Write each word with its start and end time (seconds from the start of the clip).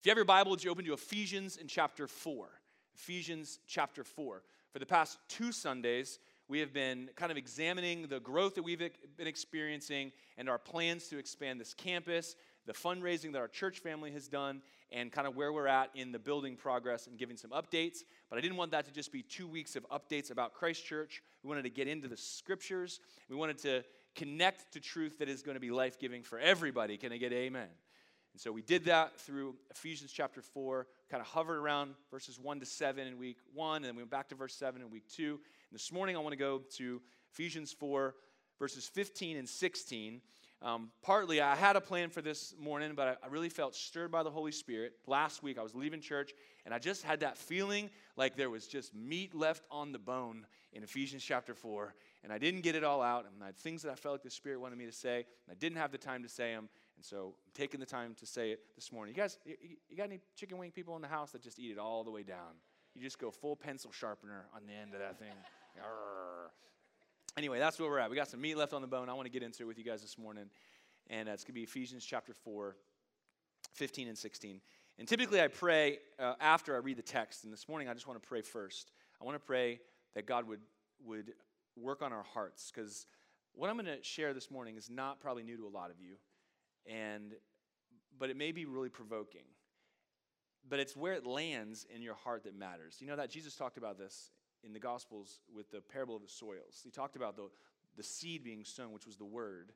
If 0.00 0.06
you 0.06 0.10
have 0.12 0.16
your 0.16 0.24
Bible, 0.24 0.52
would 0.52 0.64
you 0.64 0.70
open 0.70 0.86
to 0.86 0.94
Ephesians 0.94 1.58
in 1.58 1.66
chapter 1.66 2.06
4? 2.06 2.48
Ephesians 2.94 3.58
chapter 3.66 4.02
4. 4.02 4.42
For 4.72 4.78
the 4.78 4.86
past 4.86 5.18
two 5.28 5.52
Sundays, 5.52 6.18
we 6.48 6.58
have 6.60 6.72
been 6.72 7.10
kind 7.16 7.30
of 7.30 7.36
examining 7.36 8.06
the 8.06 8.18
growth 8.18 8.54
that 8.54 8.62
we've 8.62 8.78
been 8.78 9.26
experiencing 9.26 10.10
and 10.38 10.48
our 10.48 10.56
plans 10.56 11.08
to 11.08 11.18
expand 11.18 11.60
this 11.60 11.74
campus, 11.74 12.34
the 12.64 12.72
fundraising 12.72 13.30
that 13.32 13.40
our 13.40 13.48
church 13.48 13.80
family 13.80 14.10
has 14.12 14.26
done, 14.26 14.62
and 14.90 15.12
kind 15.12 15.28
of 15.28 15.36
where 15.36 15.52
we're 15.52 15.66
at 15.66 15.90
in 15.94 16.12
the 16.12 16.18
building 16.18 16.56
progress 16.56 17.06
and 17.06 17.18
giving 17.18 17.36
some 17.36 17.50
updates. 17.50 17.98
But 18.30 18.38
I 18.38 18.40
didn't 18.40 18.56
want 18.56 18.70
that 18.70 18.86
to 18.86 18.92
just 18.92 19.12
be 19.12 19.20
two 19.20 19.46
weeks 19.46 19.76
of 19.76 19.86
updates 19.90 20.30
about 20.30 20.54
Christ 20.54 20.82
Church. 20.82 21.22
We 21.42 21.48
wanted 21.48 21.64
to 21.64 21.70
get 21.70 21.88
into 21.88 22.08
the 22.08 22.16
scriptures. 22.16 23.00
We 23.28 23.36
wanted 23.36 23.58
to 23.58 23.84
connect 24.14 24.72
to 24.72 24.80
truth 24.80 25.18
that 25.18 25.28
is 25.28 25.42
going 25.42 25.56
to 25.56 25.60
be 25.60 25.70
life 25.70 25.98
giving 25.98 26.22
for 26.22 26.38
everybody. 26.38 26.96
Can 26.96 27.12
I 27.12 27.18
get 27.18 27.34
amen? 27.34 27.68
And 28.40 28.44
so 28.44 28.52
we 28.52 28.62
did 28.62 28.86
that 28.86 29.20
through 29.20 29.54
Ephesians 29.70 30.12
chapter 30.12 30.40
4, 30.40 30.86
kind 31.10 31.20
of 31.20 31.26
hovered 31.26 31.58
around 31.58 31.92
verses 32.10 32.38
1 32.40 32.60
to 32.60 32.64
7 32.64 33.06
in 33.06 33.18
week 33.18 33.36
1, 33.52 33.76
and 33.76 33.84
then 33.84 33.96
we 33.96 34.02
went 34.02 34.10
back 34.10 34.30
to 34.30 34.34
verse 34.34 34.54
7 34.54 34.80
in 34.80 34.88
week 34.88 35.06
2. 35.14 35.32
And 35.32 35.38
this 35.70 35.92
morning 35.92 36.16
I 36.16 36.20
want 36.20 36.32
to 36.32 36.38
go 36.38 36.62
to 36.76 37.02
Ephesians 37.34 37.70
4, 37.70 38.14
verses 38.58 38.88
15 38.88 39.36
and 39.36 39.46
16. 39.46 40.22
Um, 40.62 40.90
partly, 41.02 41.42
I 41.42 41.54
had 41.54 41.76
a 41.76 41.82
plan 41.82 42.08
for 42.08 42.22
this 42.22 42.54
morning, 42.58 42.94
but 42.94 43.08
I, 43.22 43.26
I 43.26 43.28
really 43.28 43.50
felt 43.50 43.74
stirred 43.74 44.10
by 44.10 44.22
the 44.22 44.30
Holy 44.30 44.52
Spirit. 44.52 44.94
Last 45.06 45.42
week, 45.42 45.58
I 45.58 45.62
was 45.62 45.74
leaving 45.74 46.00
church, 46.00 46.32
and 46.64 46.72
I 46.72 46.78
just 46.78 47.02
had 47.02 47.20
that 47.20 47.36
feeling 47.36 47.90
like 48.16 48.36
there 48.36 48.48
was 48.48 48.66
just 48.66 48.94
meat 48.94 49.34
left 49.34 49.64
on 49.70 49.92
the 49.92 49.98
bone 49.98 50.46
in 50.72 50.82
Ephesians 50.82 51.22
chapter 51.22 51.54
4, 51.54 51.94
and 52.24 52.32
I 52.32 52.38
didn't 52.38 52.62
get 52.62 52.74
it 52.74 52.84
all 52.84 53.02
out. 53.02 53.26
And 53.26 53.42
I 53.42 53.46
had 53.46 53.58
things 53.58 53.82
that 53.82 53.92
I 53.92 53.96
felt 53.96 54.14
like 54.14 54.22
the 54.22 54.30
Spirit 54.30 54.62
wanted 54.62 54.78
me 54.78 54.86
to 54.86 54.92
say, 54.92 55.26
and 55.46 55.50
I 55.50 55.54
didn't 55.54 55.76
have 55.76 55.92
the 55.92 55.98
time 55.98 56.22
to 56.22 56.28
say 56.30 56.54
them. 56.54 56.70
And 57.00 57.04
so 57.06 57.32
I'm 57.46 57.52
taking 57.54 57.80
the 57.80 57.86
time 57.86 58.14
to 58.16 58.26
say 58.26 58.50
it 58.50 58.60
this 58.76 58.92
morning. 58.92 59.14
You 59.14 59.22
guys, 59.22 59.38
you, 59.46 59.56
you 59.88 59.96
got 59.96 60.04
any 60.04 60.20
chicken 60.36 60.58
wing 60.58 60.70
people 60.70 60.96
in 60.96 61.00
the 61.00 61.08
house 61.08 61.32
that 61.32 61.40
just 61.40 61.58
eat 61.58 61.70
it 61.70 61.78
all 61.78 62.04
the 62.04 62.10
way 62.10 62.22
down? 62.22 62.60
You 62.94 63.00
just 63.00 63.18
go 63.18 63.30
full 63.30 63.56
pencil 63.56 63.90
sharpener 63.90 64.44
on 64.54 64.66
the 64.66 64.74
end 64.74 64.92
of 64.92 65.00
that 65.00 65.18
thing. 65.18 65.32
anyway, 67.38 67.58
that's 67.58 67.80
where 67.80 67.88
we're 67.88 68.00
at. 68.00 68.10
We 68.10 68.16
got 68.16 68.28
some 68.28 68.42
meat 68.42 68.54
left 68.54 68.74
on 68.74 68.82
the 68.82 68.86
bone. 68.86 69.08
I 69.08 69.14
want 69.14 69.24
to 69.24 69.30
get 69.30 69.42
into 69.42 69.62
it 69.62 69.66
with 69.66 69.78
you 69.78 69.84
guys 69.84 70.02
this 70.02 70.18
morning. 70.18 70.50
And 71.08 71.26
uh, 71.26 71.32
it's 71.32 71.42
going 71.42 71.54
to 71.54 71.56
be 71.58 71.62
Ephesians 71.62 72.04
chapter 72.04 72.34
4, 72.34 72.76
15 73.72 74.08
and 74.08 74.18
16. 74.18 74.60
And 74.98 75.08
typically 75.08 75.40
I 75.40 75.48
pray 75.48 76.00
uh, 76.18 76.34
after 76.38 76.74
I 76.74 76.80
read 76.80 76.98
the 76.98 77.02
text. 77.02 77.44
And 77.44 77.52
this 77.52 77.66
morning 77.66 77.88
I 77.88 77.94
just 77.94 78.06
want 78.06 78.22
to 78.22 78.28
pray 78.28 78.42
first. 78.42 78.90
I 79.22 79.24
want 79.24 79.36
to 79.36 79.46
pray 79.46 79.80
that 80.14 80.26
God 80.26 80.46
would, 80.46 80.60
would 81.06 81.32
work 81.80 82.02
on 82.02 82.12
our 82.12 82.26
hearts. 82.34 82.70
Because 82.70 83.06
what 83.54 83.70
I'm 83.70 83.76
going 83.76 83.86
to 83.86 84.02
share 84.02 84.34
this 84.34 84.50
morning 84.50 84.76
is 84.76 84.90
not 84.90 85.18
probably 85.18 85.44
new 85.44 85.56
to 85.56 85.66
a 85.66 85.72
lot 85.74 85.88
of 85.88 85.96
you 85.98 86.16
and 86.86 87.34
but 88.18 88.30
it 88.30 88.36
may 88.36 88.52
be 88.52 88.64
really 88.64 88.88
provoking 88.88 89.44
but 90.68 90.78
it's 90.78 90.94
where 90.94 91.14
it 91.14 91.26
lands 91.26 91.86
in 91.94 92.02
your 92.02 92.14
heart 92.14 92.44
that 92.44 92.54
matters. 92.54 92.96
You 93.00 93.06
know 93.06 93.16
that 93.16 93.30
jesus 93.30 93.56
talked 93.56 93.76
about 93.76 93.98
this 93.98 94.30
in 94.64 94.72
the 94.72 94.78
gospels 94.78 95.40
with 95.54 95.70
the 95.70 95.80
parable 95.80 96.16
of 96.16 96.22
the 96.22 96.28
soils. 96.28 96.80
He 96.84 96.90
talked 96.90 97.16
about 97.16 97.34
the, 97.34 97.48
the 97.96 98.02
seed 98.02 98.44
being 98.44 98.64
sown 98.64 98.92
which 98.92 99.06
was 99.06 99.16
the 99.16 99.24
word 99.24 99.72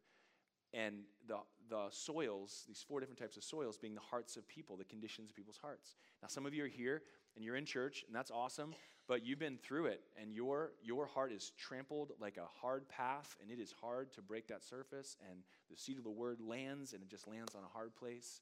and 0.73 1.03
the, 1.27 1.39
the 1.69 1.87
soils 1.91 2.65
these 2.67 2.85
four 2.87 3.01
different 3.01 3.19
types 3.19 3.37
of 3.37 3.45
soils 3.45 3.79
being 3.79 3.95
the 3.95 4.01
hearts 4.01 4.37
of 4.37 4.47
people 4.49 4.77
the 4.77 4.85
conditions 4.85 5.31
of 5.31 5.37
people's 5.37 5.59
hearts. 5.59 5.97
Now 6.23 6.29
some 6.29 6.47
of 6.47 6.55
you 6.55 6.65
are 6.65 6.69
here 6.69 7.03
and 7.37 7.45
you're 7.45 7.57
in 7.57 7.65
church 7.65 8.05
and 8.07 8.15
that's 8.15 8.31
awesome 8.31 8.75
but 9.07 9.25
you've 9.25 9.39
been 9.39 9.59
through 9.59 9.87
it 9.87 10.01
and 10.21 10.33
your 10.33 10.73
your 10.83 11.07
heart 11.07 11.33
is 11.33 11.53
trampled 11.59 12.13
like 12.21 12.37
a 12.37 12.47
hard 12.61 12.89
path 12.89 13.37
and 13.41 13.51
it 13.51 13.61
is 13.63 13.75
hard 13.81 14.13
to 14.13 14.23
break 14.23 14.49
that 14.49 14.63
surface 14.63 15.17
and 15.31 15.41
the 15.71 15.77
seed 15.77 15.99
of 15.99 16.05
the 16.05 16.11
word 16.11 16.41
lands 16.41 16.93
and 16.93 17.03
it 17.03 17.09
just 17.09 17.29
lands 17.29 17.55
on 17.55 17.63
a 17.65 17.69
hard 17.69 17.95
place 17.95 18.41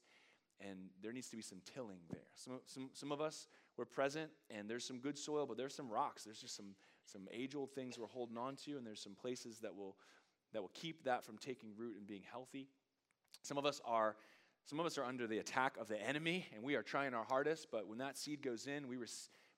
and 0.61 0.77
there 1.01 1.11
needs 1.11 1.29
to 1.29 1.35
be 1.35 1.41
some 1.41 1.59
tilling 1.73 1.99
there. 2.09 2.27
Some, 2.35 2.59
some, 2.65 2.89
some 2.93 3.11
of 3.11 3.21
us 3.21 3.47
were 3.77 3.85
present 3.85 4.29
and 4.49 4.69
there's 4.69 4.85
some 4.85 4.99
good 4.99 5.17
soil 5.17 5.45
but 5.45 5.57
there's 5.57 5.75
some 5.75 5.89
rocks. 5.89 6.23
There's 6.23 6.39
just 6.39 6.55
some 6.55 6.75
some 7.05 7.27
age 7.33 7.53
old 7.53 7.71
things 7.71 7.99
we're 7.99 8.07
holding 8.07 8.37
on 8.37 8.55
to 8.55 8.77
and 8.77 8.87
there's 8.87 9.01
some 9.01 9.15
places 9.15 9.59
that 9.59 9.75
will 9.75 9.97
that 10.53 10.61
will 10.61 10.71
keep 10.73 11.03
that 11.03 11.25
from 11.25 11.37
taking 11.37 11.71
root 11.75 11.97
and 11.97 12.07
being 12.07 12.23
healthy. 12.29 12.69
Some 13.41 13.57
of 13.57 13.65
us 13.65 13.81
are 13.85 14.15
some 14.65 14.79
of 14.79 14.85
us 14.85 14.97
are 14.97 15.03
under 15.03 15.27
the 15.27 15.39
attack 15.39 15.75
of 15.77 15.89
the 15.89 16.01
enemy 16.01 16.47
and 16.53 16.63
we 16.63 16.75
are 16.75 16.83
trying 16.83 17.13
our 17.13 17.25
hardest 17.25 17.67
but 17.71 17.87
when 17.87 17.97
that 17.97 18.17
seed 18.17 18.41
goes 18.41 18.67
in 18.67 18.87
we 18.87 18.95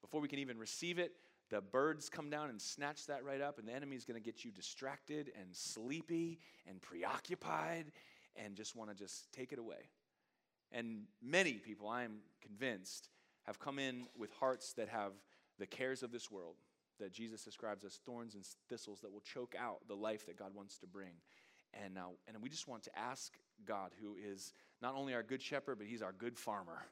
before 0.05 0.21
we 0.21 0.27
can 0.27 0.37
even 0.37 0.59
receive 0.59 0.99
it, 0.99 1.13
the 1.49 1.61
birds 1.61 2.09
come 2.09 2.29
down 2.29 2.51
and 2.51 2.61
snatch 2.61 3.07
that 3.07 3.23
right 3.23 3.41
up, 3.41 3.57
and 3.57 3.67
the 3.67 3.73
enemy 3.73 3.95
is 3.95 4.05
going 4.05 4.21
to 4.21 4.23
get 4.23 4.45
you 4.45 4.51
distracted 4.51 5.31
and 5.39 5.47
sleepy 5.51 6.37
and 6.69 6.79
preoccupied 6.79 7.91
and 8.35 8.55
just 8.55 8.75
want 8.75 8.91
to 8.91 8.95
just 8.95 9.33
take 9.33 9.51
it 9.51 9.57
away. 9.57 9.89
And 10.71 11.05
many 11.23 11.53
people, 11.53 11.87
I 11.87 12.03
am 12.03 12.17
convinced, 12.39 13.09
have 13.47 13.59
come 13.59 13.79
in 13.79 14.05
with 14.15 14.31
hearts 14.33 14.73
that 14.73 14.89
have 14.89 15.13
the 15.57 15.65
cares 15.65 16.03
of 16.03 16.11
this 16.11 16.29
world 16.29 16.55
that 16.99 17.11
Jesus 17.11 17.43
describes 17.43 17.83
as 17.83 17.95
thorns 18.05 18.35
and 18.35 18.45
thistles 18.69 19.01
that 19.01 19.11
will 19.11 19.21
choke 19.21 19.55
out 19.59 19.79
the 19.87 19.95
life 19.95 20.27
that 20.27 20.37
God 20.37 20.53
wants 20.53 20.77
to 20.79 20.87
bring. 20.87 21.13
And, 21.83 21.97
uh, 21.97 22.01
and 22.27 22.41
we 22.41 22.49
just 22.49 22.67
want 22.67 22.83
to 22.83 22.97
ask 22.97 23.33
God, 23.65 23.91
who 24.01 24.15
is 24.15 24.53
not 24.81 24.95
only 24.95 25.13
our 25.13 25.23
good 25.23 25.41
shepherd, 25.41 25.77
but 25.77 25.87
he's 25.87 26.01
our 26.01 26.13
good 26.13 26.37
farmer, 26.37 26.85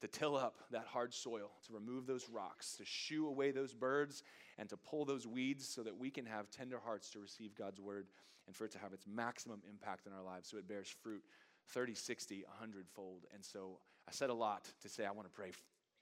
to 0.00 0.08
till 0.08 0.36
up 0.36 0.56
that 0.70 0.86
hard 0.86 1.12
soil, 1.12 1.50
to 1.66 1.72
remove 1.72 2.06
those 2.06 2.28
rocks, 2.30 2.76
to 2.76 2.84
shoo 2.84 3.26
away 3.26 3.50
those 3.50 3.74
birds, 3.74 4.22
and 4.58 4.68
to 4.68 4.76
pull 4.76 5.04
those 5.04 5.26
weeds 5.26 5.66
so 5.66 5.82
that 5.82 5.96
we 5.96 6.10
can 6.10 6.26
have 6.26 6.50
tender 6.50 6.78
hearts 6.82 7.10
to 7.10 7.18
receive 7.18 7.54
God's 7.54 7.80
word 7.80 8.06
and 8.46 8.56
for 8.56 8.64
it 8.64 8.72
to 8.72 8.78
have 8.78 8.92
its 8.92 9.06
maximum 9.06 9.60
impact 9.68 10.06
in 10.06 10.12
our 10.12 10.22
lives 10.22 10.48
so 10.48 10.56
it 10.56 10.66
bears 10.66 10.88
fruit 11.02 11.22
30, 11.68 11.94
60, 11.94 12.44
100 12.46 12.88
fold. 12.88 13.26
And 13.34 13.44
so 13.44 13.78
I 14.08 14.12
said 14.12 14.30
a 14.30 14.34
lot 14.34 14.68
to 14.82 14.88
say 14.88 15.04
I 15.04 15.12
want 15.12 15.28
to 15.28 15.32
pray 15.32 15.52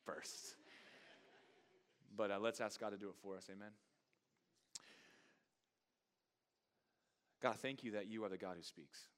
first. 0.04 0.56
But 2.16 2.30
uh, 2.30 2.38
let's 2.40 2.60
ask 2.60 2.80
God 2.80 2.90
to 2.90 2.96
do 2.96 3.08
it 3.08 3.16
for 3.22 3.36
us. 3.36 3.48
Amen. 3.52 3.70
God, 7.42 7.56
thank 7.56 7.84
you 7.84 7.92
that 7.92 8.08
you 8.08 8.24
are 8.24 8.28
the 8.28 8.38
God 8.38 8.56
who 8.56 8.62
speaks. 8.62 9.08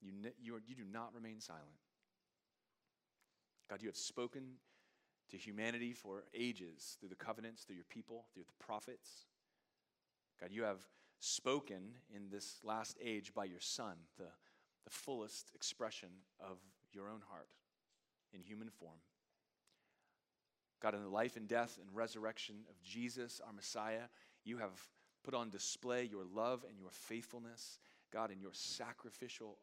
You, 0.00 0.12
you, 0.40 0.56
are, 0.56 0.62
you 0.66 0.74
do 0.74 0.84
not 0.90 1.14
remain 1.14 1.40
silent. 1.40 1.64
God, 3.70 3.82
you 3.82 3.88
have 3.88 3.96
spoken 3.96 4.54
to 5.30 5.36
humanity 5.36 5.92
for 5.92 6.24
ages 6.34 6.96
through 6.98 7.08
the 7.08 7.14
covenants, 7.14 7.62
through 7.62 7.76
your 7.76 7.84
people, 7.88 8.26
through 8.34 8.42
the 8.42 8.64
prophets. 8.64 9.26
God, 10.40 10.50
you 10.50 10.64
have 10.64 10.80
spoken 11.20 11.94
in 12.14 12.28
this 12.30 12.58
last 12.64 12.98
age 13.02 13.32
by 13.32 13.44
your 13.44 13.60
Son, 13.60 13.94
the, 14.18 14.24
the 14.84 14.90
fullest 14.90 15.52
expression 15.54 16.08
of 16.40 16.58
your 16.92 17.08
own 17.08 17.22
heart 17.30 17.48
in 18.34 18.42
human 18.42 18.68
form. 18.68 18.98
God, 20.82 20.94
in 20.94 21.02
the 21.02 21.08
life 21.08 21.36
and 21.36 21.46
death 21.46 21.78
and 21.80 21.88
resurrection 21.94 22.56
of 22.68 22.82
Jesus, 22.82 23.40
our 23.46 23.52
Messiah, 23.52 24.08
you 24.44 24.58
have 24.58 24.72
put 25.22 25.34
on 25.34 25.50
display 25.50 26.04
your 26.04 26.24
love 26.24 26.64
and 26.68 26.78
your 26.78 26.90
faithfulness, 26.90 27.78
God, 28.12 28.30
in 28.30 28.40
your 28.40 28.52
sacrificial 28.52 29.58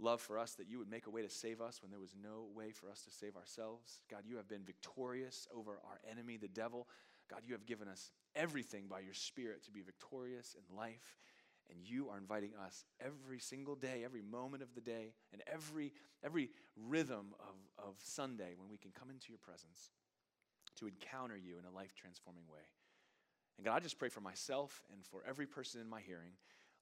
love 0.00 0.20
for 0.20 0.38
us 0.38 0.54
that 0.54 0.68
you 0.68 0.78
would 0.78 0.90
make 0.90 1.06
a 1.06 1.10
way 1.10 1.22
to 1.22 1.30
save 1.30 1.60
us 1.60 1.80
when 1.82 1.90
there 1.90 2.00
was 2.00 2.14
no 2.20 2.46
way 2.54 2.72
for 2.72 2.90
us 2.90 3.02
to 3.02 3.10
save 3.10 3.36
ourselves. 3.36 4.00
God, 4.10 4.22
you 4.26 4.36
have 4.36 4.48
been 4.48 4.64
victorious 4.64 5.46
over 5.54 5.72
our 5.72 6.00
enemy, 6.10 6.36
the 6.36 6.48
devil. 6.48 6.88
God, 7.30 7.42
you 7.46 7.52
have 7.52 7.66
given 7.66 7.88
us 7.88 8.10
everything 8.34 8.86
by 8.88 9.00
your 9.00 9.14
Spirit 9.14 9.64
to 9.64 9.70
be 9.70 9.82
victorious 9.82 10.56
in 10.58 10.76
life. 10.76 11.16
And 11.70 11.78
you 11.82 12.10
are 12.10 12.18
inviting 12.18 12.50
us 12.62 12.84
every 13.00 13.38
single 13.38 13.74
day, 13.74 14.02
every 14.04 14.20
moment 14.20 14.62
of 14.62 14.74
the 14.74 14.82
day, 14.82 15.14
and 15.32 15.42
every, 15.50 15.92
every 16.22 16.50
rhythm 16.76 17.34
of, 17.40 17.86
of 17.86 17.94
Sunday 18.02 18.52
when 18.58 18.68
we 18.68 18.76
can 18.76 18.90
come 18.90 19.08
into 19.08 19.30
your 19.30 19.38
presence 19.38 19.90
to 20.76 20.86
encounter 20.86 21.36
you 21.36 21.58
in 21.58 21.64
a 21.64 21.70
life 21.70 21.94
transforming 21.94 22.44
way. 22.52 22.60
And 23.56 23.66
God, 23.66 23.76
I 23.76 23.80
just 23.80 23.98
pray 23.98 24.08
for 24.08 24.20
myself 24.20 24.82
and 24.92 25.04
for 25.04 25.22
every 25.28 25.46
person 25.46 25.80
in 25.80 25.88
my 25.88 26.00
hearing 26.00 26.32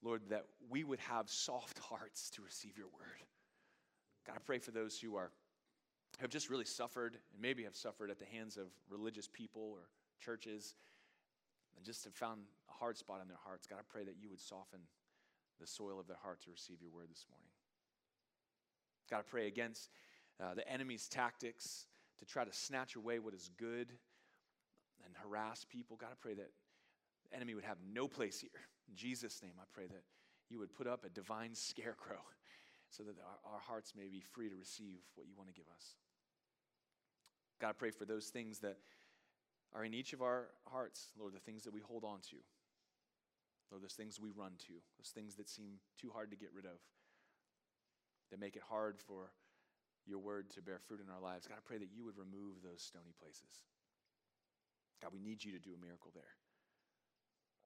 Lord, 0.03 0.23
that 0.31 0.47
we 0.69 0.85
would 0.85 0.99
have 1.01 1.31
soft 1.31 1.79
hearts 1.91 2.31
to 2.31 2.43
receive 2.43 2.77
your 2.77 2.89
word. 2.89 3.23
God, 4.27 4.35
I 4.37 4.41
pray 4.45 4.59
for 4.59 4.71
those 4.71 4.99
who 4.99 5.17
are 5.17 5.31
have 6.21 6.31
just 6.31 6.51
really 6.51 6.67
suffered 6.67 7.15
and 7.15 7.41
maybe 7.41 7.65
have 7.65 7.75
suffered 7.75 8.11
at 8.11 8.19
the 8.19 8.27
hands 8.27 8.57
of 8.57 8.67
religious 8.91 9.27
people 9.33 9.71
or 9.73 9.89
churches 10.21 10.75
and 11.75 11.85
just 11.85 12.05
have 12.05 12.15
found 12.15 12.43
a 12.69 12.73
hard 12.73 12.99
spot 12.99 13.21
in 13.23 13.29
their 13.29 13.39
hearts. 13.43 13.67
God, 13.67 13.77
I 13.79 13.83
pray 13.89 14.05
that 14.05 14.17
you 14.21 14.29
would 14.29 14.41
soften 14.41 14.81
the 15.59 15.67
soil 15.67 15.99
of 15.99 16.07
their 16.07 16.19
heart 16.23 16.43
to 16.43 16.51
receive 16.51 16.77
your 16.83 16.91
word 16.91 17.09
this 17.11 17.25
morning. 17.31 17.49
God, 19.11 19.21
I 19.21 19.23
pray 19.23 19.47
against 19.47 19.89
uh, 20.39 20.55
the 20.55 20.69
enemy's 20.71 21.09
tactics 21.09 21.87
to 22.19 22.27
try 22.27 22.45
to 22.45 22.53
snatch 22.53 22.95
away 22.95 23.19
what 23.19 23.35
is 23.35 23.51
good 23.59 23.89
and 25.05 25.15
harass 25.23 25.65
people. 25.65 25.97
God, 25.97 26.11
I 26.13 26.17
pray 26.21 26.35
that 26.35 26.51
enemy 27.35 27.55
would 27.55 27.65
have 27.65 27.79
no 27.93 28.09
place 28.09 28.41
here. 28.41 28.51
In 28.89 28.97
Jesus' 28.97 29.43
name, 29.43 29.55
I 29.59 29.65
pray 29.73 29.87
that 29.87 30.05
you 30.49 30.59
would 30.59 30.75
put 30.75 30.87
up 30.87 31.05
a 31.05 31.09
divine 31.09 31.55
scarecrow 31.55 32.21
so 32.91 33.03
that 33.05 33.15
our, 33.19 33.55
our 33.55 33.61
hearts 33.61 33.95
may 33.97 34.09
be 34.09 34.21
free 34.21 34.51
to 34.51 34.57
receive 34.57 35.01
what 35.15 35.27
you 35.27 35.35
want 35.37 35.49
to 35.49 35.55
give 35.55 35.69
us. 35.75 35.95
God, 37.61 37.71
I 37.71 37.73
pray 37.73 37.91
for 37.91 38.05
those 38.05 38.27
things 38.27 38.59
that 38.59 38.77
are 39.73 39.85
in 39.85 39.95
each 39.95 40.13
of 40.13 40.21
our 40.21 40.49
hearts, 40.69 41.09
Lord, 41.19 41.33
the 41.33 41.41
things 41.41 41.65
that 41.65 41.73
we 41.73 41.81
hold 41.81 42.05
on 42.05 42.19
to. 42.31 42.37
Lord, 43.71 43.83
those 43.83 43.95
things 43.95 44.21
we 44.21 44.29
run 44.29 44.53
to, 44.69 44.75
those 44.99 45.09
things 45.15 45.37
that 45.37 45.49
seem 45.49 45.81
too 45.99 46.11
hard 46.13 46.31
to 46.31 46.37
get 46.37 46.51
rid 46.55 46.67
of, 46.67 46.77
that 48.31 48.39
make 48.39 48.57
it 48.57 48.63
hard 48.69 48.99
for 48.99 49.33
your 50.05 50.19
word 50.19 50.51
to 50.51 50.61
bear 50.61 50.79
fruit 50.79 51.01
in 51.01 51.09
our 51.09 51.21
lives. 51.21 51.47
God, 51.47 51.57
I 51.57 51.65
pray 51.65 51.79
that 51.79 51.89
you 51.95 52.05
would 52.05 52.19
remove 52.19 52.61
those 52.61 52.83
stony 52.83 53.15
places. 53.19 53.65
God, 55.01 55.13
we 55.15 55.21
need 55.21 55.43
you 55.43 55.53
to 55.53 55.59
do 55.59 55.71
a 55.73 55.81
miracle 55.81 56.11
there. 56.13 56.37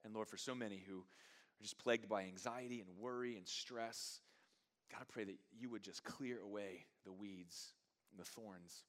And 0.06 0.14
Lord, 0.14 0.28
for 0.28 0.36
so 0.36 0.54
many 0.54 0.80
who 0.88 0.98
are 0.98 1.62
just 1.62 1.78
plagued 1.78 2.08
by 2.08 2.22
anxiety 2.22 2.80
and 2.80 2.88
worry 2.96 3.36
and 3.36 3.46
stress, 3.46 4.20
God, 4.90 5.00
I 5.00 5.04
pray 5.08 5.24
that 5.24 5.36
you 5.58 5.68
would 5.70 5.82
just 5.82 6.04
clear 6.04 6.38
away 6.40 6.86
the 7.04 7.12
weeds 7.12 7.72
and 8.12 8.20
the 8.20 8.24
thorns, 8.24 8.84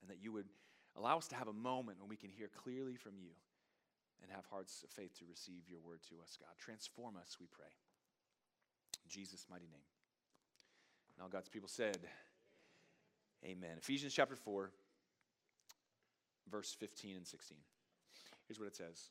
and 0.00 0.08
that 0.08 0.22
you 0.22 0.32
would 0.32 0.46
allow 0.96 1.18
us 1.18 1.26
to 1.28 1.34
have 1.34 1.48
a 1.48 1.52
moment 1.52 1.98
when 2.00 2.08
we 2.08 2.16
can 2.16 2.30
hear 2.30 2.48
clearly 2.48 2.94
from 2.94 3.18
you 3.18 3.30
and 4.22 4.30
have 4.30 4.44
hearts 4.46 4.84
of 4.84 4.90
faith 4.90 5.18
to 5.18 5.24
receive 5.28 5.68
your 5.68 5.80
word 5.80 5.98
to 6.08 6.14
us, 6.22 6.38
God. 6.40 6.54
Transform 6.58 7.16
us, 7.16 7.36
we 7.40 7.46
pray. 7.50 7.66
In 9.04 9.10
Jesus' 9.10 9.46
mighty 9.50 9.66
name. 9.66 9.82
All 11.20 11.28
God's 11.28 11.48
people 11.48 11.68
said, 11.68 11.98
Amen. 13.44 13.76
Ephesians 13.78 14.14
chapter 14.14 14.36
4, 14.36 14.70
verse 16.50 16.74
15 16.78 17.16
and 17.16 17.26
16. 17.26 17.58
Here's 18.46 18.60
what 18.60 18.68
it 18.68 18.76
says 18.76 19.10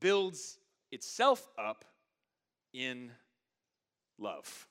builds 0.00 0.58
itself 0.90 1.46
up 1.58 1.84
in 2.72 3.10
love. 4.18 4.66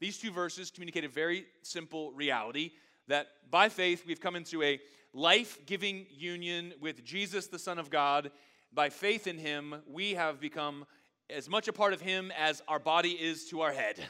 These 0.00 0.18
two 0.18 0.32
verses 0.32 0.70
communicate 0.70 1.04
a 1.04 1.08
very 1.08 1.46
simple 1.62 2.12
reality 2.12 2.72
that 3.08 3.28
by 3.50 3.68
faith 3.68 4.04
we've 4.06 4.20
come 4.20 4.36
into 4.36 4.62
a 4.62 4.80
life 5.12 5.58
giving 5.66 6.06
union 6.10 6.72
with 6.80 7.04
Jesus, 7.04 7.46
the 7.46 7.58
Son 7.58 7.78
of 7.78 7.90
God. 7.90 8.30
By 8.72 8.88
faith 8.88 9.26
in 9.26 9.38
Him, 9.38 9.76
we 9.86 10.14
have 10.14 10.40
become 10.40 10.86
as 11.28 11.48
much 11.48 11.68
a 11.68 11.72
part 11.72 11.92
of 11.92 12.00
Him 12.00 12.32
as 12.38 12.62
our 12.68 12.78
body 12.78 13.10
is 13.10 13.48
to 13.50 13.60
our 13.60 13.72
head. 13.72 13.96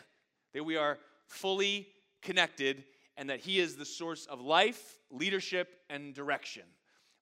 That 0.54 0.64
we 0.64 0.76
are 0.76 0.98
fully 1.28 1.88
connected 2.20 2.84
and 3.16 3.30
that 3.30 3.40
He 3.40 3.58
is 3.58 3.74
the 3.76 3.86
source 3.86 4.26
of 4.26 4.38
life, 4.42 4.98
leadership, 5.10 5.68
and 5.88 6.12
direction. 6.12 6.64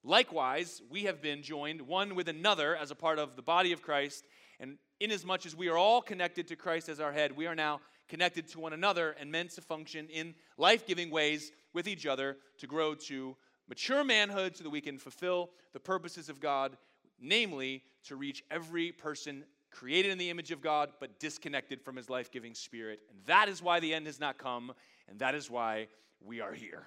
Likewise, 0.03 0.81
we 0.89 1.03
have 1.03 1.21
been 1.21 1.43
joined 1.43 1.81
one 1.81 2.15
with 2.15 2.27
another 2.27 2.75
as 2.75 2.89
a 2.89 2.95
part 2.95 3.19
of 3.19 3.35
the 3.35 3.41
body 3.41 3.71
of 3.71 3.81
Christ, 3.81 4.25
and 4.59 4.77
inasmuch 4.99 5.45
as 5.45 5.55
we 5.55 5.69
are 5.69 5.77
all 5.77 6.01
connected 6.01 6.47
to 6.47 6.55
Christ 6.55 6.89
as 6.89 6.99
our 6.99 7.11
head, 7.11 7.35
we 7.35 7.45
are 7.45 7.55
now 7.55 7.81
connected 8.07 8.47
to 8.49 8.59
one 8.59 8.73
another 8.73 9.15
and 9.19 9.31
meant 9.31 9.51
to 9.51 9.61
function 9.61 10.07
in 10.09 10.33
life 10.57 10.85
giving 10.85 11.09
ways 11.09 11.51
with 11.73 11.87
each 11.87 12.05
other 12.05 12.37
to 12.57 12.67
grow 12.67 12.93
to 12.93 13.35
mature 13.69 14.03
manhood 14.03 14.57
so 14.57 14.63
that 14.63 14.69
we 14.69 14.81
can 14.81 14.97
fulfill 14.97 15.51
the 15.71 15.79
purposes 15.79 16.29
of 16.29 16.39
God, 16.39 16.77
namely 17.19 17.83
to 18.05 18.15
reach 18.15 18.43
every 18.51 18.91
person 18.91 19.43
created 19.69 20.11
in 20.11 20.17
the 20.17 20.29
image 20.29 20.51
of 20.51 20.61
God, 20.61 20.89
but 20.99 21.19
disconnected 21.19 21.81
from 21.81 21.95
his 21.95 22.09
life 22.09 22.31
giving 22.31 22.53
spirit. 22.53 22.99
And 23.09 23.19
that 23.25 23.47
is 23.47 23.61
why 23.61 23.79
the 23.79 23.93
end 23.93 24.07
has 24.07 24.19
not 24.19 24.37
come, 24.37 24.73
and 25.07 25.19
that 25.19 25.35
is 25.35 25.49
why 25.49 25.87
we 26.19 26.41
are 26.41 26.53
here. 26.53 26.85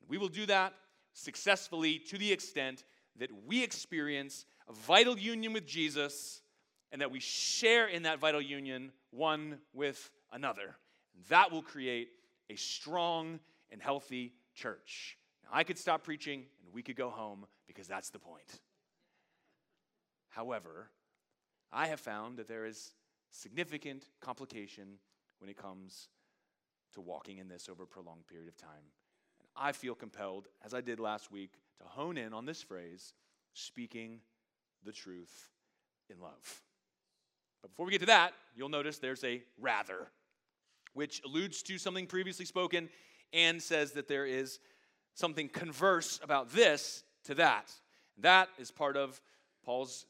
And 0.00 0.08
we 0.08 0.18
will 0.18 0.28
do 0.28 0.46
that 0.46 0.74
successfully 1.14 1.98
to 1.98 2.18
the 2.18 2.30
extent 2.30 2.84
that 3.18 3.30
we 3.46 3.62
experience 3.62 4.44
a 4.68 4.72
vital 4.72 5.18
union 5.18 5.52
with 5.52 5.66
Jesus 5.66 6.42
and 6.92 7.00
that 7.00 7.10
we 7.10 7.20
share 7.20 7.88
in 7.88 8.02
that 8.02 8.18
vital 8.18 8.40
union 8.40 8.92
one 9.10 9.58
with 9.72 10.10
another. 10.32 10.76
That 11.28 11.50
will 11.50 11.62
create 11.62 12.08
a 12.50 12.56
strong 12.56 13.40
and 13.70 13.80
healthy 13.80 14.34
church. 14.54 15.16
Now, 15.42 15.50
I 15.52 15.64
could 15.64 15.78
stop 15.78 16.04
preaching 16.04 16.44
and 16.64 16.74
we 16.74 16.82
could 16.82 16.96
go 16.96 17.10
home 17.10 17.46
because 17.66 17.88
that's 17.88 18.10
the 18.10 18.18
point. 18.18 18.60
However, 20.28 20.90
I 21.72 21.86
have 21.86 22.00
found 22.00 22.38
that 22.38 22.48
there 22.48 22.66
is 22.66 22.92
significant 23.30 24.08
complication 24.20 24.98
when 25.38 25.50
it 25.50 25.56
comes 25.56 26.08
to 26.94 27.00
walking 27.00 27.38
in 27.38 27.48
this 27.48 27.68
over 27.68 27.84
a 27.84 27.86
prolonged 27.86 28.26
period 28.26 28.48
of 28.48 28.56
time. 28.56 28.92
I 29.56 29.72
feel 29.72 29.94
compelled, 29.94 30.48
as 30.64 30.74
I 30.74 30.80
did 30.80 31.00
last 31.00 31.30
week, 31.30 31.52
to 31.78 31.84
hone 31.84 32.16
in 32.16 32.32
on 32.32 32.46
this 32.46 32.62
phrase 32.62 33.12
speaking 33.52 34.20
the 34.84 34.92
truth 34.92 35.50
in 36.10 36.20
love. 36.20 36.62
But 37.62 37.70
before 37.70 37.86
we 37.86 37.92
get 37.92 38.00
to 38.00 38.06
that, 38.06 38.32
you'll 38.54 38.68
notice 38.68 38.98
there's 38.98 39.24
a 39.24 39.42
rather, 39.60 40.08
which 40.92 41.22
alludes 41.24 41.62
to 41.62 41.78
something 41.78 42.06
previously 42.06 42.44
spoken 42.44 42.88
and 43.32 43.62
says 43.62 43.92
that 43.92 44.08
there 44.08 44.26
is 44.26 44.58
something 45.14 45.48
converse 45.48 46.20
about 46.22 46.50
this 46.50 47.04
to 47.24 47.34
that. 47.36 47.72
That 48.18 48.48
is 48.58 48.70
part 48.70 48.96
of 48.96 49.20
Paul's 49.64 50.06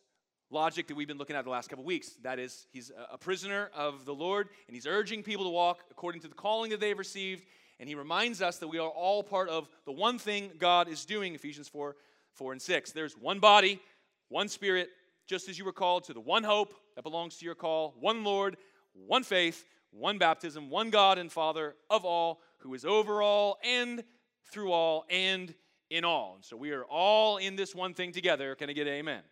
logic 0.50 0.88
that 0.88 0.96
we've 0.96 1.08
been 1.08 1.18
looking 1.18 1.36
at 1.36 1.44
the 1.44 1.50
last 1.50 1.68
couple 1.68 1.84
weeks. 1.84 2.10
That 2.22 2.38
is, 2.38 2.66
he's 2.72 2.90
a 3.10 3.18
prisoner 3.18 3.70
of 3.74 4.04
the 4.04 4.14
Lord, 4.14 4.48
and 4.66 4.74
he's 4.74 4.86
urging 4.86 5.22
people 5.22 5.44
to 5.44 5.50
walk 5.50 5.84
according 5.90 6.20
to 6.22 6.28
the 6.28 6.34
calling 6.34 6.70
that 6.70 6.80
they've 6.80 6.98
received. 6.98 7.44
And 7.80 7.88
he 7.88 7.94
reminds 7.94 8.40
us 8.40 8.58
that 8.58 8.68
we 8.68 8.78
are 8.78 8.88
all 8.88 9.22
part 9.22 9.48
of 9.48 9.68
the 9.84 9.92
one 9.92 10.18
thing 10.18 10.52
God 10.58 10.88
is 10.88 11.04
doing, 11.04 11.34
Ephesians 11.34 11.68
4 11.68 11.96
4 12.34 12.52
and 12.52 12.62
6. 12.62 12.92
There's 12.92 13.14
one 13.16 13.38
body, 13.38 13.80
one 14.28 14.48
spirit, 14.48 14.90
just 15.26 15.48
as 15.48 15.58
you 15.58 15.64
were 15.64 15.72
called 15.72 16.04
to 16.04 16.12
the 16.12 16.20
one 16.20 16.42
hope 16.42 16.74
that 16.96 17.02
belongs 17.02 17.36
to 17.36 17.44
your 17.44 17.54
call, 17.54 17.94
one 17.98 18.24
Lord, 18.24 18.56
one 18.92 19.22
faith, 19.22 19.64
one 19.90 20.18
baptism, 20.18 20.70
one 20.70 20.90
God 20.90 21.18
and 21.18 21.30
Father 21.30 21.76
of 21.88 22.04
all, 22.04 22.40
who 22.58 22.74
is 22.74 22.84
over 22.84 23.22
all 23.22 23.58
and 23.62 24.02
through 24.50 24.72
all 24.72 25.04
and 25.08 25.54
in 25.90 26.04
all. 26.04 26.34
And 26.36 26.44
so 26.44 26.56
we 26.56 26.72
are 26.72 26.84
all 26.84 27.36
in 27.36 27.56
this 27.56 27.74
one 27.74 27.94
thing 27.94 28.12
together. 28.12 28.54
Can 28.54 28.70
I 28.70 28.72
get 28.72 28.86
amen? 28.86 29.22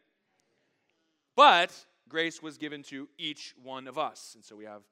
But 1.34 1.72
grace 2.08 2.42
was 2.42 2.58
given 2.58 2.82
to 2.84 3.08
each 3.18 3.54
one 3.62 3.88
of 3.88 3.98
us. 3.98 4.32
And 4.34 4.44
so 4.44 4.54
we 4.54 4.64
have, 4.64 4.82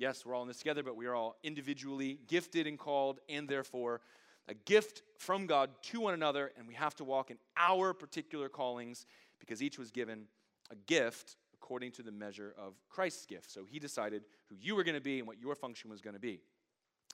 yes, 0.00 0.24
we're 0.24 0.34
all 0.34 0.42
in 0.42 0.48
this 0.48 0.58
together, 0.58 0.82
but 0.82 0.96
we 0.96 1.06
are 1.06 1.14
all 1.14 1.36
individually 1.44 2.18
gifted 2.26 2.66
and 2.66 2.78
called, 2.78 3.20
and 3.28 3.46
therefore 3.48 4.00
a 4.48 4.54
gift 4.54 5.02
from 5.18 5.46
God 5.46 5.70
to 5.82 6.00
one 6.00 6.14
another. 6.14 6.50
And 6.58 6.66
we 6.66 6.74
have 6.74 6.96
to 6.96 7.04
walk 7.04 7.30
in 7.30 7.36
our 7.56 7.92
particular 7.92 8.48
callings 8.48 9.06
because 9.38 9.62
each 9.62 9.78
was 9.78 9.90
given 9.90 10.24
a 10.70 10.76
gift 10.86 11.36
according 11.54 11.92
to 11.92 12.02
the 12.02 12.10
measure 12.10 12.54
of 12.58 12.74
Christ's 12.88 13.26
gift. 13.26 13.50
So 13.50 13.64
he 13.64 13.78
decided 13.78 14.24
who 14.48 14.56
you 14.58 14.74
were 14.74 14.82
going 14.82 14.96
to 14.96 15.00
be 15.00 15.18
and 15.18 15.28
what 15.28 15.38
your 15.38 15.54
function 15.54 15.90
was 15.90 16.00
going 16.00 16.14
to 16.14 16.20
be. 16.20 16.40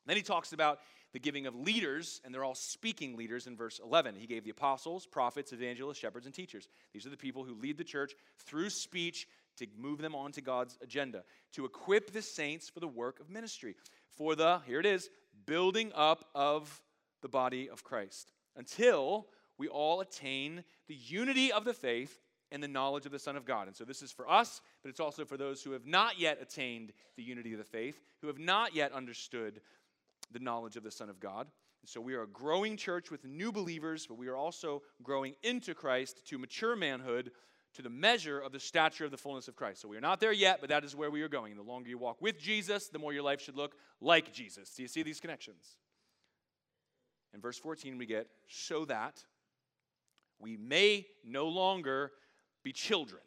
Then 0.06 0.16
he 0.16 0.22
talks 0.22 0.52
about 0.52 0.80
the 1.12 1.18
giving 1.18 1.46
of 1.46 1.54
leaders, 1.54 2.20
and 2.24 2.34
they're 2.34 2.44
all 2.44 2.54
speaking 2.54 3.16
leaders 3.16 3.46
in 3.46 3.56
verse 3.56 3.80
11. 3.82 4.16
He 4.16 4.26
gave 4.26 4.44
the 4.44 4.50
apostles, 4.50 5.06
prophets, 5.06 5.52
evangelists, 5.52 5.98
shepherds, 5.98 6.26
and 6.26 6.34
teachers. 6.34 6.68
These 6.92 7.06
are 7.06 7.10
the 7.10 7.16
people 7.16 7.44
who 7.44 7.54
lead 7.54 7.78
the 7.78 7.84
church 7.84 8.14
through 8.38 8.70
speech 8.70 9.26
to 9.56 9.66
move 9.78 9.98
them 9.98 10.14
onto 10.14 10.40
God's 10.40 10.76
agenda, 10.82 11.24
to 11.52 11.64
equip 11.64 12.12
the 12.12 12.22
saints 12.22 12.68
for 12.68 12.80
the 12.80 12.88
work 12.88 13.20
of 13.20 13.30
ministry, 13.30 13.74
for 14.10 14.34
the, 14.34 14.60
here 14.66 14.80
it 14.80 14.86
is, 14.86 15.08
building 15.46 15.92
up 15.94 16.26
of 16.34 16.82
the 17.22 17.28
body 17.28 17.70
of 17.70 17.82
Christ, 17.82 18.32
until 18.56 19.26
we 19.58 19.68
all 19.68 20.00
attain 20.00 20.64
the 20.88 20.94
unity 20.94 21.50
of 21.50 21.64
the 21.64 21.72
faith 21.72 22.20
and 22.52 22.62
the 22.62 22.68
knowledge 22.68 23.06
of 23.06 23.12
the 23.12 23.18
Son 23.18 23.36
of 23.36 23.44
God. 23.44 23.66
And 23.66 23.76
so 23.76 23.84
this 23.84 24.02
is 24.02 24.12
for 24.12 24.30
us, 24.30 24.60
but 24.82 24.90
it's 24.90 25.00
also 25.00 25.24
for 25.24 25.36
those 25.36 25.62
who 25.62 25.72
have 25.72 25.86
not 25.86 26.18
yet 26.18 26.38
attained 26.40 26.92
the 27.16 27.22
unity 27.22 27.52
of 27.52 27.58
the 27.58 27.64
faith, 27.64 28.00
who 28.20 28.26
have 28.28 28.38
not 28.38 28.74
yet 28.74 28.92
understood 28.92 29.60
the 30.30 30.38
knowledge 30.38 30.76
of 30.76 30.82
the 30.82 30.90
Son 30.90 31.08
of 31.08 31.20
God. 31.20 31.46
And 31.82 31.88
so 31.88 32.00
we 32.00 32.14
are 32.14 32.22
a 32.22 32.28
growing 32.28 32.76
church 32.76 33.10
with 33.10 33.24
new 33.24 33.52
believers, 33.52 34.06
but 34.06 34.18
we 34.18 34.28
are 34.28 34.36
also 34.36 34.82
growing 35.02 35.34
into 35.42 35.74
Christ 35.74 36.26
to 36.28 36.38
mature 36.38 36.74
manhood 36.76 37.30
to 37.74 37.82
the 37.82 37.90
measure 37.90 38.40
of 38.40 38.52
the 38.52 38.60
stature 38.60 39.04
of 39.04 39.10
the 39.10 39.16
fullness 39.18 39.48
of 39.48 39.56
Christ. 39.56 39.82
So 39.82 39.88
we 39.88 39.96
are 39.98 40.00
not 40.00 40.18
there 40.18 40.32
yet, 40.32 40.60
but 40.60 40.70
that 40.70 40.82
is 40.82 40.96
where 40.96 41.10
we 41.10 41.22
are 41.22 41.28
going. 41.28 41.54
The 41.56 41.62
longer 41.62 41.90
you 41.90 41.98
walk 41.98 42.22
with 42.22 42.38
Jesus, 42.38 42.88
the 42.88 42.98
more 42.98 43.12
your 43.12 43.22
life 43.22 43.40
should 43.40 43.56
look 43.56 43.76
like 44.00 44.32
Jesus. 44.32 44.70
Do 44.70 44.82
you 44.82 44.88
see 44.88 45.02
these 45.02 45.20
connections? 45.20 45.76
In 47.34 47.40
verse 47.40 47.58
14, 47.58 47.98
we 47.98 48.06
get, 48.06 48.28
so 48.48 48.86
that 48.86 49.22
we 50.38 50.56
may 50.56 51.06
no 51.22 51.48
longer 51.48 52.12
be 52.64 52.72
children, 52.72 53.22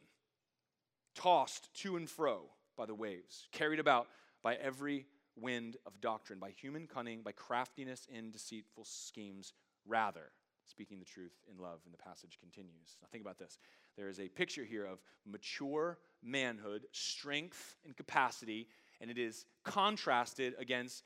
tossed 1.13 1.71
to 1.81 1.95
and 1.95 2.09
fro 2.09 2.41
by 2.75 2.87
the 2.87 2.95
waves, 2.95 3.47
carried 3.51 3.79
about 3.79 4.07
by 4.41 4.55
every 4.55 5.05
wind 5.41 5.77
of 5.85 5.99
doctrine, 6.01 6.39
by 6.39 6.51
human 6.51 6.87
cunning, 6.87 7.21
by 7.21 7.31
craftiness 7.31 8.07
in 8.11 8.31
deceitful 8.31 8.85
schemes, 8.85 9.53
rather, 9.87 10.31
speaking 10.65 10.99
the 10.99 11.05
truth 11.05 11.33
in 11.49 11.61
love. 11.61 11.79
And 11.85 11.93
the 11.93 11.97
passage 11.97 12.37
continues. 12.39 12.97
Now, 13.01 13.07
think 13.11 13.23
about 13.23 13.39
this. 13.39 13.57
There 13.97 14.09
is 14.09 14.19
a 14.19 14.27
picture 14.29 14.63
here 14.63 14.85
of 14.85 14.99
mature 15.25 15.97
manhood, 16.23 16.85
strength, 16.91 17.77
and 17.85 17.95
capacity, 17.95 18.67
and 19.01 19.09
it 19.09 19.17
is 19.17 19.45
contrasted 19.63 20.53
against 20.59 21.03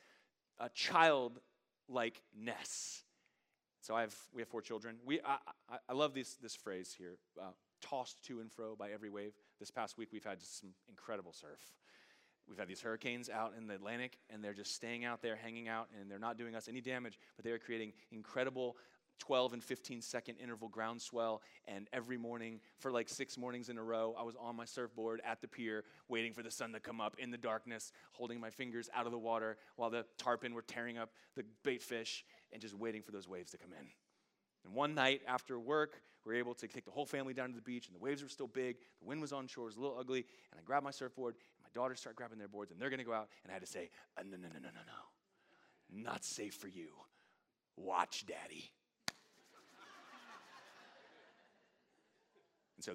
a 0.59 0.69
child 0.69 1.39
likeness. 1.87 3.03
So 3.81 3.95
I 3.95 4.01
have, 4.01 4.15
we 4.33 4.41
have 4.41 4.49
four 4.49 4.61
children. 4.61 4.95
We, 5.05 5.19
I, 5.21 5.37
I, 5.69 5.77
I 5.89 5.93
love 5.93 6.13
this, 6.13 6.35
this 6.35 6.55
phrase 6.55 6.95
here 6.97 7.17
uh, 7.39 7.51
tossed 7.81 8.23
to 8.25 8.39
and 8.39 8.51
fro 8.51 8.75
by 8.75 8.91
every 8.91 9.09
wave. 9.09 9.33
This 9.59 9.71
past 9.71 9.97
week, 9.97 10.09
we've 10.11 10.23
had 10.23 10.41
some 10.41 10.69
incredible 10.87 11.33
surf. 11.33 11.59
We've 12.47 12.57
had 12.57 12.67
these 12.67 12.81
hurricanes 12.81 13.29
out 13.29 13.53
in 13.57 13.67
the 13.67 13.75
Atlantic, 13.75 14.17
and 14.29 14.43
they're 14.43 14.53
just 14.53 14.75
staying 14.75 15.05
out 15.05 15.21
there, 15.21 15.35
hanging 15.35 15.67
out, 15.67 15.87
and 15.99 16.09
they're 16.09 16.19
not 16.19 16.37
doing 16.37 16.55
us 16.55 16.67
any 16.67 16.81
damage, 16.81 17.17
but 17.35 17.45
they 17.45 17.51
are 17.51 17.59
creating 17.59 17.93
incredible 18.11 18.75
12 19.19 19.53
and 19.53 19.63
15 19.63 20.01
second 20.01 20.35
interval 20.35 20.67
groundswell. 20.67 21.41
And 21.67 21.87
every 21.93 22.17
morning, 22.17 22.59
for 22.79 22.91
like 22.91 23.07
six 23.07 23.37
mornings 23.37 23.69
in 23.69 23.77
a 23.77 23.83
row, 23.83 24.15
I 24.17 24.23
was 24.23 24.35
on 24.35 24.55
my 24.55 24.65
surfboard 24.65 25.21
at 25.25 25.41
the 25.41 25.47
pier, 25.47 25.85
waiting 26.09 26.33
for 26.33 26.43
the 26.43 26.51
sun 26.51 26.73
to 26.73 26.79
come 26.79 26.99
up 26.99 27.15
in 27.17 27.31
the 27.31 27.37
darkness, 27.37 27.91
holding 28.11 28.39
my 28.39 28.49
fingers 28.49 28.89
out 28.93 29.05
of 29.05 29.11
the 29.11 29.17
water 29.17 29.57
while 29.75 29.89
the 29.89 30.05
tarpon 30.17 30.53
were 30.53 30.61
tearing 30.61 30.97
up 30.97 31.11
the 31.35 31.45
bait 31.63 31.81
fish 31.81 32.25
and 32.51 32.61
just 32.61 32.75
waiting 32.75 33.01
for 33.01 33.11
those 33.11 33.27
waves 33.27 33.51
to 33.51 33.57
come 33.57 33.71
in. 33.79 33.87
And 34.65 34.73
one 34.73 34.93
night 34.95 35.21
after 35.27 35.59
work, 35.59 36.01
we 36.25 36.33
were 36.33 36.39
able 36.39 36.53
to 36.53 36.67
take 36.67 36.85
the 36.85 36.91
whole 36.91 37.05
family 37.05 37.33
down 37.33 37.49
to 37.49 37.55
the 37.55 37.61
beach, 37.61 37.87
and 37.87 37.95
the 37.95 37.99
waves 37.99 38.23
were 38.23 38.29
still 38.29 38.47
big. 38.47 38.77
The 39.01 39.05
wind 39.05 39.21
was 39.21 39.33
on 39.33 39.47
shore, 39.47 39.65
it 39.65 39.67
was 39.67 39.75
a 39.75 39.81
little 39.81 39.97
ugly. 39.99 40.25
And 40.51 40.59
I 40.59 40.63
grabbed 40.63 40.85
my 40.85 40.91
surfboard, 40.91 41.35
daughters 41.73 41.99
start 41.99 42.15
grabbing 42.15 42.37
their 42.37 42.47
boards, 42.47 42.71
and 42.71 42.79
they're 42.79 42.89
going 42.89 42.99
to 42.99 43.05
go 43.05 43.13
out. 43.13 43.29
And 43.43 43.51
I 43.51 43.53
had 43.53 43.61
to 43.61 43.67
say, 43.67 43.89
uh, 44.17 44.23
no, 44.23 44.37
no, 44.37 44.47
no, 44.47 44.59
no, 44.59 44.69
no, 44.69 44.81
no. 44.85 46.03
Not 46.03 46.23
safe 46.23 46.55
for 46.55 46.67
you. 46.67 46.89
Watch, 47.75 48.25
Daddy. 48.25 48.71
and 52.77 52.83
so 52.83 52.93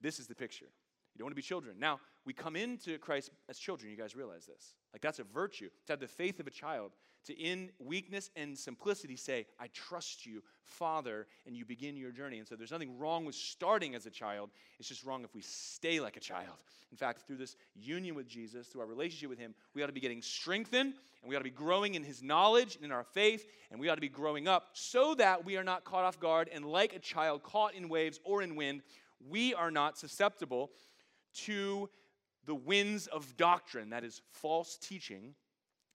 this 0.00 0.18
is 0.18 0.26
the 0.26 0.34
picture. 0.34 0.66
You 1.14 1.18
don't 1.18 1.26
want 1.26 1.32
to 1.32 1.36
be 1.36 1.42
children. 1.42 1.76
Now, 1.78 2.00
we 2.24 2.32
come 2.32 2.56
into 2.56 2.98
Christ 2.98 3.30
as 3.48 3.58
children. 3.58 3.90
You 3.90 3.96
guys 3.96 4.14
realize 4.14 4.46
this. 4.46 4.74
Like, 4.92 5.02
that's 5.02 5.18
a 5.18 5.24
virtue. 5.24 5.68
To 5.86 5.92
have 5.92 6.00
the 6.00 6.06
faith 6.06 6.40
of 6.40 6.46
a 6.46 6.50
child 6.50 6.92
to 7.24 7.38
in 7.38 7.70
weakness 7.78 8.30
and 8.36 8.56
simplicity 8.56 9.16
say, 9.16 9.46
I 9.58 9.68
trust 9.68 10.24
you, 10.26 10.42
Father, 10.64 11.26
and 11.46 11.56
you 11.56 11.64
begin 11.64 11.96
your 11.96 12.10
journey. 12.10 12.38
And 12.38 12.46
so 12.46 12.56
there's 12.56 12.70
nothing 12.70 12.98
wrong 12.98 13.24
with 13.24 13.34
starting 13.34 13.94
as 13.94 14.06
a 14.06 14.10
child. 14.10 14.50
It's 14.78 14.88
just 14.88 15.04
wrong 15.04 15.24
if 15.24 15.34
we 15.34 15.42
stay 15.42 16.00
like 16.00 16.16
a 16.16 16.20
child. 16.20 16.56
In 16.90 16.96
fact, 16.96 17.26
through 17.26 17.36
this 17.36 17.56
union 17.74 18.14
with 18.14 18.28
Jesus, 18.28 18.66
through 18.68 18.80
our 18.80 18.86
relationship 18.86 19.28
with 19.28 19.38
Him, 19.38 19.54
we 19.74 19.82
ought 19.82 19.88
to 19.88 19.92
be 19.92 20.00
getting 20.00 20.22
strengthened 20.22 20.94
and 21.22 21.28
we 21.28 21.34
ought 21.34 21.40
to 21.40 21.44
be 21.44 21.50
growing 21.50 21.94
in 21.94 22.02
His 22.02 22.22
knowledge 22.22 22.76
and 22.76 22.84
in 22.84 22.92
our 22.92 23.04
faith, 23.04 23.46
and 23.70 23.80
we 23.80 23.88
ought 23.88 23.96
to 23.96 24.00
be 24.00 24.08
growing 24.08 24.46
up 24.46 24.68
so 24.72 25.14
that 25.16 25.44
we 25.44 25.56
are 25.56 25.64
not 25.64 25.84
caught 25.84 26.04
off 26.04 26.20
guard 26.20 26.48
and 26.52 26.64
like 26.64 26.94
a 26.94 26.98
child 26.98 27.42
caught 27.42 27.74
in 27.74 27.88
waves 27.88 28.20
or 28.24 28.40
in 28.42 28.56
wind, 28.56 28.82
we 29.28 29.52
are 29.52 29.70
not 29.70 29.98
susceptible 29.98 30.70
to 31.34 31.90
the 32.46 32.54
winds 32.54 33.06
of 33.08 33.36
doctrine, 33.36 33.90
that 33.90 34.04
is 34.04 34.22
false 34.30 34.78
teaching 34.78 35.34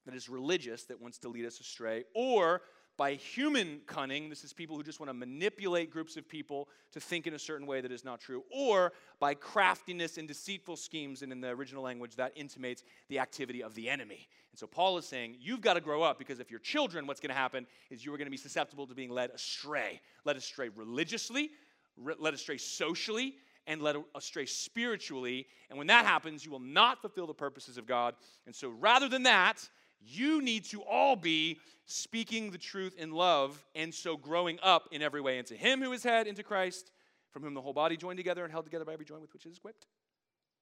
that 0.05 0.15
is 0.15 0.29
religious 0.29 0.83
that 0.85 1.01
wants 1.01 1.17
to 1.19 1.29
lead 1.29 1.45
us 1.45 1.59
astray, 1.59 2.03
or 2.13 2.61
by 2.95 3.15
human 3.15 3.81
cunning, 3.87 4.29
this 4.29 4.43
is 4.43 4.53
people 4.53 4.75
who 4.75 4.83
just 4.83 4.99
want 4.99 5.09
to 5.09 5.15
manipulate 5.15 5.89
groups 5.89 6.15
of 6.15 6.29
people 6.29 6.69
to 6.91 6.99
think 6.99 7.25
in 7.25 7.33
a 7.33 7.39
certain 7.39 7.65
way 7.65 7.81
that 7.81 7.91
is 7.91 8.05
not 8.05 8.19
true, 8.19 8.43
or 8.51 8.93
by 9.19 9.33
craftiness 9.33 10.17
and 10.19 10.27
deceitful 10.27 10.75
schemes, 10.75 11.23
and 11.23 11.31
in 11.31 11.41
the 11.41 11.49
original 11.49 11.81
language, 11.81 12.15
that 12.15 12.31
intimates 12.35 12.83
the 13.09 13.17
activity 13.17 13.63
of 13.63 13.73
the 13.73 13.89
enemy. 13.89 14.27
And 14.51 14.59
so 14.59 14.67
Paul 14.67 14.99
is 14.99 15.07
saying, 15.07 15.37
you've 15.41 15.61
got 15.61 15.73
to 15.73 15.81
grow 15.81 16.03
up 16.03 16.19
because 16.19 16.39
if 16.39 16.51
you're 16.51 16.59
children, 16.59 17.07
what's 17.07 17.19
going 17.19 17.31
to 17.31 17.35
happen 17.35 17.65
is 17.89 18.05
you 18.05 18.13
are 18.13 18.17
going 18.17 18.27
to 18.27 18.31
be 18.31 18.37
susceptible 18.37 18.85
to 18.85 18.93
being 18.93 19.09
led 19.09 19.31
astray. 19.31 19.99
Led 20.25 20.37
astray 20.37 20.69
religiously, 20.69 21.49
led 21.97 22.35
astray 22.35 22.57
socially, 22.57 23.33
and 23.65 23.81
led 23.81 23.95
astray 24.13 24.45
spiritually. 24.45 25.47
And 25.69 25.79
when 25.79 25.87
that 25.87 26.05
happens, 26.05 26.45
you 26.45 26.51
will 26.51 26.59
not 26.59 27.01
fulfill 27.01 27.25
the 27.25 27.33
purposes 27.33 27.79
of 27.79 27.87
God. 27.87 28.13
And 28.45 28.53
so 28.53 28.69
rather 28.69 29.09
than 29.09 29.23
that, 29.23 29.67
you 30.05 30.41
need 30.41 30.65
to 30.65 30.81
all 30.81 31.15
be 31.15 31.59
speaking 31.85 32.51
the 32.51 32.57
truth 32.57 32.95
in 32.97 33.11
love, 33.11 33.63
and 33.75 33.93
so 33.93 34.17
growing 34.17 34.59
up 34.63 34.89
in 34.91 35.01
every 35.01 35.21
way 35.21 35.37
into 35.37 35.55
Him 35.55 35.81
who 35.81 35.91
is 35.91 36.03
head, 36.03 36.27
into 36.27 36.43
Christ, 36.43 36.91
from 37.31 37.43
whom 37.43 37.53
the 37.53 37.61
whole 37.61 37.73
body 37.73 37.97
joined 37.97 38.17
together 38.17 38.43
and 38.43 38.51
held 38.51 38.65
together 38.65 38.85
by 38.85 38.93
every 38.93 39.05
joint 39.05 39.21
with 39.21 39.33
which 39.33 39.45
it 39.45 39.49
is 39.49 39.57
equipped. 39.57 39.87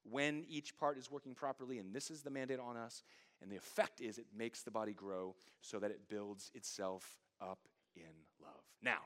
When 0.04 0.46
each 0.50 0.76
part 0.78 0.98
is 0.98 1.12
working 1.12 1.36
properly, 1.36 1.78
and 1.78 1.94
this 1.94 2.10
is 2.10 2.24
the 2.24 2.32
mandate 2.32 2.60
on 2.60 2.76
us, 2.76 3.04
and 3.42 3.52
the 3.52 3.56
effect 3.56 4.02
is 4.02 4.18
it 4.18 4.26
makes 4.36 4.64
the 4.64 4.72
body 4.72 4.94
grow 4.94 5.36
so 5.62 5.80
that 5.80 5.92
it 5.92 6.10
builds 6.10 6.52
itself 6.56 7.20
up 7.40 7.60
in 7.96 8.04
love. 8.42 8.64
Now, 8.82 9.00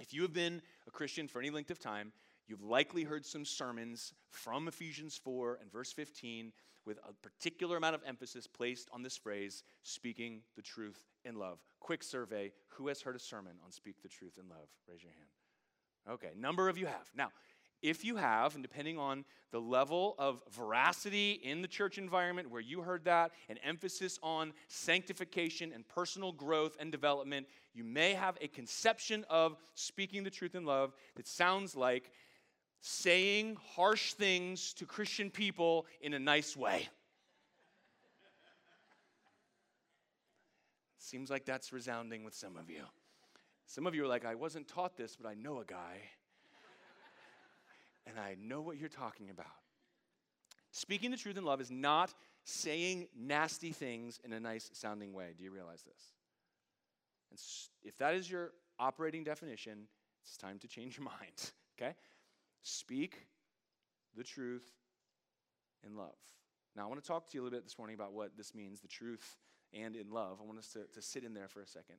if 0.00 0.12
you 0.12 0.22
have 0.22 0.32
been 0.32 0.60
a 0.86 0.90
Christian 0.90 1.28
for 1.28 1.40
any 1.40 1.50
length 1.50 1.70
of 1.70 1.78
time, 1.78 2.12
you've 2.46 2.62
likely 2.62 3.04
heard 3.04 3.24
some 3.24 3.44
sermons 3.44 4.12
from 4.28 4.68
Ephesians 4.68 5.16
4 5.16 5.58
and 5.60 5.72
verse 5.72 5.92
15 5.92 6.52
with 6.86 6.98
a 7.08 7.12
particular 7.26 7.76
amount 7.76 7.94
of 7.94 8.02
emphasis 8.06 8.46
placed 8.46 8.88
on 8.92 9.02
this 9.02 9.16
phrase, 9.16 9.62
speaking 9.82 10.42
the 10.56 10.62
truth 10.62 11.04
in 11.24 11.36
love. 11.36 11.58
Quick 11.80 12.02
survey 12.02 12.52
who 12.68 12.88
has 12.88 13.02
heard 13.02 13.16
a 13.16 13.20
sermon 13.20 13.52
on 13.64 13.72
speak 13.72 14.02
the 14.02 14.08
truth 14.08 14.38
in 14.38 14.48
love? 14.48 14.68
Raise 14.88 15.02
your 15.02 15.12
hand. 15.12 15.28
Okay, 16.10 16.32
number 16.36 16.68
of 16.68 16.76
you 16.76 16.86
have. 16.86 17.10
Now, 17.16 17.30
if 17.84 18.02
you 18.02 18.16
have, 18.16 18.54
and 18.54 18.62
depending 18.64 18.98
on 18.98 19.26
the 19.50 19.60
level 19.60 20.14
of 20.18 20.40
veracity 20.50 21.32
in 21.32 21.60
the 21.60 21.68
church 21.68 21.98
environment 21.98 22.50
where 22.50 22.60
you 22.60 22.80
heard 22.80 23.04
that, 23.04 23.32
an 23.50 23.58
emphasis 23.62 24.18
on 24.22 24.54
sanctification 24.68 25.70
and 25.70 25.86
personal 25.86 26.32
growth 26.32 26.76
and 26.80 26.90
development, 26.90 27.46
you 27.74 27.84
may 27.84 28.14
have 28.14 28.38
a 28.40 28.48
conception 28.48 29.24
of 29.28 29.56
speaking 29.74 30.24
the 30.24 30.30
truth 30.30 30.54
in 30.54 30.64
love 30.64 30.94
that 31.16 31.28
sounds 31.28 31.76
like 31.76 32.10
saying 32.86 33.56
harsh 33.76 34.12
things 34.12 34.74
to 34.74 34.84
Christian 34.84 35.30
people 35.30 35.86
in 36.02 36.12
a 36.12 36.18
nice 36.18 36.54
way. 36.54 36.86
Seems 40.98 41.30
like 41.30 41.46
that's 41.46 41.72
resounding 41.72 42.24
with 42.24 42.34
some 42.34 42.58
of 42.58 42.68
you. 42.68 42.82
Some 43.64 43.86
of 43.86 43.94
you 43.94 44.04
are 44.04 44.06
like, 44.06 44.26
I 44.26 44.34
wasn't 44.34 44.68
taught 44.68 44.98
this, 44.98 45.16
but 45.16 45.26
I 45.26 45.32
know 45.32 45.60
a 45.60 45.64
guy. 45.64 45.96
and 48.06 48.18
I 48.18 48.36
know 48.38 48.60
what 48.60 48.76
you're 48.76 48.90
talking 48.90 49.30
about. 49.30 49.46
Speaking 50.70 51.10
the 51.10 51.16
truth 51.16 51.38
in 51.38 51.44
love 51.44 51.62
is 51.62 51.70
not 51.70 52.12
saying 52.44 53.08
nasty 53.16 53.72
things 53.72 54.20
in 54.24 54.34
a 54.34 54.40
nice 54.40 54.68
sounding 54.74 55.14
way. 55.14 55.28
Do 55.38 55.42
you 55.42 55.50
realize 55.50 55.82
this? 55.84 56.12
And 57.30 57.40
if 57.82 57.96
that 57.96 58.14
is 58.14 58.30
your 58.30 58.50
operating 58.78 59.24
definition, 59.24 59.88
it's 60.22 60.36
time 60.36 60.58
to 60.58 60.68
change 60.68 60.98
your 60.98 61.04
mind, 61.18 61.52
okay? 61.80 61.94
Speak 62.64 63.26
the 64.16 64.24
truth 64.24 64.64
in 65.86 65.96
love. 65.96 66.16
Now, 66.74 66.84
I 66.84 66.86
want 66.86 67.00
to 67.00 67.06
talk 67.06 67.28
to 67.28 67.34
you 67.34 67.42
a 67.42 67.44
little 67.44 67.58
bit 67.58 67.64
this 67.64 67.78
morning 67.78 67.94
about 67.94 68.14
what 68.14 68.36
this 68.38 68.54
means 68.54 68.80
the 68.80 68.88
truth 68.88 69.36
and 69.74 69.94
in 69.94 70.10
love. 70.10 70.38
I 70.42 70.46
want 70.46 70.58
us 70.58 70.68
to, 70.68 70.86
to 70.94 71.02
sit 71.02 71.24
in 71.24 71.34
there 71.34 71.46
for 71.46 71.60
a 71.60 71.66
second. 71.66 71.96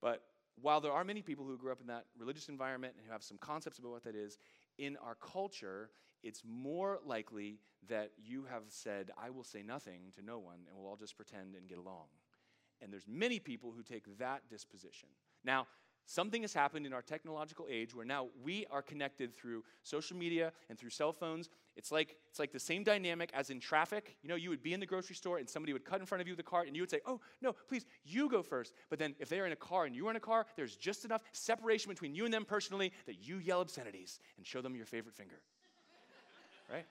But 0.00 0.22
while 0.60 0.80
there 0.80 0.92
are 0.92 1.04
many 1.04 1.20
people 1.20 1.44
who 1.44 1.58
grew 1.58 1.70
up 1.70 1.82
in 1.82 1.86
that 1.88 2.06
religious 2.18 2.48
environment 2.48 2.94
and 2.96 3.06
who 3.06 3.12
have 3.12 3.22
some 3.22 3.36
concepts 3.38 3.78
about 3.78 3.92
what 3.92 4.04
that 4.04 4.16
is, 4.16 4.38
in 4.78 4.96
our 5.04 5.16
culture, 5.16 5.90
it's 6.22 6.42
more 6.48 6.98
likely 7.04 7.58
that 7.88 8.12
you 8.16 8.46
have 8.50 8.62
said, 8.68 9.10
I 9.22 9.28
will 9.28 9.44
say 9.44 9.62
nothing 9.62 10.12
to 10.16 10.24
no 10.24 10.38
one 10.38 10.60
and 10.66 10.76
we'll 10.76 10.88
all 10.88 10.96
just 10.96 11.16
pretend 11.16 11.54
and 11.56 11.68
get 11.68 11.76
along. 11.76 12.06
And 12.80 12.90
there's 12.90 13.06
many 13.06 13.38
people 13.38 13.74
who 13.76 13.82
take 13.82 14.18
that 14.18 14.48
disposition. 14.48 15.10
Now, 15.44 15.66
Something 16.06 16.42
has 16.42 16.52
happened 16.52 16.86
in 16.86 16.92
our 16.92 17.02
technological 17.02 17.66
age 17.70 17.94
where 17.94 18.04
now 18.04 18.28
we 18.42 18.66
are 18.70 18.82
connected 18.82 19.34
through 19.34 19.62
social 19.82 20.16
media 20.16 20.52
and 20.68 20.78
through 20.78 20.90
cell 20.90 21.12
phones. 21.12 21.48
It's 21.76 21.92
like, 21.92 22.16
it's 22.28 22.38
like 22.38 22.52
the 22.52 22.58
same 22.58 22.82
dynamic 22.82 23.30
as 23.32 23.50
in 23.50 23.60
traffic. 23.60 24.16
You 24.22 24.28
know, 24.28 24.34
you 24.34 24.50
would 24.50 24.62
be 24.62 24.72
in 24.72 24.80
the 24.80 24.86
grocery 24.86 25.14
store 25.14 25.38
and 25.38 25.48
somebody 25.48 25.72
would 25.72 25.84
cut 25.84 26.00
in 26.00 26.06
front 26.06 26.20
of 26.20 26.26
you 26.26 26.32
with 26.32 26.40
a 26.40 26.48
cart 26.48 26.66
and 26.66 26.74
you 26.74 26.82
would 26.82 26.90
say, 26.90 27.00
Oh, 27.06 27.20
no, 27.40 27.54
please, 27.68 27.86
you 28.04 28.28
go 28.28 28.42
first. 28.42 28.74
But 28.88 28.98
then 28.98 29.14
if 29.20 29.28
they're 29.28 29.46
in 29.46 29.52
a 29.52 29.56
car 29.56 29.84
and 29.84 29.94
you're 29.94 30.10
in 30.10 30.16
a 30.16 30.20
car, 30.20 30.46
there's 30.56 30.74
just 30.74 31.04
enough 31.04 31.22
separation 31.32 31.90
between 31.90 32.14
you 32.14 32.24
and 32.24 32.34
them 32.34 32.44
personally 32.44 32.92
that 33.06 33.26
you 33.26 33.38
yell 33.38 33.60
obscenities 33.60 34.18
and 34.36 34.44
show 34.44 34.60
them 34.60 34.74
your 34.74 34.86
favorite 34.86 35.14
finger. 35.14 35.40
right? 36.72 36.86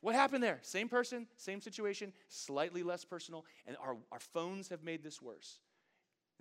What 0.00 0.16
happened 0.16 0.42
there? 0.42 0.58
Same 0.62 0.88
person, 0.88 1.26
same 1.36 1.60
situation, 1.60 2.12
slightly 2.28 2.82
less 2.82 3.04
personal, 3.04 3.44
and 3.66 3.76
our, 3.80 3.96
our 4.10 4.18
phones 4.18 4.68
have 4.68 4.82
made 4.82 5.04
this 5.04 5.22
worse. 5.22 5.58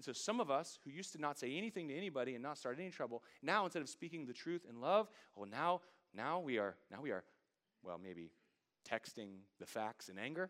And 0.02 0.16
so 0.16 0.20
some 0.20 0.40
of 0.40 0.50
us 0.50 0.80
who 0.84 0.90
used 0.90 1.12
to 1.12 1.22
not 1.22 1.38
say 1.38 1.56
anything 1.56 1.88
to 1.90 1.96
anybody 1.96 2.34
and 2.34 2.42
not 2.42 2.58
start 2.58 2.80
any 2.80 2.90
trouble, 2.90 3.22
now 3.44 3.66
instead 3.66 3.84
of 3.84 3.88
speaking 3.88 4.26
the 4.26 4.34
truth 4.34 4.66
in 4.68 4.82
love, 4.82 5.12
well 5.36 5.48
now 5.48 5.82
now 6.12 6.40
we 6.40 6.58
are 6.58 6.76
now 6.90 7.02
we 7.04 7.12
are 7.12 7.24
well 7.84 8.00
maybe 8.04 8.32
texting 8.90 9.28
the 9.60 9.68
facts 9.68 10.10
in 10.10 10.18
anger, 10.18 10.50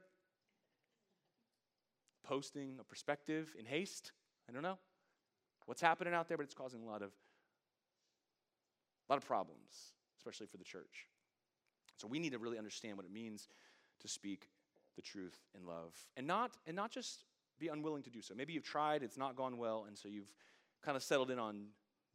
posting 2.24 2.78
a 2.80 2.84
perspective 2.86 3.54
in 3.60 3.66
haste. 3.66 4.14
I 4.48 4.54
don't 4.54 4.64
know 4.64 4.80
what's 5.66 5.82
happening 5.82 6.14
out 6.14 6.30
there, 6.30 6.38
but 6.38 6.44
it's 6.44 6.56
causing 6.56 6.82
a 6.82 6.86
lot 6.86 7.02
of 7.02 7.10
a 9.10 9.12
lot 9.12 9.18
of 9.18 9.28
problems, 9.28 9.92
especially 10.18 10.48
for 10.48 10.56
the 10.56 10.64
church. 10.64 11.08
So 11.98 12.08
we 12.08 12.20
need 12.20 12.32
to 12.32 12.40
really 12.40 12.58
understand 12.58 12.96
what 12.96 13.06
it 13.06 13.12
means 13.12 13.50
to 14.00 14.08
speak 14.08 14.48
the 14.96 15.02
truth 15.02 15.38
in 15.54 15.68
love. 15.68 15.94
And 16.16 16.26
not 16.26 16.52
and 16.66 16.74
not 16.74 16.90
just 16.90 17.26
be 17.62 17.70
unwilling 17.70 18.04
to 18.04 18.10
do 18.10 18.22
so. 18.22 18.34
Maybe 18.36 18.54
you've 18.54 18.64
tried, 18.64 19.04
it's 19.04 19.18
not 19.18 19.36
gone 19.36 19.58
well, 19.58 19.86
and 19.88 19.98
so 19.98 20.10
you've 20.10 20.32
kind 20.84 20.98
of 20.98 21.04
settled 21.04 21.32
in 21.32 21.40
on 21.40 21.68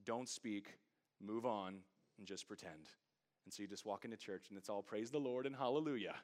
don't 0.04 0.28
speak, 0.28 0.78
move 1.22 1.46
on, 1.46 1.76
and 2.18 2.26
just 2.26 2.46
pretend. 2.48 2.90
And 3.44 3.54
so 3.54 3.62
you 3.62 3.68
just 3.68 3.86
walk 3.86 4.04
into 4.04 4.16
church 4.16 4.46
and 4.48 4.58
it's 4.58 4.68
all 4.68 4.82
praise 4.82 5.10
the 5.10 5.18
Lord 5.18 5.46
and 5.46 5.54
hallelujah. 5.54 6.16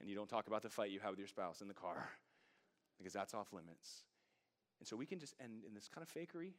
And 0.00 0.08
you 0.08 0.16
don't 0.16 0.28
talk 0.28 0.46
about 0.46 0.62
the 0.62 0.70
fight 0.70 0.90
you 0.90 1.00
have 1.00 1.10
with 1.10 1.18
your 1.18 1.28
spouse 1.28 1.60
in 1.60 1.68
the 1.68 1.74
car 1.74 2.08
because 2.98 3.12
that's 3.12 3.34
off 3.34 3.52
limits. 3.52 4.04
And 4.80 4.88
so 4.88 4.96
we 4.96 5.06
can 5.06 5.18
just 5.18 5.34
end 5.42 5.62
in 5.66 5.74
this 5.74 5.88
kind 5.88 6.04
of 6.04 6.12
fakery 6.12 6.52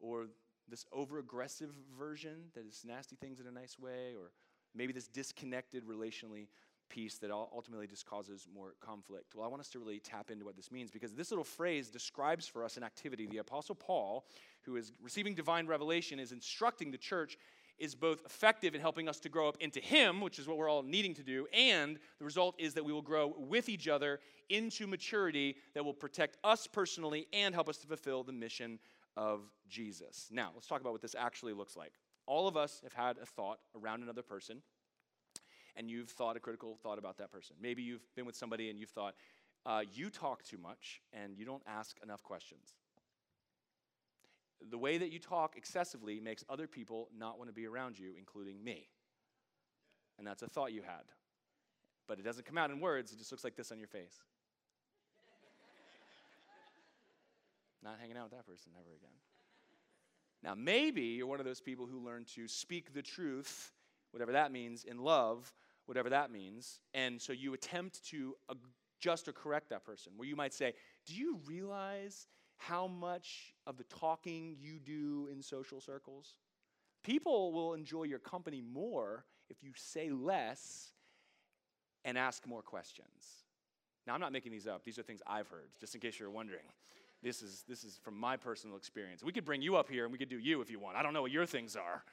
or 0.00 0.26
this 0.68 0.86
over 0.92 1.18
aggressive 1.18 1.70
version 1.98 2.44
that 2.54 2.64
is 2.64 2.82
nasty 2.86 3.16
things 3.16 3.40
in 3.40 3.46
a 3.46 3.50
nice 3.50 3.78
way, 3.78 4.14
or 4.16 4.30
maybe 4.74 4.92
this 4.92 5.08
disconnected 5.08 5.84
relationally 5.84 6.46
piece 6.94 7.18
that 7.18 7.30
ultimately 7.30 7.86
just 7.86 8.06
causes 8.06 8.46
more 8.54 8.74
conflict. 8.80 9.34
Well, 9.34 9.44
I 9.44 9.48
want 9.48 9.60
us 9.60 9.68
to 9.70 9.78
really 9.80 9.98
tap 9.98 10.30
into 10.30 10.44
what 10.44 10.54
this 10.54 10.70
means 10.70 10.90
because 10.90 11.12
this 11.12 11.30
little 11.30 11.44
phrase 11.44 11.88
describes 11.88 12.46
for 12.46 12.64
us 12.64 12.76
an 12.76 12.84
activity. 12.84 13.26
The 13.26 13.38
Apostle 13.38 13.74
Paul, 13.74 14.26
who 14.62 14.76
is 14.76 14.92
receiving 15.02 15.34
divine 15.34 15.66
revelation, 15.66 16.20
is 16.20 16.30
instructing 16.30 16.92
the 16.92 16.98
church 16.98 17.36
is 17.78 17.96
both 17.96 18.24
effective 18.24 18.74
in 18.76 18.80
helping 18.80 19.08
us 19.08 19.18
to 19.18 19.28
grow 19.28 19.48
up 19.48 19.56
into 19.58 19.80
Him, 19.80 20.20
which 20.20 20.38
is 20.38 20.46
what 20.46 20.56
we're 20.56 20.70
all 20.70 20.84
needing 20.84 21.14
to 21.14 21.24
do, 21.24 21.48
and 21.52 21.98
the 22.20 22.24
result 22.24 22.54
is 22.58 22.74
that 22.74 22.84
we 22.84 22.92
will 22.92 23.02
grow 23.02 23.34
with 23.36 23.68
each 23.68 23.88
other 23.88 24.20
into 24.48 24.86
maturity 24.86 25.56
that 25.74 25.84
will 25.84 25.92
protect 25.92 26.36
us 26.44 26.68
personally 26.68 27.26
and 27.32 27.52
help 27.52 27.68
us 27.68 27.78
to 27.78 27.88
fulfill 27.88 28.22
the 28.22 28.32
mission 28.32 28.78
of 29.16 29.40
Jesus. 29.68 30.28
Now, 30.30 30.50
let's 30.54 30.68
talk 30.68 30.80
about 30.80 30.92
what 30.92 31.02
this 31.02 31.16
actually 31.18 31.52
looks 31.52 31.76
like. 31.76 31.92
All 32.26 32.46
of 32.46 32.56
us 32.56 32.80
have 32.84 32.92
had 32.92 33.18
a 33.18 33.26
thought 33.26 33.58
around 33.74 34.02
another 34.02 34.22
person, 34.22 34.62
and 35.76 35.90
you've 35.90 36.10
thought 36.10 36.36
a 36.36 36.40
critical 36.40 36.78
thought 36.82 36.98
about 36.98 37.18
that 37.18 37.30
person. 37.30 37.56
Maybe 37.60 37.82
you've 37.82 38.14
been 38.14 38.26
with 38.26 38.36
somebody 38.36 38.70
and 38.70 38.78
you've 38.78 38.90
thought, 38.90 39.14
uh, 39.66 39.82
you 39.92 40.10
talk 40.10 40.44
too 40.44 40.58
much 40.58 41.00
and 41.12 41.36
you 41.36 41.44
don't 41.44 41.62
ask 41.66 41.96
enough 42.02 42.22
questions 42.22 42.74
the 44.70 44.78
way 44.78 44.98
that 44.98 45.10
you 45.10 45.18
talk 45.18 45.56
excessively 45.56 46.20
makes 46.20 46.44
other 46.48 46.66
people 46.66 47.08
not 47.16 47.38
want 47.38 47.48
to 47.48 47.54
be 47.54 47.66
around 47.66 47.98
you, 47.98 48.12
including 48.18 48.62
me. 48.62 48.88
And 50.18 50.26
that's 50.26 50.42
a 50.42 50.48
thought 50.48 50.72
you 50.72 50.82
had. 50.82 51.04
But 52.06 52.18
it 52.18 52.24
doesn't 52.24 52.46
come 52.46 52.58
out 52.58 52.70
in 52.70 52.80
words, 52.80 53.12
it 53.12 53.18
just 53.18 53.32
looks 53.32 53.44
like 53.44 53.56
this 53.56 53.72
on 53.72 53.78
your 53.78 53.88
face. 53.88 54.22
not 57.82 57.96
hanging 58.00 58.16
out 58.16 58.24
with 58.24 58.32
that 58.32 58.46
person 58.46 58.72
ever 58.78 58.94
again. 58.94 59.10
Now, 60.42 60.54
maybe 60.54 61.02
you're 61.02 61.26
one 61.26 61.40
of 61.40 61.46
those 61.46 61.60
people 61.60 61.86
who 61.86 62.04
learn 62.04 62.26
to 62.34 62.46
speak 62.46 62.92
the 62.92 63.02
truth, 63.02 63.72
whatever 64.10 64.32
that 64.32 64.52
means, 64.52 64.84
in 64.84 64.98
love, 64.98 65.52
whatever 65.86 66.10
that 66.10 66.30
means. 66.30 66.80
And 66.92 67.20
so 67.20 67.32
you 67.32 67.54
attempt 67.54 68.04
to 68.08 68.34
uh, 68.48 68.54
adjust 68.98 69.28
or 69.28 69.32
correct 69.32 69.70
that 69.70 69.84
person, 69.84 70.12
where 70.16 70.28
you 70.28 70.36
might 70.36 70.52
say, 70.52 70.74
Do 71.06 71.14
you 71.14 71.40
realize 71.46 72.26
how 72.56 72.86
much 72.86 73.54
of 73.66 73.76
the 73.76 73.84
talking 73.84 74.56
you 74.58 74.78
do 74.78 75.28
in 75.30 75.42
social 75.42 75.80
circles. 75.80 76.34
People 77.02 77.52
will 77.52 77.74
enjoy 77.74 78.04
your 78.04 78.18
company 78.18 78.62
more 78.62 79.24
if 79.50 79.62
you 79.62 79.72
say 79.74 80.10
less 80.10 80.92
and 82.04 82.16
ask 82.16 82.46
more 82.46 82.62
questions. 82.62 83.44
Now, 84.06 84.14
I'm 84.14 84.20
not 84.20 84.32
making 84.32 84.52
these 84.52 84.66
up. 84.66 84.84
These 84.84 84.98
are 84.98 85.02
things 85.02 85.20
I've 85.26 85.48
heard, 85.48 85.70
just 85.80 85.94
in 85.94 86.00
case 86.00 86.18
you're 86.18 86.30
wondering. 86.30 86.64
This 87.22 87.42
is, 87.42 87.64
this 87.66 87.84
is 87.84 87.98
from 88.02 88.18
my 88.18 88.36
personal 88.36 88.76
experience. 88.76 89.22
We 89.24 89.32
could 89.32 89.46
bring 89.46 89.62
you 89.62 89.76
up 89.76 89.88
here 89.88 90.04
and 90.04 90.12
we 90.12 90.18
could 90.18 90.28
do 90.28 90.38
you 90.38 90.60
if 90.60 90.70
you 90.70 90.78
want. 90.78 90.96
I 90.96 91.02
don't 91.02 91.14
know 91.14 91.22
what 91.22 91.30
your 91.30 91.46
things 91.46 91.74
are. 91.74 92.04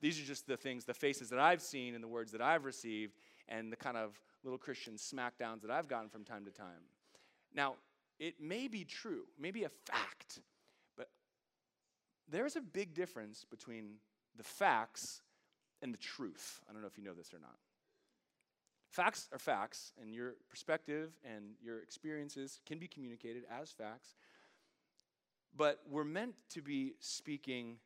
These 0.00 0.20
are 0.20 0.24
just 0.24 0.46
the 0.46 0.56
things, 0.56 0.84
the 0.84 0.94
faces 0.94 1.30
that 1.30 1.38
I've 1.38 1.62
seen 1.62 1.94
and 1.94 2.04
the 2.04 2.08
words 2.08 2.32
that 2.32 2.42
I've 2.42 2.64
received 2.64 3.14
and 3.48 3.72
the 3.72 3.76
kind 3.76 3.96
of 3.96 4.20
little 4.44 4.58
Christian 4.58 4.94
smackdowns 4.94 5.62
that 5.62 5.70
I've 5.70 5.88
gotten 5.88 6.08
from 6.08 6.24
time 6.24 6.44
to 6.44 6.50
time. 6.50 6.84
Now, 7.54 7.74
it 8.18 8.40
may 8.40 8.68
be 8.68 8.84
true, 8.84 9.22
maybe 9.38 9.64
a 9.64 9.68
fact, 9.68 10.40
but 10.96 11.08
there's 12.28 12.56
a 12.56 12.60
big 12.60 12.94
difference 12.94 13.44
between 13.48 13.94
the 14.36 14.44
facts 14.44 15.22
and 15.82 15.92
the 15.92 15.98
truth. 15.98 16.60
I 16.68 16.72
don't 16.72 16.82
know 16.82 16.88
if 16.88 16.98
you 16.98 17.04
know 17.04 17.14
this 17.14 17.32
or 17.32 17.38
not. 17.38 17.56
Facts 18.88 19.28
are 19.32 19.38
facts, 19.38 19.92
and 20.00 20.14
your 20.14 20.34
perspective 20.48 21.10
and 21.24 21.54
your 21.62 21.80
experiences 21.80 22.60
can 22.64 22.78
be 22.78 22.88
communicated 22.88 23.44
as 23.50 23.70
facts, 23.70 24.14
but 25.54 25.80
we're 25.90 26.04
meant 26.04 26.34
to 26.50 26.62
be 26.62 26.94
speaking 27.00 27.76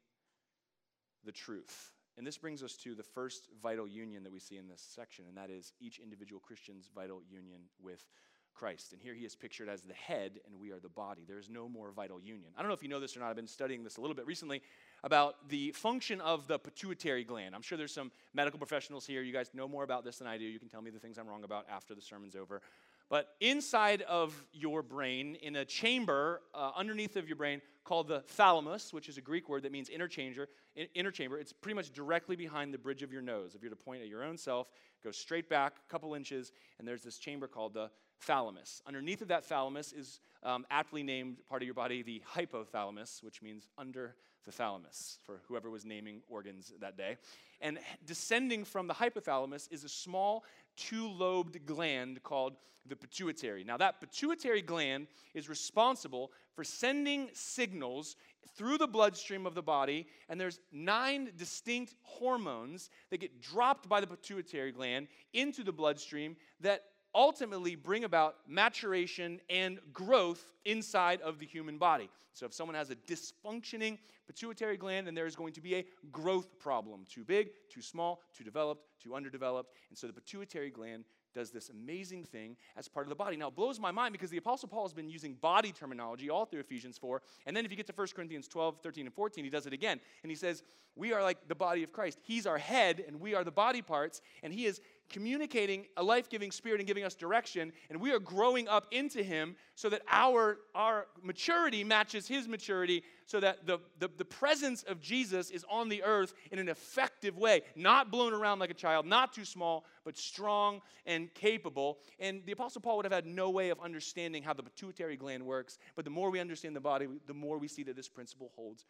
the 1.24 1.32
truth. 1.32 1.90
And 2.20 2.26
this 2.26 2.36
brings 2.36 2.62
us 2.62 2.76
to 2.82 2.94
the 2.94 3.02
first 3.02 3.48
vital 3.62 3.88
union 3.88 4.24
that 4.24 4.30
we 4.30 4.40
see 4.40 4.58
in 4.58 4.68
this 4.68 4.86
section, 4.94 5.24
and 5.26 5.38
that 5.38 5.48
is 5.48 5.72
each 5.80 5.98
individual 5.98 6.38
Christian's 6.38 6.90
vital 6.94 7.22
union 7.30 7.62
with 7.82 8.04
Christ. 8.52 8.92
And 8.92 9.00
here 9.00 9.14
he 9.14 9.24
is 9.24 9.34
pictured 9.34 9.70
as 9.70 9.80
the 9.80 9.94
head, 9.94 10.38
and 10.44 10.60
we 10.60 10.70
are 10.70 10.78
the 10.78 10.90
body. 10.90 11.22
There 11.26 11.38
is 11.38 11.48
no 11.48 11.66
more 11.66 11.92
vital 11.92 12.20
union. 12.20 12.50
I 12.58 12.60
don't 12.60 12.68
know 12.68 12.74
if 12.74 12.82
you 12.82 12.90
know 12.90 13.00
this 13.00 13.16
or 13.16 13.20
not. 13.20 13.30
I've 13.30 13.36
been 13.36 13.46
studying 13.46 13.82
this 13.82 13.96
a 13.96 14.02
little 14.02 14.14
bit 14.14 14.26
recently 14.26 14.60
about 15.02 15.48
the 15.48 15.72
function 15.72 16.20
of 16.20 16.46
the 16.46 16.58
pituitary 16.58 17.24
gland. 17.24 17.54
I'm 17.54 17.62
sure 17.62 17.78
there's 17.78 17.94
some 17.94 18.12
medical 18.34 18.58
professionals 18.58 19.06
here. 19.06 19.22
You 19.22 19.32
guys 19.32 19.48
know 19.54 19.66
more 19.66 19.84
about 19.84 20.04
this 20.04 20.18
than 20.18 20.26
I 20.26 20.36
do. 20.36 20.44
You 20.44 20.58
can 20.58 20.68
tell 20.68 20.82
me 20.82 20.90
the 20.90 20.98
things 20.98 21.16
I'm 21.16 21.26
wrong 21.26 21.44
about 21.44 21.64
after 21.70 21.94
the 21.94 22.02
sermon's 22.02 22.36
over. 22.36 22.60
But 23.08 23.28
inside 23.40 24.02
of 24.02 24.44
your 24.52 24.82
brain, 24.82 25.36
in 25.36 25.56
a 25.56 25.64
chamber 25.64 26.42
uh, 26.54 26.72
underneath 26.76 27.16
of 27.16 27.28
your 27.28 27.36
brain 27.36 27.62
called 27.90 28.06
the 28.06 28.20
thalamus, 28.20 28.92
which 28.92 29.08
is 29.08 29.18
a 29.18 29.20
Greek 29.20 29.48
word 29.48 29.64
that 29.64 29.72
means 29.72 29.90
interchamber, 29.90 30.46
inner 30.94 31.10
chamber, 31.10 31.36
it's 31.38 31.52
pretty 31.52 31.74
much 31.74 31.90
directly 31.90 32.36
behind 32.36 32.72
the 32.72 32.78
bridge 32.78 33.02
of 33.02 33.12
your 33.12 33.20
nose. 33.20 33.56
If 33.56 33.62
you're 33.62 33.70
to 33.70 33.74
point 33.74 34.00
at 34.00 34.06
your 34.06 34.22
own 34.22 34.38
self, 34.38 34.68
go 35.02 35.10
straight 35.10 35.48
back 35.48 35.72
a 35.88 35.90
couple 35.90 36.14
inches, 36.14 36.52
and 36.78 36.86
there's 36.86 37.02
this 37.02 37.18
chamber 37.18 37.48
called 37.48 37.74
the 37.74 37.90
thalamus. 38.20 38.82
Underneath 38.86 39.22
of 39.22 39.28
that 39.28 39.44
thalamus 39.44 39.92
is 39.92 40.20
um, 40.42 40.66
aptly 40.70 41.02
named 41.02 41.38
part 41.48 41.62
of 41.62 41.66
your 41.66 41.74
body 41.74 42.02
the 42.02 42.22
hypothalamus, 42.34 43.22
which 43.22 43.42
means 43.42 43.68
under 43.78 44.14
the 44.44 44.52
thalamus 44.52 45.18
for 45.24 45.40
whoever 45.48 45.70
was 45.70 45.84
naming 45.84 46.22
organs 46.28 46.72
that 46.80 46.96
day. 46.96 47.16
And 47.60 47.78
descending 48.06 48.64
from 48.64 48.86
the 48.86 48.94
hypothalamus 48.94 49.70
is 49.70 49.84
a 49.84 49.88
small 49.88 50.44
two 50.76 51.08
lobed 51.08 51.66
gland 51.66 52.22
called 52.22 52.54
the 52.86 52.96
pituitary. 52.96 53.62
Now, 53.64 53.76
that 53.76 54.00
pituitary 54.00 54.62
gland 54.62 55.06
is 55.34 55.48
responsible 55.48 56.32
for 56.54 56.64
sending 56.64 57.28
signals 57.34 58.16
through 58.56 58.78
the 58.78 58.86
bloodstream 58.86 59.46
of 59.46 59.54
the 59.54 59.62
body, 59.62 60.06
and 60.28 60.40
there's 60.40 60.60
nine 60.72 61.30
distinct 61.36 61.94
hormones 62.02 62.90
that 63.10 63.20
get 63.20 63.40
dropped 63.42 63.88
by 63.88 64.00
the 64.00 64.06
pituitary 64.06 64.72
gland 64.72 65.08
into 65.34 65.62
the 65.62 65.72
bloodstream 65.72 66.36
that 66.60 66.84
ultimately 67.14 67.74
bring 67.74 68.04
about 68.04 68.36
maturation 68.46 69.40
and 69.48 69.78
growth 69.92 70.52
inside 70.64 71.20
of 71.22 71.38
the 71.38 71.46
human 71.46 71.78
body. 71.78 72.10
So, 72.32 72.46
if 72.46 72.54
someone 72.54 72.76
has 72.76 72.90
a 72.90 72.96
dysfunctioning 72.96 73.98
pituitary 74.26 74.76
gland, 74.76 75.06
then 75.06 75.14
there 75.14 75.26
is 75.26 75.34
going 75.34 75.52
to 75.54 75.60
be 75.60 75.74
a 75.74 75.84
growth 76.12 76.58
problem 76.60 77.04
too 77.08 77.24
big, 77.24 77.50
too 77.68 77.82
small, 77.82 78.22
too 78.32 78.44
developed, 78.44 78.86
too 79.02 79.14
underdeveloped. 79.14 79.74
And 79.88 79.98
so, 79.98 80.06
the 80.06 80.12
pituitary 80.12 80.70
gland 80.70 81.04
does 81.34 81.50
this 81.50 81.68
amazing 81.68 82.24
thing 82.24 82.56
as 82.76 82.88
part 82.88 83.06
of 83.06 83.08
the 83.08 83.14
body. 83.14 83.36
Now, 83.36 83.48
it 83.48 83.56
blows 83.56 83.78
my 83.78 83.90
mind 83.90 84.12
because 84.12 84.30
the 84.30 84.36
Apostle 84.36 84.68
Paul 84.68 84.84
has 84.84 84.92
been 84.92 85.08
using 85.08 85.34
body 85.34 85.72
terminology 85.72 86.30
all 86.30 86.44
through 86.44 86.60
Ephesians 86.60 86.98
4. 86.98 87.22
And 87.46 87.56
then 87.56 87.64
if 87.64 87.70
you 87.70 87.76
get 87.76 87.86
to 87.86 87.92
1 87.94 88.08
Corinthians 88.14 88.48
12, 88.48 88.78
13, 88.82 89.06
and 89.06 89.14
14, 89.14 89.44
he 89.44 89.50
does 89.50 89.66
it 89.66 89.72
again. 89.72 90.00
And 90.22 90.30
he 90.30 90.36
says, 90.36 90.62
We 90.96 91.12
are 91.12 91.22
like 91.22 91.48
the 91.48 91.54
body 91.54 91.82
of 91.82 91.92
Christ. 91.92 92.18
He's 92.22 92.46
our 92.46 92.58
head, 92.58 93.04
and 93.06 93.20
we 93.20 93.34
are 93.34 93.44
the 93.44 93.50
body 93.50 93.82
parts. 93.82 94.20
And 94.42 94.52
he 94.52 94.66
is 94.66 94.80
communicating 95.10 95.86
a 95.96 96.02
life 96.02 96.30
giving 96.30 96.50
spirit 96.50 96.80
and 96.80 96.86
giving 96.86 97.04
us 97.04 97.14
direction, 97.14 97.72
and 97.90 98.00
we 98.00 98.12
are 98.12 98.18
growing 98.18 98.68
up 98.68 98.86
into 98.90 99.22
Him 99.22 99.56
so 99.74 99.90
that 99.90 100.02
our, 100.08 100.58
our 100.74 101.06
maturity 101.22 101.84
matches 101.84 102.26
His 102.26 102.48
maturity, 102.48 103.02
so 103.26 103.40
that 103.40 103.66
the, 103.66 103.78
the, 103.98 104.08
the 104.16 104.24
presence 104.24 104.82
of 104.84 105.00
Jesus 105.00 105.50
is 105.50 105.64
on 105.68 105.88
the 105.88 106.02
earth 106.02 106.32
in 106.50 106.58
an 106.58 106.68
effective 106.68 107.36
way, 107.36 107.62
not 107.76 108.10
blown 108.10 108.32
around 108.32 108.60
like 108.60 108.70
a 108.70 108.74
child, 108.74 109.04
not 109.04 109.32
too 109.32 109.44
small, 109.44 109.84
but 110.04 110.16
strong 110.16 110.80
and 111.04 111.32
capable. 111.34 111.98
And 112.18 112.42
the 112.46 112.52
Apostle 112.52 112.80
Paul 112.80 112.96
would 112.96 113.04
have 113.04 113.12
had 113.12 113.26
no 113.26 113.50
way 113.50 113.70
of 113.70 113.80
understanding 113.80 114.42
how 114.42 114.54
the 114.54 114.62
pituitary 114.62 115.16
gland 115.16 115.44
works, 115.44 115.78
but 115.96 116.04
the 116.04 116.10
more 116.10 116.30
we 116.30 116.40
understand 116.40 116.74
the 116.74 116.80
body, 116.80 117.06
the 117.26 117.34
more 117.34 117.58
we 117.58 117.68
see 117.68 117.82
that 117.82 117.96
this 117.96 118.08
principle 118.08 118.50
holds 118.54 118.86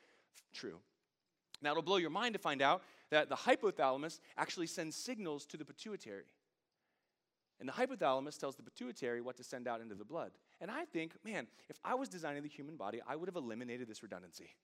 true. 0.52 0.78
Now, 1.62 1.72
it'll 1.72 1.82
blow 1.82 1.96
your 1.96 2.10
mind 2.10 2.34
to 2.34 2.38
find 2.38 2.62
out 2.62 2.82
that 3.10 3.28
the 3.28 3.36
hypothalamus 3.36 4.20
actually 4.36 4.66
sends 4.66 4.96
signals 4.96 5.44
to 5.46 5.56
the 5.56 5.64
pituitary. 5.64 6.24
And 7.58 7.68
the 7.68 7.72
hypothalamus 7.72 8.38
tells 8.38 8.56
the 8.56 8.62
pituitary 8.62 9.20
what 9.20 9.36
to 9.36 9.44
send 9.44 9.68
out 9.68 9.82
into 9.82 9.94
the 9.94 10.04
blood. 10.04 10.32
And 10.60 10.70
I 10.70 10.86
think, 10.86 11.12
man, 11.24 11.46
if 11.68 11.78
I 11.84 11.94
was 11.94 12.08
designing 12.08 12.42
the 12.42 12.48
human 12.48 12.76
body, 12.76 13.00
I 13.06 13.16
would 13.16 13.28
have 13.28 13.36
eliminated 13.36 13.86
this 13.86 14.02
redundancy. 14.02 14.56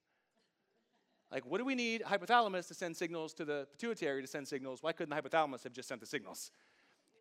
Like, 1.30 1.44
what 1.44 1.58
do 1.58 1.64
we 1.64 1.74
need 1.74 2.02
hypothalamus 2.02 2.68
to 2.68 2.74
send 2.74 2.96
signals 2.96 3.34
to 3.34 3.44
the 3.44 3.66
pituitary 3.72 4.22
to 4.22 4.28
send 4.28 4.48
signals? 4.48 4.82
Why 4.82 4.92
couldn't 4.92 5.14
the 5.14 5.20
hypothalamus 5.20 5.64
have 5.64 5.72
just 5.72 5.88
sent 5.88 6.00
the 6.00 6.06
signals? 6.06 6.50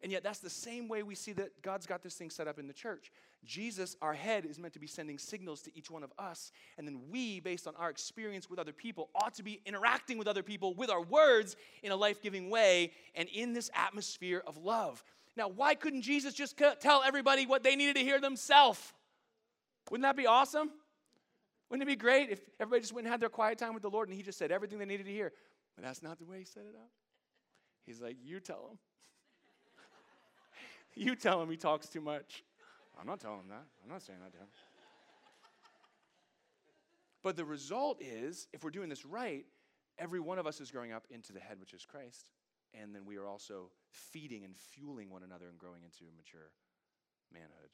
And 0.04 0.12
yet, 0.12 0.24
that's 0.24 0.40
the 0.40 0.50
same 0.50 0.88
way 0.88 1.04
we 1.04 1.16
see 1.16 1.34
that 1.34 1.62
God's 1.62 1.86
got 1.86 2.04
this 2.04 2.16
thing 2.16 2.30
set 2.30 2.48
up 2.48 2.60
in 2.60 2.68
the 2.68 2.74
church. 2.74 3.12
Jesus, 3.44 3.96
our 4.02 4.14
head, 4.14 4.46
is 4.46 4.60
meant 4.60 4.74
to 4.74 4.80
be 4.80 4.88
sending 4.88 5.18
signals 5.18 5.62
to 5.64 5.78
each 5.78 5.90
one 5.90 6.04
of 6.04 6.12
us. 6.18 6.52
And 6.78 6.88
then 6.88 7.00
we, 7.12 7.40
based 7.40 7.68
on 7.68 7.76
our 7.76 7.90
experience 7.90 8.50
with 8.50 8.60
other 8.60 8.74
people, 8.74 9.10
ought 9.16 9.36
to 9.36 9.44
be 9.44 9.62
interacting 9.66 10.18
with 10.18 10.28
other 10.28 10.44
people 10.44 10.74
with 10.74 10.90
our 10.90 11.02
words 11.02 11.56
in 11.84 11.92
a 11.92 11.96
life 11.96 12.22
giving 12.22 12.50
way 12.50 12.92
and 13.16 13.30
in 13.30 13.54
this 13.54 13.70
atmosphere 13.74 14.44
of 14.46 14.58
love. 14.58 15.04
Now, 15.38 15.50
why 15.50 15.76
couldn't 15.76 16.02
Jesus 16.02 16.34
just 16.34 16.58
tell 16.80 17.04
everybody 17.04 17.46
what 17.46 17.64
they 17.64 17.76
needed 17.76 17.96
to 17.98 18.04
hear 18.04 18.20
themselves? 18.20 18.94
Wouldn't 19.92 20.04
that 20.04 20.16
be 20.16 20.28
awesome? 20.28 20.72
Wouldn't 21.70 21.88
it 21.88 21.92
be 21.92 21.96
great 21.96 22.30
if 22.30 22.42
everybody 22.60 22.82
just 22.82 22.94
went 22.94 23.06
and 23.06 23.12
had 23.12 23.20
their 23.20 23.30
quiet 23.30 23.58
time 23.58 23.74
with 23.74 23.84
the 23.84 23.90
Lord 23.90 24.08
and 24.08 24.16
He 24.16 24.24
just 24.24 24.38
said 24.38 24.52
everything 24.52 24.80
they 24.80 24.86
needed 24.86 25.06
to 25.06 25.12
hear? 25.12 25.32
But 25.76 25.84
that's 25.84 26.02
not 26.02 26.20
the 26.20 26.26
way 26.26 26.40
He 26.40 26.46
set 26.46 26.64
it 26.64 26.76
up. 26.76 26.90
He's 27.86 28.02
like, 28.02 28.18
You 28.24 28.40
tell 28.40 28.68
them. 28.68 28.78
You 30.96 31.16
tell 31.16 31.42
him 31.42 31.50
he 31.50 31.58
talks 31.58 31.88
too 31.90 32.02
much. 32.02 32.44
I'm 33.00 33.06
not 33.06 33.20
telling 33.20 33.42
him 33.42 33.50
that. 33.50 33.66
I'm 33.84 33.92
not 33.92 34.02
saying 34.02 34.20
that 34.24 34.32
to 34.32 34.38
him. 34.38 34.48
But 37.22 37.36
the 37.36 37.46
result 37.46 38.02
is, 38.02 38.48
if 38.54 38.64
we're 38.64 38.70
doing 38.70 38.88
this 38.88 39.06
right, 39.06 39.46
every 39.98 40.20
one 40.20 40.40
of 40.40 40.48
us 40.48 40.62
is 40.62 40.72
growing 40.72 40.92
up 40.92 41.06
into 41.10 41.34
the 41.34 41.40
head, 41.40 41.60
which 41.60 41.74
is 41.74 41.86
Christ. 41.86 42.30
And 42.80 42.94
then 42.94 43.06
we 43.06 43.18
are 43.18 43.28
also 43.28 43.72
feeding 43.90 44.46
and 44.46 44.56
fueling 44.56 45.10
one 45.10 45.24
another 45.24 45.48
and 45.50 45.58
growing 45.58 45.84
into 45.84 46.06
mature 46.16 46.52
manhood. 47.34 47.70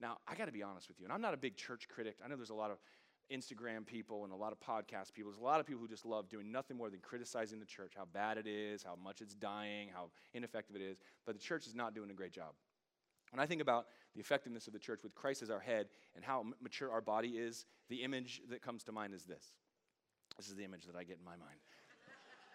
Now, 0.00 0.18
I 0.26 0.34
got 0.34 0.46
to 0.46 0.52
be 0.52 0.62
honest 0.62 0.88
with 0.88 0.98
you, 0.98 1.06
and 1.06 1.12
I'm 1.12 1.20
not 1.20 1.32
a 1.32 1.36
big 1.36 1.56
church 1.56 1.88
critic. 1.88 2.16
I 2.24 2.28
know 2.28 2.36
there's 2.36 2.50
a 2.50 2.54
lot 2.54 2.70
of 2.70 2.78
Instagram 3.32 3.86
people 3.86 4.24
and 4.24 4.32
a 4.32 4.36
lot 4.36 4.52
of 4.52 4.60
podcast 4.60 5.12
people. 5.12 5.30
There's 5.30 5.40
a 5.40 5.44
lot 5.44 5.60
of 5.60 5.66
people 5.66 5.80
who 5.80 5.88
just 5.88 6.04
love 6.04 6.28
doing 6.28 6.52
nothing 6.52 6.76
more 6.76 6.90
than 6.90 7.00
criticizing 7.00 7.58
the 7.58 7.66
church, 7.66 7.92
how 7.96 8.06
bad 8.12 8.38
it 8.38 8.46
is, 8.46 8.82
how 8.82 8.96
much 9.02 9.20
it's 9.20 9.34
dying, 9.34 9.88
how 9.92 10.10
ineffective 10.34 10.76
it 10.76 10.82
is. 10.82 10.98
But 11.24 11.34
the 11.34 11.40
church 11.40 11.66
is 11.66 11.74
not 11.74 11.94
doing 11.94 12.10
a 12.10 12.14
great 12.14 12.32
job. 12.32 12.52
When 13.30 13.40
I 13.40 13.46
think 13.46 13.62
about 13.62 13.86
the 14.14 14.20
effectiveness 14.20 14.66
of 14.66 14.74
the 14.74 14.78
church 14.78 15.02
with 15.02 15.14
Christ 15.14 15.42
as 15.42 15.50
our 15.50 15.60
head 15.60 15.86
and 16.14 16.24
how 16.24 16.44
mature 16.60 16.90
our 16.90 17.00
body 17.00 17.30
is, 17.30 17.64
the 17.88 18.02
image 18.02 18.42
that 18.50 18.60
comes 18.60 18.84
to 18.84 18.92
mind 18.92 19.14
is 19.14 19.24
this. 19.24 19.52
This 20.36 20.48
is 20.48 20.54
the 20.54 20.64
image 20.64 20.84
that 20.84 20.96
I 20.96 21.04
get 21.04 21.18
in 21.18 21.24
my 21.24 21.36
mind. 21.36 21.58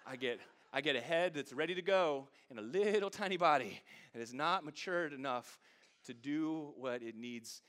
I 0.05 0.15
get, 0.15 0.39
I 0.71 0.81
get 0.81 0.95
a 0.95 1.01
head 1.01 1.33
that's 1.33 1.51
ready 1.51 1.73
to 1.75 1.81
go 1.81 2.27
and 2.49 2.59
a 2.59 2.61
little 2.61 3.09
tiny 3.09 3.37
body 3.37 3.81
that 4.13 4.21
is 4.21 4.33
not 4.33 4.63
matured 4.63 5.13
enough 5.13 5.59
to 6.05 6.13
do 6.13 6.73
what 6.77 7.01
it 7.01 7.15
needs, 7.15 7.63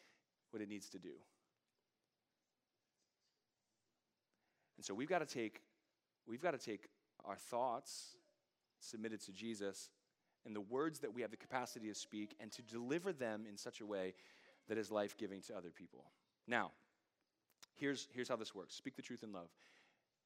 what 0.51 0.62
it 0.62 0.68
needs 0.68 0.88
to 0.90 0.99
do. 0.99 1.14
And 4.79 4.85
so 4.85 4.95
we've 4.95 5.09
got 5.09 5.19
to 5.19 5.27
take, 5.27 5.61
we've 6.27 6.41
got 6.41 6.53
to 6.53 6.59
take 6.59 6.88
our 7.25 7.37
thoughts 7.37 8.17
submitted 8.81 9.21
to 9.23 9.33
Jesus 9.33 9.91
and 10.47 10.55
the 10.55 10.61
words 10.61 11.01
that 11.01 11.12
we 11.12 11.21
have 11.21 11.31
the 11.31 11.37
capacity 11.37 11.88
to 11.88 11.95
speak 11.95 12.35
and 12.41 12.51
to 12.53 12.62
deliver 12.62 13.12
them 13.12 13.45
in 13.47 13.57
such 13.57 13.81
a 13.81 13.87
way 13.87 14.14
that 14.69 14.79
is 14.79 14.91
life 14.91 15.17
giving 15.17 15.43
to 15.43 15.57
other 15.57 15.71
people. 15.71 16.05
Now, 16.47 16.71
here's, 17.75 18.09
here's 18.12 18.29
how 18.29 18.37
this 18.37 18.55
works 18.55 18.75
speak 18.75 18.97
the 18.97 19.03
truth 19.03 19.23
in 19.23 19.33
love. 19.33 19.49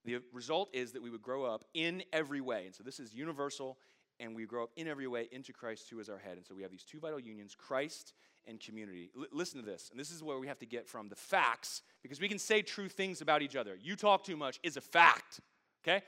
The 0.04 0.20
result 0.32 0.68
is 0.72 0.92
that 0.92 1.02
we 1.02 1.10
would 1.10 1.22
grow 1.22 1.44
up 1.44 1.64
in 1.74 2.02
every 2.12 2.40
way. 2.40 2.66
And 2.66 2.74
so 2.74 2.82
this 2.82 3.00
is 3.00 3.14
universal, 3.14 3.78
and 4.22 4.36
we 4.36 4.46
grow 4.46 4.62
up 4.62 4.70
in 4.76 4.86
every 4.86 5.08
way 5.08 5.28
into 5.32 5.52
Christ, 5.52 5.90
who 5.90 5.98
is 5.98 6.08
our 6.08 6.16
head. 6.16 6.36
And 6.36 6.46
so 6.46 6.54
we 6.54 6.62
have 6.62 6.70
these 6.70 6.84
two 6.84 7.00
vital 7.00 7.18
unions 7.18 7.56
Christ 7.58 8.14
and 8.46 8.60
community. 8.60 9.10
L- 9.18 9.26
listen 9.32 9.60
to 9.60 9.66
this, 9.66 9.88
and 9.90 9.98
this 9.98 10.10
is 10.10 10.22
where 10.22 10.38
we 10.38 10.46
have 10.46 10.60
to 10.60 10.66
get 10.66 10.88
from 10.88 11.08
the 11.08 11.16
facts, 11.16 11.82
because 12.02 12.20
we 12.20 12.28
can 12.28 12.38
say 12.38 12.62
true 12.62 12.88
things 12.88 13.20
about 13.20 13.42
each 13.42 13.56
other. 13.56 13.76
You 13.80 13.96
talk 13.96 14.24
too 14.24 14.36
much 14.36 14.60
is 14.62 14.76
a 14.76 14.80
fact, 14.80 15.40
okay? 15.84 16.02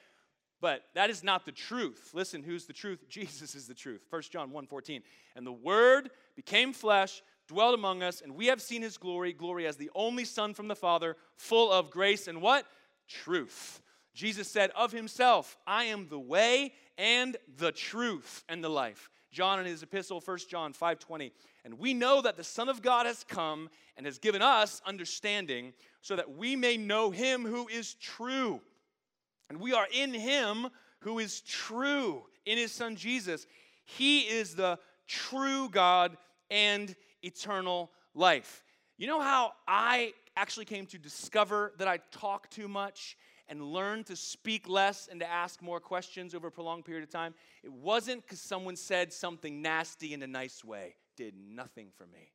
But 0.61 0.85
that 0.95 1.11
is 1.11 1.25
not 1.25 1.45
the 1.45 1.53
truth. 1.53 2.11
Listen, 2.15 2.43
who's 2.43 2.67
the 2.67 2.73
truth? 2.73 3.05
Jesus 3.09 3.55
is 3.55 3.67
the 3.67 3.75
truth. 3.75 4.03
1 4.09 4.23
John 4.31 4.51
1 4.51 4.67
14. 4.67 5.03
And 5.35 5.47
the 5.47 5.53
Word 5.53 6.11
became 6.37 6.73
flesh, 6.73 7.21
dwelt 7.49 7.75
among 7.75 8.03
us, 8.03 8.21
and 8.21 8.37
we 8.37 8.47
have 8.47 8.63
seen 8.63 8.81
his 8.81 8.97
glory, 8.97 9.33
glory 9.33 9.67
as 9.67 9.77
the 9.77 9.91
only 9.95 10.25
Son 10.25 10.55
from 10.55 10.69
the 10.69 10.77
Father, 10.77 11.17
full 11.37 11.73
of 11.73 11.91
grace 11.91 12.29
and 12.29 12.41
what? 12.41 12.65
Truth. 13.09 13.83
Jesus 14.15 14.49
said 14.49 14.71
of 14.77 14.93
himself, 14.93 15.57
I 15.67 15.85
am 15.85 16.09
the 16.09 16.19
way 16.19 16.73
and 16.97 17.37
the 17.59 17.73
truth 17.73 18.45
and 18.49 18.63
the 18.63 18.69
life. 18.69 19.11
John 19.33 19.59
in 19.59 19.67
his 19.67 19.83
epistle, 19.83 20.21
1 20.21 20.49
John 20.49 20.73
5:20. 20.73 21.33
And 21.65 21.79
we 21.79 21.93
know 21.93 22.23
that 22.23 22.37
the 22.37 22.45
Son 22.45 22.69
of 22.69 22.83
God 22.83 23.07
has 23.07 23.25
come 23.25 23.69
and 23.97 24.07
has 24.07 24.19
given 24.19 24.43
us 24.43 24.81
understanding 24.87 25.73
so 26.03 26.15
that 26.15 26.37
we 26.37 26.55
may 26.55 26.77
know 26.77 27.11
him 27.11 27.45
who 27.45 27.67
is 27.69 27.95
true. 27.95 28.61
And 29.49 29.61
we 29.61 29.73
are 29.73 29.89
in 29.93 30.15
him 30.15 30.69
who 31.01 31.19
is 31.19 31.41
true, 31.41 32.25
in 32.47 32.59
his 32.59 32.71
Son 32.71 32.97
Jesus. 32.97 33.47
He 33.85 34.21
is 34.21 34.55
the 34.55 34.79
true 35.07 35.69
God 35.69 36.17
and 36.51 36.95
eternal 37.23 37.91
life. 38.15 38.63
You 38.97 39.07
know 39.07 39.21
how 39.21 39.55
I 39.67 40.13
actually 40.37 40.67
came 40.67 40.87
to 40.87 40.99
discover 40.99 41.73
that 41.79 41.89
I 41.89 41.99
talk 42.13 42.51
too 42.51 42.69
much 42.69 43.17
and 43.55 43.63
learn 43.73 44.03
to 44.03 44.17
speak 44.17 44.69
less 44.69 45.07
and 45.09 45.21
to 45.21 45.31
ask 45.31 45.63
more 45.63 45.79
questions 45.79 46.35
over 46.35 46.49
a 46.49 46.51
prolonged 46.51 46.85
period 46.85 47.05
of 47.05 47.11
time, 47.11 47.35
it 47.63 47.73
wasn't 47.73 48.21
because 48.23 48.41
someone 48.41 48.75
said 48.75 49.13
something 49.13 49.63
nasty 49.63 50.13
in 50.13 50.25
a 50.25 50.27
nice 50.27 50.65
way. 50.65 50.97
Did 51.17 51.35
nothing 51.37 51.91
for 51.97 52.05
me. 52.07 52.33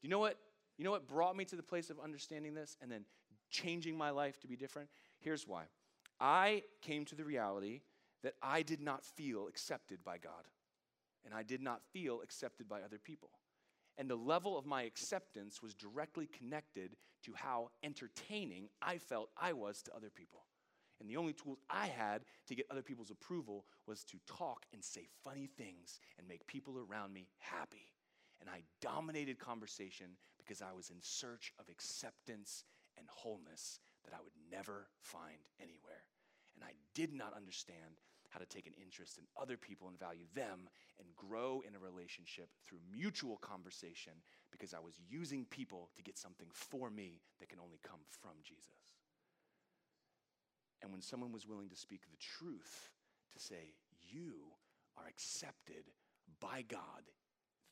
Do 0.00 0.08
You 0.08 0.08
know 0.08 0.18
what? 0.18 0.38
You 0.78 0.84
know 0.84 0.92
what 0.92 1.06
brought 1.06 1.36
me 1.36 1.44
to 1.44 1.56
the 1.56 1.62
place 1.62 1.90
of 1.90 2.00
understanding 2.00 2.54
this 2.54 2.78
and 2.80 2.90
then 2.90 3.04
changing 3.50 3.98
my 3.98 4.08
life 4.08 4.40
to 4.40 4.48
be 4.48 4.56
different? 4.56 4.88
Here's 5.20 5.46
why. 5.46 5.64
I 6.18 6.62
came 6.80 7.04
to 7.04 7.14
the 7.14 7.24
reality 7.24 7.82
that 8.22 8.32
I 8.42 8.62
did 8.62 8.80
not 8.80 9.04
feel 9.04 9.46
accepted 9.46 10.02
by 10.02 10.16
God, 10.16 10.48
and 11.26 11.34
I 11.34 11.42
did 11.42 11.60
not 11.60 11.82
feel 11.92 12.22
accepted 12.22 12.66
by 12.66 12.80
other 12.80 12.98
people. 12.98 13.28
And 13.96 14.10
the 14.10 14.16
level 14.16 14.58
of 14.58 14.66
my 14.66 14.82
acceptance 14.82 15.62
was 15.62 15.74
directly 15.74 16.26
connected 16.26 16.96
to 17.24 17.32
how 17.34 17.70
entertaining 17.82 18.68
I 18.82 18.98
felt 18.98 19.30
I 19.40 19.52
was 19.52 19.82
to 19.82 19.94
other 19.94 20.10
people. 20.10 20.44
And 21.00 21.08
the 21.08 21.16
only 21.16 21.32
tools 21.32 21.58
I 21.68 21.86
had 21.86 22.22
to 22.46 22.54
get 22.54 22.66
other 22.70 22.82
people's 22.82 23.10
approval 23.10 23.66
was 23.86 24.04
to 24.04 24.18
talk 24.26 24.64
and 24.72 24.82
say 24.82 25.06
funny 25.22 25.48
things 25.58 26.00
and 26.18 26.26
make 26.28 26.46
people 26.46 26.78
around 26.78 27.12
me 27.12 27.28
happy. 27.38 27.90
And 28.40 28.48
I 28.48 28.62
dominated 28.80 29.38
conversation 29.38 30.06
because 30.38 30.62
I 30.62 30.72
was 30.72 30.90
in 30.90 30.96
search 31.00 31.52
of 31.58 31.68
acceptance 31.68 32.64
and 32.98 33.06
wholeness 33.08 33.80
that 34.04 34.14
I 34.14 34.22
would 34.22 34.32
never 34.50 34.88
find 35.00 35.48
anywhere. 35.60 36.04
And 36.54 36.64
I 36.64 36.74
did 36.94 37.12
not 37.12 37.34
understand 37.34 37.98
how 38.34 38.40
to 38.40 38.46
take 38.46 38.66
an 38.66 38.74
interest 38.82 39.16
in 39.16 39.24
other 39.40 39.56
people 39.56 39.86
and 39.86 39.96
value 39.96 40.26
them 40.34 40.66
and 40.98 41.14
grow 41.14 41.62
in 41.62 41.76
a 41.76 41.78
relationship 41.78 42.50
through 42.66 42.82
mutual 42.90 43.36
conversation 43.36 44.12
because 44.50 44.74
I 44.74 44.80
was 44.80 44.98
using 45.08 45.46
people 45.46 45.90
to 45.94 46.02
get 46.02 46.18
something 46.18 46.48
for 46.50 46.90
me 46.90 47.22
that 47.38 47.48
can 47.48 47.60
only 47.62 47.78
come 47.86 48.00
from 48.20 48.34
Jesus. 48.42 48.98
And 50.82 50.90
when 50.90 51.00
someone 51.00 51.30
was 51.30 51.46
willing 51.46 51.70
to 51.70 51.76
speak 51.76 52.02
the 52.10 52.18
truth, 52.18 52.90
to 53.32 53.38
say, 53.38 53.74
You 54.02 54.34
are 54.98 55.06
accepted 55.06 55.94
by 56.40 56.62
God 56.66 57.06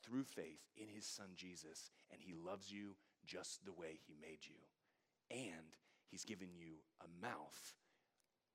through 0.05 0.25
faith 0.25 0.63
in 0.77 0.87
his 0.87 1.07
son 1.07 1.31
Jesus, 1.35 1.91
and 2.13 2.21
he 2.23 2.35
loves 2.35 2.71
you 2.71 2.95
just 3.27 3.65
the 3.65 3.73
way 3.73 3.99
he 4.07 4.15
made 4.21 4.47
you. 4.47 4.57
And 5.31 5.75
he's 6.09 6.25
given 6.25 6.51
you 6.55 6.77
a 7.01 7.25
mouth, 7.25 7.75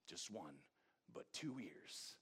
just 0.07 0.31
one, 0.31 0.55
but 1.13 1.25
two 1.33 1.55
ears. 1.59 2.15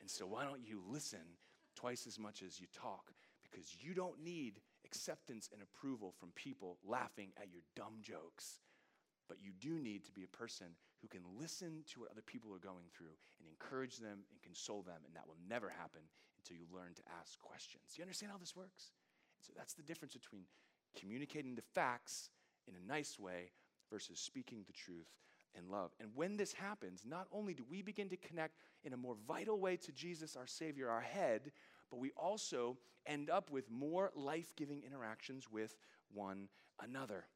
And 0.00 0.10
so, 0.10 0.26
why 0.26 0.44
don't 0.44 0.66
you 0.66 0.82
listen 0.88 1.38
twice 1.74 2.06
as 2.06 2.18
much 2.18 2.42
as 2.42 2.60
you 2.60 2.66
talk? 2.72 3.12
Because 3.42 3.76
you 3.80 3.94
don't 3.94 4.22
need 4.22 4.60
acceptance 4.84 5.48
and 5.52 5.62
approval 5.62 6.12
from 6.18 6.30
people 6.34 6.78
laughing 6.86 7.30
at 7.40 7.50
your 7.50 7.62
dumb 7.74 7.98
jokes. 8.02 8.60
But 9.28 9.38
you 9.42 9.50
do 9.58 9.80
need 9.80 10.04
to 10.04 10.12
be 10.12 10.22
a 10.22 10.36
person 10.36 10.68
who 11.02 11.08
can 11.08 11.22
listen 11.38 11.82
to 11.92 12.00
what 12.00 12.10
other 12.10 12.22
people 12.22 12.54
are 12.54 12.62
going 12.62 12.86
through 12.94 13.18
and 13.40 13.48
encourage 13.48 13.98
them 13.98 14.22
and 14.30 14.42
console 14.42 14.82
them. 14.82 15.02
And 15.04 15.14
that 15.16 15.26
will 15.26 15.38
never 15.48 15.68
happen 15.68 16.02
until 16.38 16.56
you 16.56 16.66
learn 16.70 16.94
to 16.94 17.02
ask 17.20 17.38
questions. 17.40 17.96
You 17.96 18.02
understand 18.02 18.30
how 18.30 18.38
this 18.38 18.54
works? 18.54 18.92
So 19.42 19.52
that's 19.56 19.74
the 19.74 19.82
difference 19.82 20.14
between 20.14 20.42
communicating 20.94 21.54
the 21.54 21.66
facts 21.74 22.30
in 22.68 22.74
a 22.74 22.86
nice 22.86 23.18
way 23.18 23.50
versus 23.90 24.18
speaking 24.18 24.64
the 24.66 24.72
truth 24.72 25.10
and 25.56 25.70
love. 25.70 25.92
And 26.00 26.10
when 26.14 26.36
this 26.36 26.52
happens, 26.52 27.04
not 27.06 27.26
only 27.32 27.54
do 27.54 27.64
we 27.68 27.82
begin 27.82 28.08
to 28.10 28.16
connect 28.16 28.58
in 28.84 28.92
a 28.92 28.96
more 28.96 29.16
vital 29.26 29.58
way 29.58 29.76
to 29.76 29.92
Jesus, 29.92 30.36
our 30.36 30.46
Savior, 30.46 30.88
our 30.88 31.00
head, 31.00 31.52
but 31.90 31.98
we 31.98 32.10
also 32.16 32.76
end 33.06 33.30
up 33.30 33.50
with 33.50 33.70
more 33.70 34.10
life 34.14 34.54
giving 34.56 34.82
interactions 34.82 35.50
with 35.50 35.76
one 36.12 36.48
another. 36.82 37.26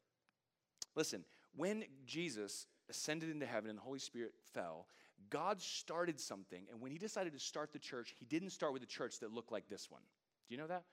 Listen, 0.94 1.24
when 1.54 1.84
Jesus 2.04 2.66
ascended 2.88 3.30
into 3.30 3.46
heaven 3.46 3.70
and 3.70 3.78
the 3.78 3.82
Holy 3.82 3.98
Spirit 3.98 4.32
fell, 4.52 4.86
God 5.28 5.60
started 5.60 6.18
something. 6.18 6.66
And 6.70 6.80
when 6.80 6.90
he 6.90 6.98
decided 6.98 7.32
to 7.34 7.38
start 7.38 7.72
the 7.72 7.78
church, 7.78 8.14
he 8.18 8.24
didn't 8.24 8.50
start 8.50 8.72
with 8.72 8.82
a 8.82 8.86
church 8.86 9.20
that 9.20 9.32
looked 9.32 9.52
like 9.52 9.68
this 9.68 9.90
one. 9.90 10.02
Do 10.48 10.54
you 10.54 10.60
know 10.60 10.66
that? 10.66 10.84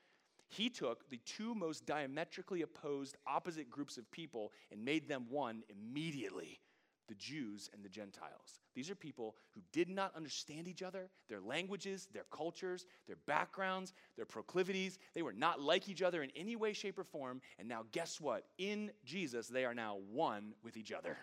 He 0.49 0.69
took 0.69 1.09
the 1.09 1.19
two 1.25 1.55
most 1.55 1.85
diametrically 1.85 2.61
opposed, 2.61 3.17
opposite 3.25 3.69
groups 3.69 3.97
of 3.97 4.09
people 4.11 4.51
and 4.71 4.83
made 4.83 5.07
them 5.07 5.25
one 5.29 5.63
immediately 5.69 6.59
the 7.07 7.15
Jews 7.15 7.69
and 7.73 7.83
the 7.83 7.89
Gentiles. 7.89 8.59
These 8.75 8.89
are 8.89 8.95
people 8.95 9.35
who 9.55 9.61
did 9.71 9.89
not 9.89 10.15
understand 10.15 10.67
each 10.67 10.83
other, 10.83 11.09
their 11.29 11.41
languages, 11.41 12.07
their 12.13 12.25
cultures, 12.31 12.85
their 13.07 13.17
backgrounds, 13.25 13.93
their 14.15 14.25
proclivities. 14.25 14.99
They 15.13 15.21
were 15.21 15.33
not 15.33 15.61
like 15.61 15.89
each 15.89 16.01
other 16.01 16.21
in 16.23 16.31
any 16.35 16.55
way, 16.55 16.73
shape, 16.73 16.99
or 16.99 17.03
form. 17.03 17.41
And 17.59 17.67
now, 17.67 17.85
guess 17.91 18.19
what? 18.21 18.45
In 18.57 18.91
Jesus, 19.05 19.47
they 19.47 19.65
are 19.65 19.73
now 19.73 19.97
one 20.11 20.53
with 20.63 20.77
each 20.77 20.91
other. 20.91 21.17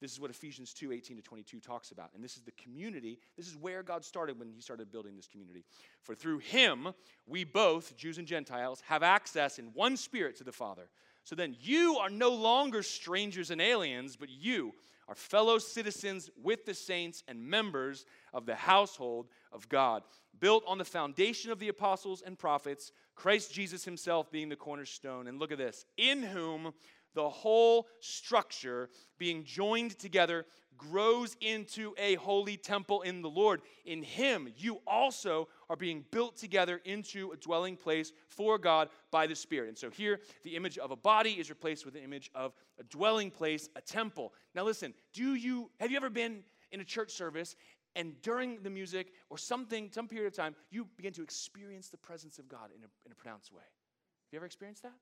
This 0.00 0.12
is 0.12 0.20
what 0.20 0.30
Ephesians 0.30 0.74
2 0.74 0.92
18 0.92 1.16
to 1.16 1.22
22 1.22 1.60
talks 1.60 1.90
about. 1.90 2.10
And 2.14 2.22
this 2.22 2.36
is 2.36 2.42
the 2.42 2.52
community. 2.52 3.18
This 3.36 3.48
is 3.48 3.56
where 3.56 3.82
God 3.82 4.04
started 4.04 4.38
when 4.38 4.50
He 4.50 4.60
started 4.60 4.92
building 4.92 5.16
this 5.16 5.26
community. 5.26 5.64
For 6.02 6.14
through 6.14 6.38
Him, 6.38 6.88
we 7.26 7.44
both, 7.44 7.96
Jews 7.96 8.18
and 8.18 8.26
Gentiles, 8.26 8.82
have 8.88 9.02
access 9.02 9.58
in 9.58 9.66
one 9.72 9.96
spirit 9.96 10.36
to 10.36 10.44
the 10.44 10.52
Father. 10.52 10.90
So 11.26 11.34
then 11.34 11.56
you 11.60 11.96
are 11.96 12.08
no 12.08 12.30
longer 12.30 12.84
strangers 12.84 13.50
and 13.50 13.60
aliens, 13.60 14.14
but 14.14 14.28
you 14.30 14.72
are 15.08 15.16
fellow 15.16 15.58
citizens 15.58 16.30
with 16.40 16.64
the 16.64 16.72
saints 16.72 17.24
and 17.26 17.44
members 17.44 18.06
of 18.32 18.46
the 18.46 18.54
household 18.54 19.26
of 19.50 19.68
God, 19.68 20.04
built 20.38 20.62
on 20.68 20.78
the 20.78 20.84
foundation 20.84 21.50
of 21.50 21.58
the 21.58 21.66
apostles 21.66 22.22
and 22.24 22.38
prophets, 22.38 22.92
Christ 23.16 23.52
Jesus 23.52 23.84
himself 23.84 24.30
being 24.30 24.48
the 24.48 24.54
cornerstone. 24.54 25.26
And 25.26 25.40
look 25.40 25.50
at 25.50 25.58
this 25.58 25.84
in 25.96 26.22
whom 26.22 26.72
the 27.16 27.28
whole 27.28 27.88
structure 27.98 28.90
being 29.18 29.42
joined 29.42 29.98
together 29.98 30.44
grows 30.76 31.34
into 31.40 31.94
a 31.96 32.16
holy 32.16 32.58
temple 32.58 33.00
in 33.00 33.22
the 33.22 33.30
Lord. 33.30 33.62
In 33.86 34.02
Him, 34.02 34.52
you 34.58 34.80
also 34.86 35.48
are 35.70 35.76
being 35.76 36.04
built 36.10 36.36
together 36.36 36.82
into 36.84 37.32
a 37.32 37.36
dwelling 37.38 37.74
place 37.78 38.12
for 38.28 38.58
God 38.58 38.90
by 39.10 39.26
the 39.26 39.34
Spirit. 39.34 39.68
And 39.68 39.78
so 39.78 39.88
here, 39.88 40.20
the 40.44 40.54
image 40.54 40.76
of 40.76 40.90
a 40.90 40.96
body 40.96 41.32
is 41.32 41.48
replaced 41.48 41.86
with 41.86 41.94
the 41.94 42.04
image 42.04 42.30
of 42.34 42.52
a 42.78 42.84
dwelling 42.84 43.30
place, 43.30 43.70
a 43.74 43.80
temple. 43.80 44.34
Now, 44.54 44.64
listen, 44.64 44.92
do 45.14 45.34
you 45.34 45.70
have 45.80 45.90
you 45.90 45.96
ever 45.96 46.10
been 46.10 46.44
in 46.70 46.80
a 46.80 46.84
church 46.84 47.12
service 47.12 47.56
and 47.94 48.20
during 48.20 48.62
the 48.62 48.68
music 48.68 49.14
or 49.30 49.38
something, 49.38 49.90
some 49.90 50.06
period 50.06 50.26
of 50.26 50.34
time, 50.34 50.54
you 50.70 50.86
begin 50.98 51.14
to 51.14 51.22
experience 51.22 51.88
the 51.88 51.96
presence 51.96 52.38
of 52.38 52.46
God 52.46 52.68
in 52.76 52.82
a, 52.82 52.88
in 53.06 53.12
a 53.12 53.14
pronounced 53.14 53.52
way? 53.52 53.62
Have 53.62 54.32
you 54.32 54.36
ever 54.36 54.44
experienced 54.44 54.82
that? 54.82 54.92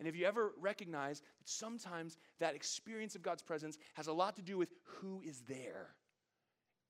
And 0.00 0.06
have 0.06 0.16
you 0.16 0.24
ever 0.24 0.52
recognized 0.58 1.22
that 1.22 1.48
sometimes 1.48 2.16
that 2.38 2.54
experience 2.54 3.14
of 3.14 3.22
God's 3.22 3.42
presence 3.42 3.76
has 3.94 4.06
a 4.06 4.12
lot 4.14 4.34
to 4.36 4.42
do 4.42 4.56
with 4.56 4.70
who 4.82 5.20
is 5.22 5.42
there 5.42 5.90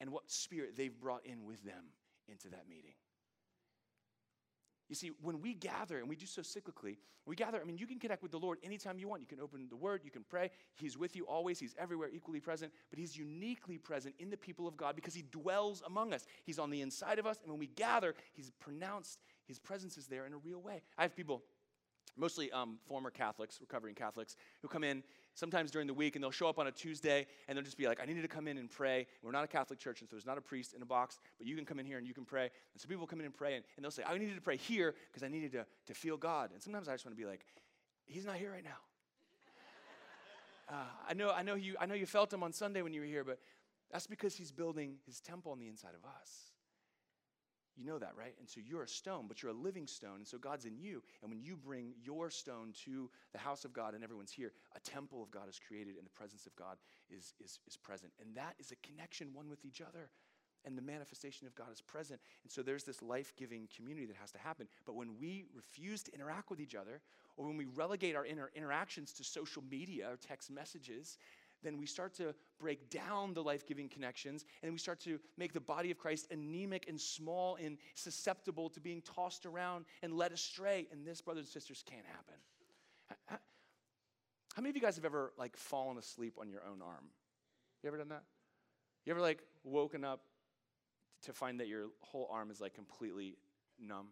and 0.00 0.10
what 0.10 0.30
spirit 0.30 0.76
they've 0.76 0.96
brought 0.98 1.26
in 1.26 1.44
with 1.44 1.60
them 1.64 1.86
into 2.28 2.48
that 2.50 2.68
meeting? 2.70 2.94
You 4.88 4.94
see, 4.94 5.10
when 5.22 5.40
we 5.40 5.54
gather, 5.54 5.98
and 5.98 6.08
we 6.08 6.14
do 6.14 6.26
so 6.26 6.42
cyclically, 6.42 6.98
we 7.26 7.34
gather, 7.34 7.60
I 7.60 7.64
mean, 7.64 7.78
you 7.78 7.86
can 7.86 7.98
connect 7.98 8.22
with 8.22 8.30
the 8.30 8.38
Lord 8.38 8.58
anytime 8.62 8.98
you 9.00 9.08
want. 9.08 9.22
You 9.22 9.26
can 9.26 9.40
open 9.40 9.66
the 9.68 9.76
Word, 9.76 10.02
you 10.04 10.10
can 10.12 10.24
pray. 10.28 10.50
He's 10.76 10.96
with 10.96 11.16
you 11.16 11.26
always, 11.26 11.58
He's 11.58 11.74
everywhere, 11.78 12.10
equally 12.12 12.40
present, 12.40 12.72
but 12.90 12.98
He's 12.98 13.16
uniquely 13.16 13.76
present 13.76 14.14
in 14.20 14.30
the 14.30 14.36
people 14.36 14.68
of 14.68 14.76
God 14.76 14.94
because 14.94 15.14
He 15.14 15.22
dwells 15.32 15.82
among 15.84 16.12
us. 16.12 16.26
He's 16.44 16.60
on 16.60 16.70
the 16.70 16.80
inside 16.80 17.18
of 17.18 17.26
us, 17.26 17.38
and 17.42 17.50
when 17.50 17.58
we 17.58 17.66
gather, 17.66 18.14
He's 18.32 18.52
pronounced, 18.60 19.18
His 19.46 19.58
presence 19.58 19.96
is 19.96 20.06
there 20.06 20.26
in 20.26 20.32
a 20.32 20.38
real 20.38 20.60
way. 20.60 20.82
I 20.96 21.02
have 21.02 21.16
people 21.16 21.42
mostly 22.16 22.50
um, 22.52 22.78
former 22.86 23.10
Catholics, 23.10 23.58
recovering 23.60 23.94
Catholics, 23.94 24.36
who 24.62 24.68
come 24.68 24.84
in 24.84 25.02
sometimes 25.34 25.70
during 25.70 25.86
the 25.86 25.94
week 25.94 26.16
and 26.16 26.22
they'll 26.22 26.30
show 26.30 26.48
up 26.48 26.58
on 26.58 26.66
a 26.66 26.72
Tuesday 26.72 27.26
and 27.48 27.56
they'll 27.56 27.64
just 27.64 27.78
be 27.78 27.86
like, 27.86 28.00
I 28.00 28.06
needed 28.06 28.22
to 28.22 28.28
come 28.28 28.48
in 28.48 28.58
and 28.58 28.70
pray. 28.70 29.06
We're 29.22 29.32
not 29.32 29.44
a 29.44 29.48
Catholic 29.48 29.78
church, 29.78 30.00
and 30.00 30.08
so 30.08 30.16
there's 30.16 30.26
not 30.26 30.38
a 30.38 30.42
priest 30.42 30.74
in 30.74 30.82
a 30.82 30.86
box, 30.86 31.18
but 31.38 31.46
you 31.46 31.56
can 31.56 31.64
come 31.64 31.78
in 31.78 31.86
here 31.86 31.98
and 31.98 32.06
you 32.06 32.14
can 32.14 32.24
pray. 32.24 32.44
And 32.44 32.80
so 32.80 32.88
people 32.88 33.06
come 33.06 33.20
in 33.20 33.26
and 33.26 33.34
pray 33.34 33.56
and, 33.56 33.64
and 33.76 33.84
they'll 33.84 33.90
say, 33.90 34.02
I 34.06 34.16
needed 34.18 34.34
to 34.34 34.40
pray 34.40 34.56
here 34.56 34.94
because 35.10 35.22
I 35.22 35.28
needed 35.28 35.52
to, 35.52 35.66
to 35.86 35.94
feel 35.94 36.16
God. 36.16 36.50
And 36.52 36.62
sometimes 36.62 36.88
I 36.88 36.92
just 36.92 37.04
want 37.04 37.16
to 37.16 37.22
be 37.22 37.28
like, 37.28 37.44
He's 38.06 38.24
not 38.24 38.36
here 38.36 38.50
right 38.50 38.64
now. 38.64 38.70
Uh, 40.68 40.84
I, 41.08 41.14
know, 41.14 41.32
I, 41.32 41.42
know 41.42 41.56
you, 41.56 41.74
I 41.80 41.86
know 41.86 41.94
you 41.94 42.06
felt 42.06 42.32
Him 42.32 42.44
on 42.44 42.52
Sunday 42.52 42.80
when 42.82 42.92
you 42.92 43.00
were 43.00 43.06
here, 43.06 43.24
but 43.24 43.40
that's 43.90 44.06
because 44.06 44.36
He's 44.36 44.52
building 44.52 44.98
His 45.04 45.20
temple 45.20 45.50
on 45.50 45.58
the 45.58 45.66
inside 45.66 45.94
of 46.00 46.08
us. 46.08 46.49
You 47.80 47.86
know 47.86 47.98
that, 47.98 48.12
right? 48.16 48.34
And 48.38 48.48
so 48.48 48.60
you're 48.62 48.82
a 48.82 48.88
stone, 48.88 49.24
but 49.26 49.42
you're 49.42 49.52
a 49.52 49.54
living 49.54 49.86
stone. 49.86 50.16
And 50.16 50.26
so 50.28 50.36
God's 50.36 50.66
in 50.66 50.76
you. 50.78 51.02
And 51.22 51.30
when 51.30 51.40
you 51.40 51.56
bring 51.56 51.94
your 52.04 52.28
stone 52.28 52.74
to 52.84 53.08
the 53.32 53.38
house 53.38 53.64
of 53.64 53.72
God 53.72 53.94
and 53.94 54.04
everyone's 54.04 54.32
here, 54.32 54.52
a 54.76 54.80
temple 54.80 55.22
of 55.22 55.30
God 55.30 55.48
is 55.48 55.58
created 55.66 55.96
and 55.96 56.04
the 56.04 56.10
presence 56.10 56.46
of 56.46 56.54
God 56.56 56.76
is, 57.10 57.32
is, 57.42 57.58
is 57.66 57.78
present. 57.78 58.12
And 58.20 58.34
that 58.34 58.54
is 58.58 58.70
a 58.70 58.76
connection 58.86 59.28
one 59.32 59.48
with 59.48 59.64
each 59.64 59.80
other. 59.80 60.10
And 60.66 60.76
the 60.76 60.82
manifestation 60.82 61.46
of 61.46 61.54
God 61.54 61.72
is 61.72 61.80
present. 61.80 62.20
And 62.42 62.52
so 62.52 62.62
there's 62.62 62.84
this 62.84 63.00
life 63.00 63.32
giving 63.38 63.66
community 63.74 64.04
that 64.06 64.16
has 64.16 64.30
to 64.32 64.38
happen. 64.38 64.68
But 64.84 64.94
when 64.94 65.18
we 65.18 65.46
refuse 65.54 66.02
to 66.02 66.14
interact 66.14 66.50
with 66.50 66.60
each 66.60 66.74
other, 66.74 67.00
or 67.38 67.46
when 67.46 67.56
we 67.56 67.64
relegate 67.64 68.14
our 68.14 68.26
inter- 68.26 68.50
interactions 68.54 69.14
to 69.14 69.24
social 69.24 69.64
media 69.70 70.10
or 70.10 70.16
text 70.16 70.50
messages, 70.50 71.16
then 71.62 71.78
we 71.78 71.86
start 71.86 72.14
to 72.14 72.34
break 72.58 72.90
down 72.90 73.34
the 73.34 73.42
life 73.42 73.66
giving 73.66 73.88
connections 73.88 74.44
and 74.62 74.72
we 74.72 74.78
start 74.78 75.00
to 75.00 75.18
make 75.36 75.52
the 75.52 75.60
body 75.60 75.90
of 75.90 75.98
Christ 75.98 76.28
anemic 76.30 76.86
and 76.88 77.00
small 77.00 77.56
and 77.56 77.78
susceptible 77.94 78.68
to 78.70 78.80
being 78.80 79.02
tossed 79.02 79.46
around 79.46 79.84
and 80.02 80.14
led 80.14 80.32
astray. 80.32 80.86
And 80.92 81.06
this, 81.06 81.20
brothers 81.20 81.44
and 81.44 81.52
sisters, 81.52 81.84
can't 81.86 82.06
happen. 82.06 83.40
How 84.56 84.62
many 84.62 84.70
of 84.70 84.76
you 84.76 84.82
guys 84.82 84.96
have 84.96 85.04
ever 85.04 85.32
like 85.38 85.56
fallen 85.56 85.98
asleep 85.98 86.34
on 86.40 86.50
your 86.50 86.62
own 86.70 86.82
arm? 86.82 87.04
You 87.82 87.88
ever 87.88 87.96
done 87.96 88.08
that? 88.08 88.24
You 89.06 89.12
ever 89.12 89.20
like 89.20 89.42
woken 89.64 90.04
up 90.04 90.20
to 91.22 91.32
find 91.32 91.60
that 91.60 91.68
your 91.68 91.86
whole 92.00 92.28
arm 92.30 92.50
is 92.50 92.60
like 92.60 92.74
completely 92.74 93.36
numb? 93.80 94.08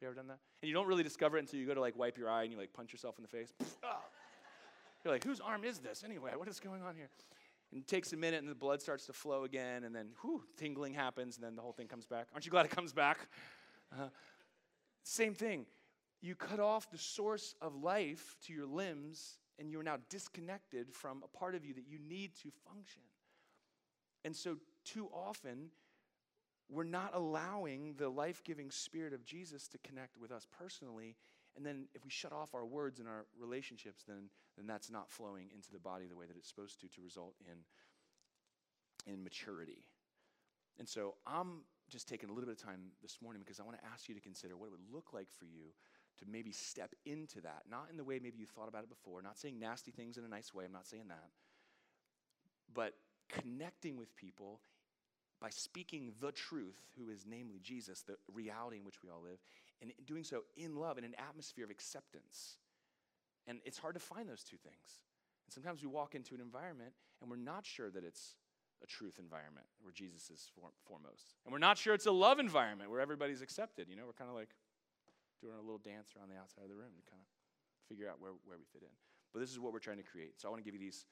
You 0.00 0.08
ever 0.08 0.14
done 0.14 0.26
that? 0.28 0.38
And 0.62 0.68
you 0.68 0.74
don't 0.74 0.88
really 0.88 1.04
discover 1.04 1.36
it 1.36 1.40
until 1.40 1.60
you 1.60 1.66
go 1.66 1.74
to 1.74 1.80
like 1.80 1.96
wipe 1.96 2.18
your 2.18 2.28
eye 2.28 2.42
and 2.42 2.52
you 2.52 2.58
like 2.58 2.72
punch 2.72 2.92
yourself 2.92 3.18
in 3.18 3.22
the 3.22 3.28
face. 3.28 3.52
Ah! 3.84 4.00
You're 5.04 5.12
like, 5.12 5.24
whose 5.24 5.40
arm 5.40 5.64
is 5.64 5.78
this 5.78 6.04
anyway? 6.04 6.32
What 6.36 6.48
is 6.48 6.60
going 6.60 6.82
on 6.82 6.94
here? 6.94 7.08
And 7.72 7.80
it 7.80 7.88
takes 7.88 8.12
a 8.12 8.16
minute 8.16 8.40
and 8.40 8.48
the 8.48 8.54
blood 8.54 8.80
starts 8.80 9.06
to 9.06 9.12
flow 9.12 9.44
again, 9.44 9.84
and 9.84 9.94
then 9.94 10.08
whew, 10.20 10.42
tingling 10.56 10.94
happens, 10.94 11.36
and 11.36 11.44
then 11.44 11.56
the 11.56 11.62
whole 11.62 11.72
thing 11.72 11.88
comes 11.88 12.06
back. 12.06 12.28
Aren't 12.32 12.44
you 12.44 12.50
glad 12.50 12.66
it 12.66 12.70
comes 12.70 12.92
back? 12.92 13.18
Uh, 13.92 14.08
same 15.02 15.34
thing. 15.34 15.66
You 16.20 16.34
cut 16.34 16.60
off 16.60 16.90
the 16.90 16.98
source 16.98 17.54
of 17.60 17.74
life 17.74 18.36
to 18.46 18.52
your 18.52 18.66
limbs, 18.66 19.38
and 19.58 19.70
you're 19.70 19.82
now 19.82 19.96
disconnected 20.08 20.92
from 20.92 21.22
a 21.24 21.36
part 21.36 21.54
of 21.54 21.64
you 21.64 21.74
that 21.74 21.88
you 21.88 21.98
need 21.98 22.34
to 22.42 22.50
function. 22.68 23.02
And 24.24 24.36
so, 24.36 24.56
too 24.84 25.08
often, 25.12 25.70
we're 26.68 26.84
not 26.84 27.10
allowing 27.14 27.94
the 27.98 28.08
life 28.08 28.42
giving 28.44 28.70
spirit 28.70 29.12
of 29.12 29.24
Jesus 29.24 29.66
to 29.68 29.78
connect 29.78 30.16
with 30.16 30.30
us 30.30 30.46
personally 30.56 31.16
and 31.56 31.66
then 31.66 31.86
if 31.94 32.04
we 32.04 32.10
shut 32.10 32.32
off 32.32 32.54
our 32.54 32.64
words 32.64 32.98
and 32.98 33.08
our 33.08 33.26
relationships, 33.38 34.04
then, 34.06 34.30
then 34.56 34.66
that's 34.66 34.90
not 34.90 35.10
flowing 35.10 35.48
into 35.54 35.70
the 35.72 35.78
body 35.78 36.06
the 36.06 36.16
way 36.16 36.26
that 36.26 36.36
it's 36.36 36.48
supposed 36.48 36.80
to 36.80 36.88
to 36.88 37.00
result 37.00 37.34
in, 37.46 39.12
in 39.12 39.22
maturity. 39.22 39.86
And 40.78 40.88
so 40.88 41.14
I'm 41.26 41.64
just 41.90 42.08
taking 42.08 42.28
a 42.30 42.32
little 42.32 42.48
bit 42.48 42.56
of 42.58 42.64
time 42.64 42.92
this 43.02 43.18
morning 43.22 43.42
because 43.44 43.60
I 43.60 43.64
want 43.64 43.78
to 43.78 43.84
ask 43.92 44.08
you 44.08 44.14
to 44.14 44.20
consider 44.20 44.56
what 44.56 44.66
it 44.66 44.72
would 44.72 44.92
look 44.92 45.12
like 45.12 45.30
for 45.30 45.44
you 45.44 45.72
to 46.18 46.24
maybe 46.30 46.52
step 46.52 46.94
into 47.04 47.40
that. 47.42 47.62
Not 47.70 47.88
in 47.90 47.96
the 47.96 48.04
way 48.04 48.18
maybe 48.22 48.38
you 48.38 48.46
thought 48.46 48.68
about 48.68 48.84
it 48.84 48.88
before, 48.88 49.22
not 49.22 49.38
saying 49.38 49.58
nasty 49.58 49.90
things 49.90 50.16
in 50.16 50.24
a 50.24 50.28
nice 50.28 50.54
way, 50.54 50.64
I'm 50.64 50.72
not 50.72 50.86
saying 50.86 51.08
that. 51.08 51.28
But 52.72 52.94
connecting 53.28 53.96
with 53.96 54.14
people 54.16 54.60
by 55.40 55.50
speaking 55.50 56.12
the 56.20 56.32
truth, 56.32 56.78
who 56.96 57.10
is 57.10 57.24
namely 57.28 57.58
Jesus, 57.62 58.02
the 58.02 58.14
reality 58.32 58.78
in 58.78 58.84
which 58.84 59.02
we 59.02 59.10
all 59.10 59.22
live, 59.22 59.38
and 59.80 59.92
doing 60.06 60.22
so 60.22 60.42
in 60.56 60.76
love 60.76 60.98
in 60.98 61.04
an 61.04 61.14
atmosphere 61.18 61.64
of 61.64 61.70
acceptance. 61.70 62.58
And 63.46 63.58
it's 63.64 63.78
hard 63.78 63.94
to 63.94 64.00
find 64.00 64.28
those 64.28 64.44
two 64.44 64.56
things. 64.56 65.02
And 65.46 65.52
sometimes 65.52 65.82
we 65.82 65.88
walk 65.88 66.14
into 66.14 66.34
an 66.34 66.40
environment 66.40 66.92
and 67.20 67.30
we're 67.30 67.36
not 67.36 67.66
sure 67.66 67.90
that 67.90 68.04
it's 68.04 68.36
a 68.82 68.86
truth 68.86 69.18
environment 69.18 69.66
where 69.80 69.92
Jesus 69.92 70.30
is 70.30 70.50
for- 70.54 70.74
foremost. 70.86 71.34
And 71.44 71.52
we're 71.52 71.58
not 71.58 71.78
sure 71.78 71.94
it's 71.94 72.06
a 72.06 72.12
love 72.12 72.38
environment 72.38 72.90
where 72.90 73.00
everybody's 73.00 73.42
accepted. 73.42 73.88
You 73.88 73.96
know, 73.96 74.06
we're 74.06 74.12
kind 74.12 74.30
of 74.30 74.36
like 74.36 74.50
doing 75.40 75.54
a 75.54 75.60
little 75.60 75.78
dance 75.78 76.14
around 76.16 76.30
the 76.30 76.38
outside 76.38 76.64
of 76.64 76.70
the 76.70 76.76
room 76.76 76.94
to 76.96 77.02
kind 77.10 77.20
of 77.20 77.26
figure 77.88 78.08
out 78.08 78.20
where, 78.20 78.32
where 78.44 78.58
we 78.58 78.64
fit 78.72 78.82
in. 78.82 78.94
But 79.32 79.40
this 79.40 79.50
is 79.50 79.58
what 79.58 79.72
we're 79.72 79.82
trying 79.82 79.98
to 79.98 80.06
create. 80.06 80.40
So 80.40 80.48
I 80.48 80.50
want 80.50 80.62
to 80.62 80.64
give 80.64 80.74
you 80.74 80.80
these 80.80 81.06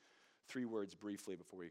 three 0.49 0.65
words 0.65 0.95
briefly 0.95 1.37
before 1.37 1.59
we 1.59 1.71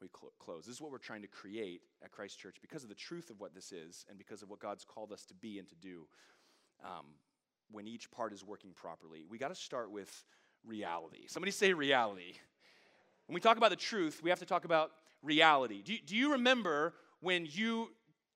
we 0.00 0.08
cl- 0.08 0.32
close. 0.38 0.66
This 0.66 0.74
is 0.74 0.80
what 0.80 0.90
we're 0.90 0.98
trying 0.98 1.22
to 1.22 1.28
create 1.28 1.82
at 2.02 2.10
Christ 2.10 2.38
Church 2.38 2.56
because 2.60 2.82
of 2.82 2.88
the 2.88 2.94
truth 2.94 3.30
of 3.30 3.38
what 3.38 3.54
this 3.54 3.70
is 3.70 4.04
and 4.08 4.18
because 4.18 4.42
of 4.42 4.50
what 4.50 4.58
God's 4.58 4.84
called 4.84 5.12
us 5.12 5.24
to 5.26 5.34
be 5.34 5.58
and 5.58 5.68
to 5.68 5.76
do 5.76 6.06
um, 6.84 7.06
when 7.72 7.88
each 7.88 8.10
part 8.10 8.32
is 8.32 8.44
working 8.44 8.72
properly. 8.72 9.24
We 9.28 9.38
got 9.38 9.48
to 9.48 9.54
start 9.54 9.90
with 9.90 10.24
reality. 10.64 11.26
Somebody 11.26 11.50
say 11.50 11.72
reality. 11.72 12.34
When 13.26 13.34
we 13.34 13.40
talk 13.40 13.56
about 13.56 13.70
the 13.70 13.76
truth, 13.76 14.20
we 14.22 14.30
have 14.30 14.38
to 14.40 14.46
talk 14.46 14.64
about 14.64 14.92
reality. 15.22 15.82
Do 15.82 15.92
you, 15.94 15.98
do 16.04 16.16
you 16.16 16.32
remember 16.32 16.94
when 17.20 17.46
you 17.50 17.90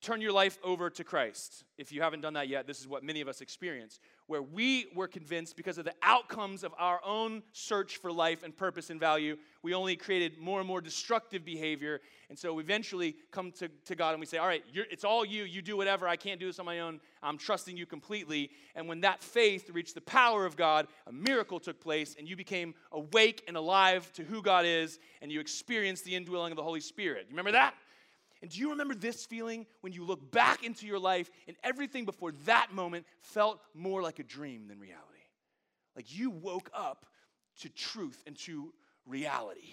turn 0.06 0.20
your 0.20 0.30
life 0.30 0.56
over 0.62 0.88
to 0.88 1.02
Christ. 1.02 1.64
If 1.78 1.90
you 1.90 2.00
haven't 2.00 2.20
done 2.20 2.34
that 2.34 2.46
yet, 2.46 2.68
this 2.68 2.78
is 2.78 2.86
what 2.86 3.02
many 3.02 3.20
of 3.20 3.26
us 3.26 3.40
experience, 3.40 3.98
where 4.28 4.40
we 4.40 4.86
were 4.94 5.08
convinced 5.08 5.56
because 5.56 5.78
of 5.78 5.84
the 5.84 5.94
outcomes 6.00 6.62
of 6.62 6.72
our 6.78 7.00
own 7.04 7.42
search 7.50 7.96
for 7.96 8.12
life 8.12 8.44
and 8.44 8.56
purpose 8.56 8.88
and 8.90 9.00
value, 9.00 9.36
we 9.64 9.74
only 9.74 9.96
created 9.96 10.38
more 10.38 10.60
and 10.60 10.68
more 10.68 10.80
destructive 10.80 11.44
behavior. 11.44 12.00
And 12.30 12.38
so 12.38 12.54
we 12.54 12.62
eventually 12.62 13.16
come 13.32 13.50
to, 13.52 13.68
to 13.86 13.96
God 13.96 14.10
and 14.10 14.20
we 14.20 14.26
say, 14.26 14.38
All 14.38 14.46
right, 14.46 14.62
it's 14.72 15.02
all 15.02 15.24
you. 15.24 15.42
You 15.42 15.60
do 15.60 15.76
whatever. 15.76 16.06
I 16.06 16.14
can't 16.14 16.38
do 16.38 16.46
this 16.46 16.60
on 16.60 16.66
my 16.66 16.78
own. 16.78 17.00
I'm 17.20 17.36
trusting 17.36 17.76
you 17.76 17.84
completely. 17.84 18.50
And 18.76 18.86
when 18.86 19.00
that 19.00 19.24
faith 19.24 19.70
reached 19.70 19.96
the 19.96 20.02
power 20.02 20.46
of 20.46 20.56
God, 20.56 20.86
a 21.08 21.12
miracle 21.12 21.58
took 21.58 21.80
place 21.80 22.14
and 22.16 22.28
you 22.28 22.36
became 22.36 22.74
awake 22.92 23.42
and 23.48 23.56
alive 23.56 24.12
to 24.12 24.22
who 24.22 24.40
God 24.40 24.66
is 24.66 25.00
and 25.20 25.32
you 25.32 25.40
experienced 25.40 26.04
the 26.04 26.14
indwelling 26.14 26.52
of 26.52 26.56
the 26.56 26.62
Holy 26.62 26.80
Spirit. 26.80 27.26
You 27.28 27.32
remember 27.32 27.52
that? 27.52 27.74
And 28.42 28.50
do 28.50 28.60
you 28.60 28.70
remember 28.70 28.94
this 28.94 29.24
feeling 29.24 29.66
when 29.80 29.92
you 29.92 30.04
look 30.04 30.30
back 30.30 30.62
into 30.64 30.86
your 30.86 30.98
life 30.98 31.30
and 31.48 31.56
everything 31.64 32.04
before 32.04 32.32
that 32.44 32.72
moment 32.72 33.06
felt 33.20 33.60
more 33.74 34.02
like 34.02 34.18
a 34.18 34.24
dream 34.24 34.68
than 34.68 34.78
reality? 34.78 35.02
Like 35.94 36.14
you 36.14 36.30
woke 36.30 36.70
up 36.74 37.06
to 37.60 37.70
truth 37.70 38.22
and 38.26 38.36
to 38.40 38.72
reality. 39.06 39.72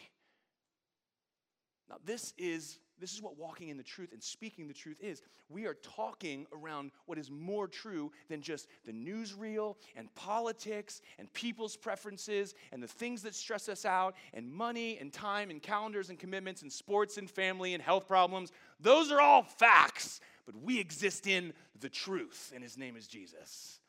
Now, 1.89 1.97
this 2.05 2.33
is 2.37 2.79
this 2.99 3.13
is 3.13 3.21
what 3.21 3.37
walking 3.37 3.69
in 3.69 3.77
the 3.77 3.83
truth 3.83 4.11
and 4.13 4.21
speaking 4.21 4.67
the 4.67 4.73
truth 4.73 4.97
is. 5.01 5.21
We 5.49 5.65
are 5.65 5.75
talking 5.75 6.45
around 6.53 6.91
what 7.05 7.17
is 7.17 7.29
more 7.29 7.67
true 7.67 8.11
than 8.29 8.41
just 8.41 8.67
the 8.85 8.91
newsreel 8.91 9.75
and 9.95 10.13
politics 10.15 11.01
and 11.17 11.31
people's 11.33 11.75
preferences 11.75 12.53
and 12.71 12.81
the 12.81 12.87
things 12.87 13.21
that 13.23 13.35
stress 13.35 13.67
us 13.69 13.85
out 13.85 14.15
and 14.33 14.51
money 14.51 14.97
and 14.99 15.11
time 15.11 15.49
and 15.49 15.61
calendars 15.61 16.09
and 16.09 16.19
commitments 16.19 16.61
and 16.61 16.71
sports 16.71 17.17
and 17.17 17.29
family 17.29 17.73
and 17.73 17.83
health 17.83 18.07
problems. 18.07 18.51
Those 18.79 19.11
are 19.11 19.19
all 19.19 19.43
facts, 19.43 20.21
but 20.45 20.55
we 20.55 20.79
exist 20.79 21.27
in 21.27 21.53
the 21.79 21.89
truth, 21.89 22.51
and 22.53 22.63
his 22.63 22.77
name 22.77 22.95
is 22.95 23.07
Jesus. 23.07 23.79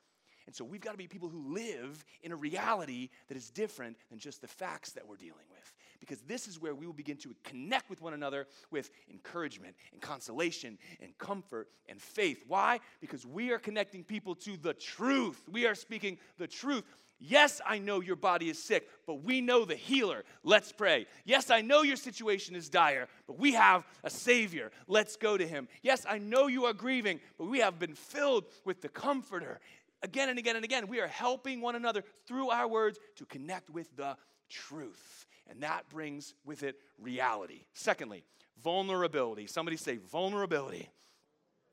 And 0.47 0.55
so 0.55 0.65
we've 0.65 0.81
got 0.81 0.93
to 0.93 0.99
be 0.99 1.07
people 1.07 1.29
who 1.29 1.55
live 1.55 2.05
in 2.23 2.33
a 2.33 2.37
reality 2.37 3.09
that 3.29 3.37
is 3.37 3.51
different 3.51 3.97
than 4.11 4.19
just 4.19 4.43
the 4.43 4.49
facts 4.49 4.93
that 4.93 5.07
we're 5.07 5.17
dealing 5.17 5.47
with. 5.51 5.73
Because 6.05 6.21
this 6.21 6.47
is 6.47 6.61
where 6.61 6.75
we 6.75 6.85
will 6.85 6.93
begin 6.93 7.17
to 7.17 7.35
connect 7.45 7.89
with 7.89 8.03
one 8.03 8.13
another 8.13 8.47
with 8.71 8.91
encouragement 9.11 9.75
and 9.91 10.03
consolation 10.03 10.77
and 11.01 11.17
comfort 11.17 11.69
and 11.89 11.99
faith. 11.99 12.45
Why? 12.47 12.81
Because 13.01 13.25
we 13.25 13.53
are 13.53 13.59
connecting 13.59 14.05
people 14.05 14.35
to 14.35 14.59
the 14.59 14.75
truth. 14.75 15.41
We 15.51 15.67
are 15.67 15.75
speaking 15.75 16.19
the 16.37 16.47
truth. 16.47 16.85
Yes, 17.19 17.63
I 17.65 17.79
know 17.79 18.03
your 18.03 18.17
body 18.17 18.51
is 18.51 18.63
sick, 18.63 18.87
but 19.07 19.23
we 19.23 19.41
know 19.41 19.65
the 19.65 19.77
healer. 19.77 20.25
Let's 20.43 20.73
pray. 20.73 21.07
Yes, 21.25 21.49
I 21.49 21.63
know 21.63 21.81
your 21.81 21.97
situation 21.97 22.55
is 22.55 22.69
dire, 22.69 23.09
but 23.27 23.39
we 23.39 23.55
have 23.55 23.87
a 24.03 24.11
Savior. 24.11 24.73
Let's 24.87 25.17
go 25.17 25.39
to 25.39 25.47
Him. 25.47 25.69
Yes, 25.83 26.05
I 26.07 26.19
know 26.19 26.49
you 26.49 26.67
are 26.67 26.75
grieving, 26.75 27.21
but 27.39 27.47
we 27.47 27.61
have 27.61 27.79
been 27.79 27.95
filled 27.95 28.45
with 28.67 28.83
the 28.83 28.91
Comforter 28.91 29.61
again 30.03 30.29
and 30.29 30.39
again 30.39 30.55
and 30.55 30.65
again, 30.65 30.87
we 30.87 31.01
are 31.01 31.09
helping 31.09 31.61
one 31.63 31.75
another 31.75 32.05
through 32.27 32.51
our 32.51 32.69
words 32.69 32.99
to 33.17 33.25
connect 33.25 33.71
with 33.71 33.89
the 33.97 34.17
truth. 34.49 35.27
And 35.49 35.63
that 35.63 35.89
brings 35.89 36.35
with 36.45 36.63
it 36.63 36.77
reality. 36.99 37.67
Secondly, 37.75 38.25
vulnerability. 38.63 39.47
Somebody 39.47 39.77
say 39.77 39.97
vulnerability. 39.97 40.89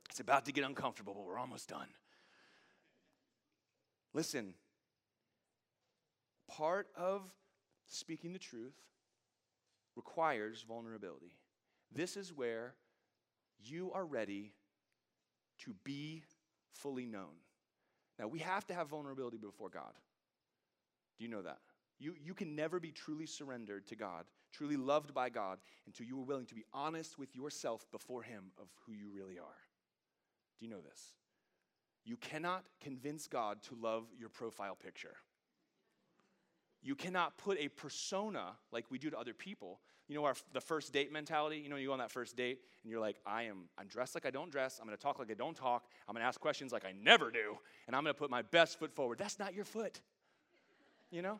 It's 0.09 0.19
about 0.19 0.45
to 0.45 0.51
get 0.51 0.65
uncomfortable, 0.65 1.13
but 1.13 1.25
we're 1.25 1.37
almost 1.37 1.69
done. 1.69 1.87
Listen, 4.13 4.53
part 6.49 6.87
of 6.97 7.21
speaking 7.87 8.33
the 8.33 8.39
truth 8.39 8.75
requires 9.95 10.65
vulnerability. 10.67 11.37
This 11.93 12.17
is 12.17 12.33
where 12.33 12.75
you 13.63 13.91
are 13.93 14.05
ready 14.05 14.53
to 15.59 15.73
be 15.83 16.23
fully 16.73 17.05
known. 17.05 17.39
Now, 18.19 18.27
we 18.27 18.39
have 18.39 18.65
to 18.67 18.73
have 18.73 18.87
vulnerability 18.87 19.37
before 19.37 19.69
God. 19.69 19.93
Do 21.17 21.25
you 21.25 21.31
know 21.31 21.41
that? 21.41 21.59
You, 22.01 22.15
you 22.19 22.33
can 22.33 22.55
never 22.55 22.79
be 22.79 22.91
truly 22.91 23.27
surrendered 23.27 23.85
to 23.87 23.95
God, 23.95 24.25
truly 24.51 24.75
loved 24.75 25.13
by 25.13 25.29
God, 25.29 25.59
until 25.85 26.07
you 26.07 26.19
are 26.19 26.23
willing 26.23 26.47
to 26.47 26.55
be 26.55 26.65
honest 26.73 27.19
with 27.19 27.35
yourself 27.35 27.85
before 27.91 28.23
Him 28.23 28.45
of 28.59 28.67
who 28.85 28.93
you 28.93 29.11
really 29.15 29.37
are. 29.37 29.61
Do 30.59 30.65
you 30.65 30.71
know 30.71 30.81
this? 30.81 31.13
You 32.03 32.17
cannot 32.17 32.65
convince 32.81 33.27
God 33.27 33.61
to 33.69 33.75
love 33.79 34.05
your 34.19 34.29
profile 34.29 34.75
picture. 34.75 35.13
You 36.81 36.95
cannot 36.95 37.37
put 37.37 37.59
a 37.59 37.67
persona 37.67 38.53
like 38.71 38.85
we 38.89 38.97
do 38.97 39.11
to 39.11 39.19
other 39.19 39.35
people. 39.35 39.79
You 40.07 40.15
know, 40.15 40.25
our, 40.25 40.33
the 40.53 40.61
first 40.61 40.91
date 40.91 41.11
mentality. 41.11 41.59
You 41.59 41.69
know, 41.69 41.75
you 41.75 41.87
go 41.87 41.93
on 41.93 41.99
that 41.99 42.09
first 42.09 42.35
date 42.35 42.61
and 42.81 42.89
you're 42.89 42.99
like, 42.99 43.17
I 43.27 43.43
am, 43.43 43.65
I'm 43.77 43.85
dressed 43.85 44.15
like 44.15 44.25
I 44.25 44.31
don't 44.31 44.51
dress. 44.51 44.79
I'm 44.81 44.87
going 44.87 44.97
to 44.97 45.01
talk 45.01 45.19
like 45.19 45.29
I 45.29 45.35
don't 45.35 45.55
talk. 45.55 45.85
I'm 46.07 46.15
going 46.15 46.23
to 46.23 46.27
ask 46.27 46.39
questions 46.39 46.71
like 46.71 46.83
I 46.83 46.93
never 46.99 47.29
do. 47.29 47.57
And 47.85 47.95
I'm 47.95 48.03
going 48.03 48.15
to 48.15 48.19
put 48.19 48.31
my 48.31 48.41
best 48.41 48.79
foot 48.79 48.91
forward. 48.91 49.19
That's 49.19 49.37
not 49.37 49.53
your 49.53 49.65
foot. 49.65 50.01
You 51.11 51.21
know? 51.21 51.39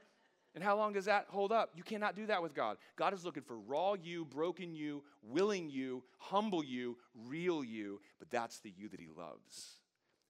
And 0.53 0.63
how 0.63 0.75
long 0.75 0.93
does 0.93 1.05
that 1.05 1.27
hold 1.29 1.51
up? 1.51 1.71
You 1.75 1.83
cannot 1.83 2.15
do 2.15 2.25
that 2.25 2.41
with 2.41 2.53
God. 2.53 2.77
God 2.97 3.13
is 3.13 3.23
looking 3.23 3.43
for 3.43 3.57
raw 3.57 3.93
you, 3.93 4.25
broken 4.25 4.75
you, 4.75 5.03
willing 5.21 5.69
you, 5.69 6.03
humble 6.17 6.63
you, 6.63 6.97
real 7.15 7.63
you, 7.63 8.01
but 8.19 8.29
that's 8.29 8.59
the 8.59 8.73
you 8.77 8.89
that 8.89 8.99
He 8.99 9.07
loves. 9.07 9.77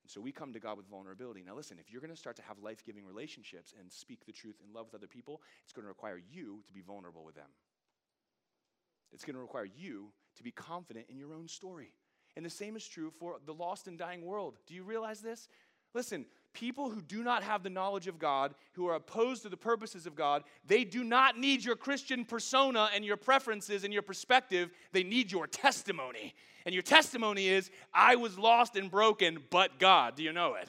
And 0.03 0.12
so 0.12 0.21
we 0.21 0.31
come 0.31 0.53
to 0.53 0.60
God 0.60 0.77
with 0.77 0.88
vulnerability. 0.88 1.43
Now, 1.45 1.55
listen, 1.55 1.77
if 1.79 1.91
you're 1.91 2.01
going 2.01 2.13
to 2.13 2.17
start 2.17 2.36
to 2.36 2.43
have 2.43 2.60
life 2.60 2.84
giving 2.86 3.05
relationships 3.05 3.73
and 3.79 3.91
speak 3.91 4.25
the 4.25 4.31
truth 4.31 4.57
in 4.65 4.73
love 4.73 4.88
with 4.88 4.95
other 4.95 5.07
people, 5.07 5.41
it's 5.63 5.73
going 5.73 5.86
to 5.86 5.89
require 5.89 6.21
you 6.31 6.63
to 6.67 6.73
be 6.73 6.81
vulnerable 6.81 7.23
with 7.23 7.36
them. 7.36 7.49
It's 9.12 9.25
going 9.25 9.36
to 9.36 9.41
require 9.41 9.67
you 9.75 10.10
to 10.38 10.43
be 10.43 10.51
confident 10.51 11.07
in 11.10 11.17
your 11.17 11.34
own 11.34 11.47
story. 11.47 11.93
And 12.36 12.45
the 12.45 12.49
same 12.49 12.75
is 12.75 12.88
true 12.88 13.12
for 13.19 13.38
the 13.45 13.53
lost 13.53 13.88
and 13.88 13.97
dying 13.97 14.23
world. 14.23 14.57
Do 14.67 14.73
you 14.73 14.84
realize 14.84 15.19
this? 15.19 15.49
Listen, 15.93 16.25
people 16.53 16.89
who 16.89 17.01
do 17.01 17.23
not 17.23 17.43
have 17.43 17.63
the 17.63 17.69
knowledge 17.69 18.07
of 18.07 18.19
God, 18.19 18.53
who 18.73 18.87
are 18.87 18.95
opposed 18.95 19.43
to 19.43 19.49
the 19.49 19.57
purposes 19.57 20.05
of 20.05 20.15
God, 20.15 20.43
they 20.65 20.83
do 20.83 21.03
not 21.03 21.37
need 21.37 21.63
your 21.63 21.75
Christian 21.75 22.25
persona 22.25 22.89
and 22.93 23.05
your 23.05 23.17
preferences 23.17 23.83
and 23.83 23.93
your 23.93 24.01
perspective. 24.01 24.69
They 24.91 25.03
need 25.03 25.31
your 25.31 25.47
testimony. 25.47 26.33
And 26.65 26.73
your 26.73 26.83
testimony 26.83 27.47
is, 27.47 27.71
I 27.93 28.15
was 28.15 28.37
lost 28.37 28.75
and 28.75 28.89
broken, 28.89 29.39
but 29.49 29.79
God. 29.79 30.15
Do 30.15 30.23
you 30.23 30.33
know 30.33 30.55
it? 30.55 30.67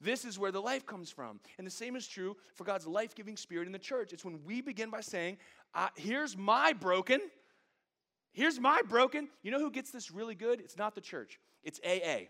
This 0.00 0.24
is 0.24 0.38
where 0.38 0.50
the 0.50 0.60
life 0.60 0.84
comes 0.84 1.10
from. 1.10 1.38
And 1.58 1.66
the 1.66 1.70
same 1.70 1.94
is 1.94 2.06
true 2.06 2.36
for 2.54 2.64
God's 2.64 2.86
life 2.86 3.14
giving 3.14 3.36
spirit 3.36 3.66
in 3.66 3.72
the 3.72 3.78
church. 3.78 4.12
It's 4.12 4.24
when 4.24 4.40
we 4.44 4.60
begin 4.60 4.90
by 4.90 5.00
saying, 5.00 5.38
Here's 5.96 6.36
my 6.36 6.72
broken. 6.72 7.20
Here's 8.32 8.58
my 8.58 8.82
broken. 8.88 9.28
You 9.42 9.50
know 9.50 9.58
who 9.58 9.70
gets 9.70 9.90
this 9.90 10.10
really 10.10 10.34
good? 10.34 10.60
It's 10.60 10.76
not 10.76 10.94
the 10.94 11.00
church, 11.00 11.38
it's 11.62 11.80
AA. 11.86 12.28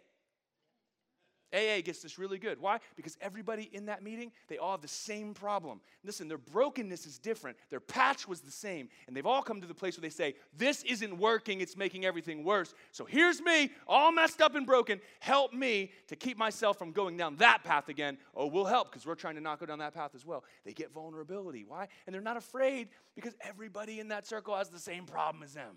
AA 1.53 1.81
gets 1.83 2.01
this 2.01 2.19
really 2.19 2.38
good. 2.38 2.61
Why? 2.61 2.79
Because 2.97 3.17
everybody 3.21 3.69
in 3.73 3.87
that 3.87 4.03
meeting, 4.03 4.33
they 4.49 4.59
all 4.59 4.73
have 4.73 4.81
the 4.81 4.88
same 4.88 5.35
problem. 5.35 5.81
Listen, 6.05 6.29
their 6.29 6.38
brokenness 6.38 7.07
is 7.07 7.19
different. 7.19 7.57
Their 7.71 7.81
patch 7.81 8.27
was 8.27 8.41
the 8.41 8.51
same. 8.51 8.88
And 9.07 9.17
they've 9.17 9.27
all 9.27 9.43
come 9.43 9.61
to 9.61 9.67
the 9.67 9.75
place 9.75 9.97
where 9.97 10.03
they 10.03 10.11
say, 10.11 10.35
This 10.57 10.83
isn't 10.85 11.19
working. 11.19 11.61
It's 11.61 11.77
making 11.77 12.05
everything 12.05 12.45
worse. 12.45 12.75
So 12.91 13.05
here's 13.05 13.41
me, 13.41 13.71
all 13.87 14.12
messed 14.12 14.41
up 14.41 14.55
and 14.55 14.67
broken. 14.67 15.01
Help 15.21 15.53
me 15.53 15.93
to 16.09 16.17
keep 16.17 16.38
myself 16.38 16.79
from 16.79 16.93
going 16.93 17.17
down 17.17 17.37
that 17.37 17.65
path 17.65 17.88
again. 17.88 18.19
Oh, 18.35 18.47
we'll 18.47 18.65
help 18.65 18.91
because 18.91 19.07
we're 19.07 19.15
trying 19.15 19.35
to 19.35 19.41
not 19.41 19.61
go 19.61 19.67
down 19.67 19.79
that 19.81 19.95
path 19.95 20.15
as 20.15 20.25
well. 20.25 20.45
They 20.65 20.73
get 20.73 20.93
vulnerability. 20.93 21.65
Why? 21.67 21.88
And 22.07 22.15
they're 22.15 22.23
not 22.23 22.37
afraid 22.37 22.88
because 23.15 23.35
everybody 23.41 24.01
in 24.01 24.09
that 24.09 24.27
circle 24.27 24.57
has 24.57 24.69
the 24.69 24.79
same 24.79 25.05
problem 25.05 25.43
as 25.43 25.55
them. 25.55 25.77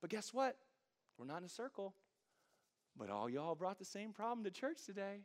But 0.00 0.10
guess 0.10 0.32
what? 0.32 0.56
We're 1.18 1.26
not 1.26 1.38
in 1.38 1.44
a 1.44 1.48
circle. 1.48 1.94
But 2.96 3.10
all 3.10 3.28
y'all 3.28 3.54
brought 3.54 3.78
the 3.78 3.84
same 3.84 4.12
problem 4.12 4.44
to 4.44 4.50
church 4.50 4.84
today. 4.84 5.20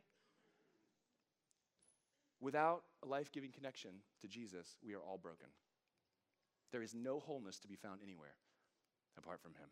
Without 2.40 2.82
a 3.04 3.06
life 3.06 3.30
giving 3.30 3.52
connection 3.52 3.90
to 4.20 4.28
Jesus, 4.28 4.76
we 4.84 4.94
are 4.94 5.00
all 5.00 5.18
broken. 5.18 5.48
There 6.72 6.82
is 6.82 6.94
no 6.94 7.20
wholeness 7.20 7.58
to 7.60 7.68
be 7.68 7.76
found 7.76 8.00
anywhere 8.02 8.34
apart 9.18 9.40
from 9.40 9.52
Him. 9.54 9.68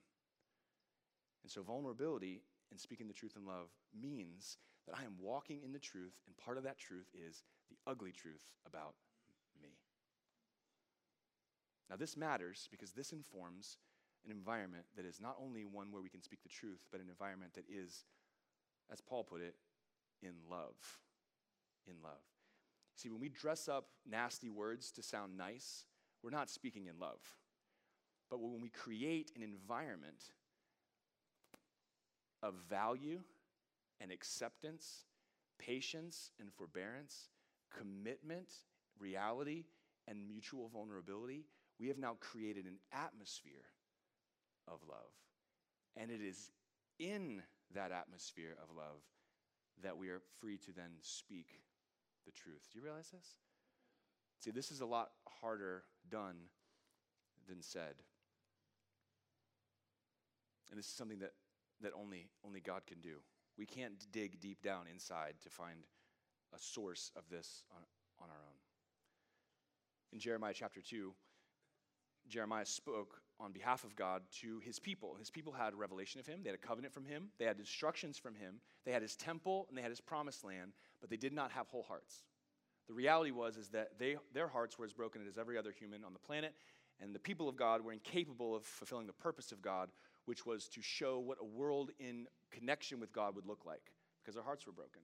And 1.43 1.51
so, 1.51 1.63
vulnerability 1.63 2.43
and 2.71 2.79
speaking 2.79 3.09
the 3.09 3.15
truth 3.15 3.35
in 3.37 3.47
love 3.47 3.71
means 3.99 4.59
that 4.87 4.99
I 4.99 5.05
am 5.05 5.15
walking 5.21 5.63
in 5.65 5.73
the 5.73 5.79
truth, 5.79 6.21
and 6.27 6.37
part 6.37 6.59
of 6.59 6.65
that 6.65 6.79
truth 6.79 7.09
is 7.15 7.43
the 7.71 7.77
ugly 7.87 8.13
truth 8.13 8.45
about 8.67 8.95
me. 9.63 9.79
Now, 11.89 11.97
this 11.97 12.17
matters 12.17 12.69
because 12.71 12.93
this 12.93 13.13
informs 13.13 13.79
an 14.29 14.37
environment 14.37 14.85
that 14.97 15.07
is 15.07 15.21
not 15.21 15.37
only 15.43 15.65
one 15.65 15.91
where 15.91 16.03
we 16.03 16.09
can 16.09 16.23
speak 16.23 16.43
the 16.43 16.49
truth, 16.49 16.81
but 16.93 17.01
an 17.01 17.09
environment 17.09 17.55
that 17.55 17.65
is, 17.69 18.05
as 18.93 19.01
Paul 19.01 19.25
put 19.25 19.41
it, 19.41 19.55
in 20.23 20.33
love. 20.51 20.77
In 21.87 21.95
love. 22.03 22.23
See, 22.97 23.09
when 23.09 23.21
we 23.21 23.29
dress 23.29 23.69
up 23.69 23.87
nasty 24.09 24.51
words 24.51 24.91
to 24.93 25.03
sound 25.03 25.37
nice, 25.37 25.85
we're 26.23 26.31
not 26.31 26.51
speaking 26.51 26.87
in 26.87 26.99
love. 26.99 27.21
But 28.31 28.41
when 28.41 28.61
we 28.61 28.69
create 28.69 29.33
an 29.37 29.43
environment 29.43 30.33
of 32.43 32.55
value 32.69 33.21
and 34.01 34.13
acceptance, 34.13 35.05
patience 35.59 36.33
and 36.39 36.53
forbearance, 36.53 37.29
commitment, 37.77 38.49
reality, 38.99 39.65
and 40.07 40.27
mutual 40.27 40.69
vulnerability, 40.69 41.45
we 41.81 41.89
have 41.89 41.99
now 41.99 42.17
created 42.21 42.67
an 42.67 42.79
atmosphere 42.93 43.65
of 44.71 44.81
love. 44.89 45.11
And 45.97 46.11
it 46.11 46.21
is 46.21 46.51
in 46.99 47.43
that 47.75 47.93
atmosphere 47.93 48.57
of 48.63 48.75
love 48.75 49.03
that 49.83 49.97
we 49.97 50.09
are 50.09 50.21
free 50.41 50.59
to 50.59 50.73
then 50.73 50.91
speak 51.01 51.61
the 52.27 52.33
truth. 52.33 52.69
Do 52.73 52.79
you 52.79 52.85
realize 52.85 53.11
this? 53.11 53.37
See, 54.41 54.51
this 54.51 54.71
is 54.71 54.81
a 54.81 54.87
lot 54.87 55.11
harder 55.41 55.85
done 56.11 56.37
than 57.49 57.63
said. 57.63 57.95
And 60.71 60.79
this 60.79 60.87
is 60.87 60.93
something 60.93 61.19
that, 61.21 61.33
that 61.81 61.93
only, 61.99 62.29
only 62.45 62.61
God 62.61 62.83
can 62.87 63.01
do. 63.01 63.19
We 63.57 63.67
can't 63.67 64.07
dig 64.13 64.41
deep 64.41 64.63
down 64.63 64.87
inside 64.93 65.35
to 65.43 65.51
find 65.51 65.81
a 66.55 66.59
source 66.59 67.11
of 67.17 67.25
this 67.31 67.65
on, 67.75 67.83
on 68.23 68.29
our 68.31 68.37
own. 68.37 68.59
In 70.13 70.21
Jeremiah 70.21 70.55
chapter 70.55 70.81
2, 70.81 71.13
Jeremiah 72.29 72.67
spoke 72.67 73.21
on 73.41 73.53
behalf 73.53 73.85
of 73.85 73.95
God 73.95 74.23
to 74.41 74.61
his 74.61 74.79
people. 74.79 75.17
His 75.19 75.31
people 75.31 75.53
had 75.53 75.73
a 75.73 75.77
revelation 75.77 76.21
of 76.21 76.27
him, 76.27 76.41
they 76.43 76.51
had 76.51 76.59
a 76.59 76.67
covenant 76.67 76.93
from 76.93 77.05
him, 77.05 77.29
they 77.39 77.45
had 77.45 77.59
instructions 77.59 78.19
from 78.19 78.35
him, 78.35 78.61
they 78.85 78.93
had 78.93 79.03
his 79.03 79.17
temple, 79.17 79.67
and 79.69 79.79
they 79.79 79.83
had 79.83 79.91
his 79.91 80.01
promised 80.01 80.45
land, 80.45 80.73
but 81.01 81.11
they 81.11 81.17
did 81.17 81.33
not 81.33 81.53
have 81.53 81.69
whole 81.69 81.85
hearts. 81.85 82.25
The 82.89 82.95
reality 82.95 83.31
was 83.31 83.57
is 83.57 83.69
that 83.69 83.99
they, 83.99 84.17
their 84.33 84.49
hearts 84.49 84.79
were 84.79 84.85
as 84.85 84.93
broken 84.93 85.23
as 85.29 85.39
every 85.39 85.57
other 85.57 85.71
human 85.71 86.05
on 86.05 86.13
the 86.13 86.19
planet, 86.19 86.55
and 87.01 87.15
the 87.15 87.21
people 87.21 87.49
of 87.49 87.57
God 87.57 87.85
were 87.85 87.93
incapable 87.93 88.57
of 88.57 88.65
fulfilling 88.65 89.07
the 89.07 89.13
purpose 89.13 89.53
of 89.53 89.63
God, 89.63 89.91
which 90.25 90.45
was 90.45 90.69
to 90.69 90.83
show 90.83 91.19
what 91.19 91.39
a 91.41 91.45
world 91.45 91.91
in 91.99 92.27
connection 92.51 92.99
with 92.99 93.13
God 93.13 93.37
would 93.37 93.47
look 93.47 93.65
like, 93.65 93.93
because 94.21 94.35
their 94.35 94.45
hearts 94.45 94.67
were 94.67 94.73
broken. 94.73 95.03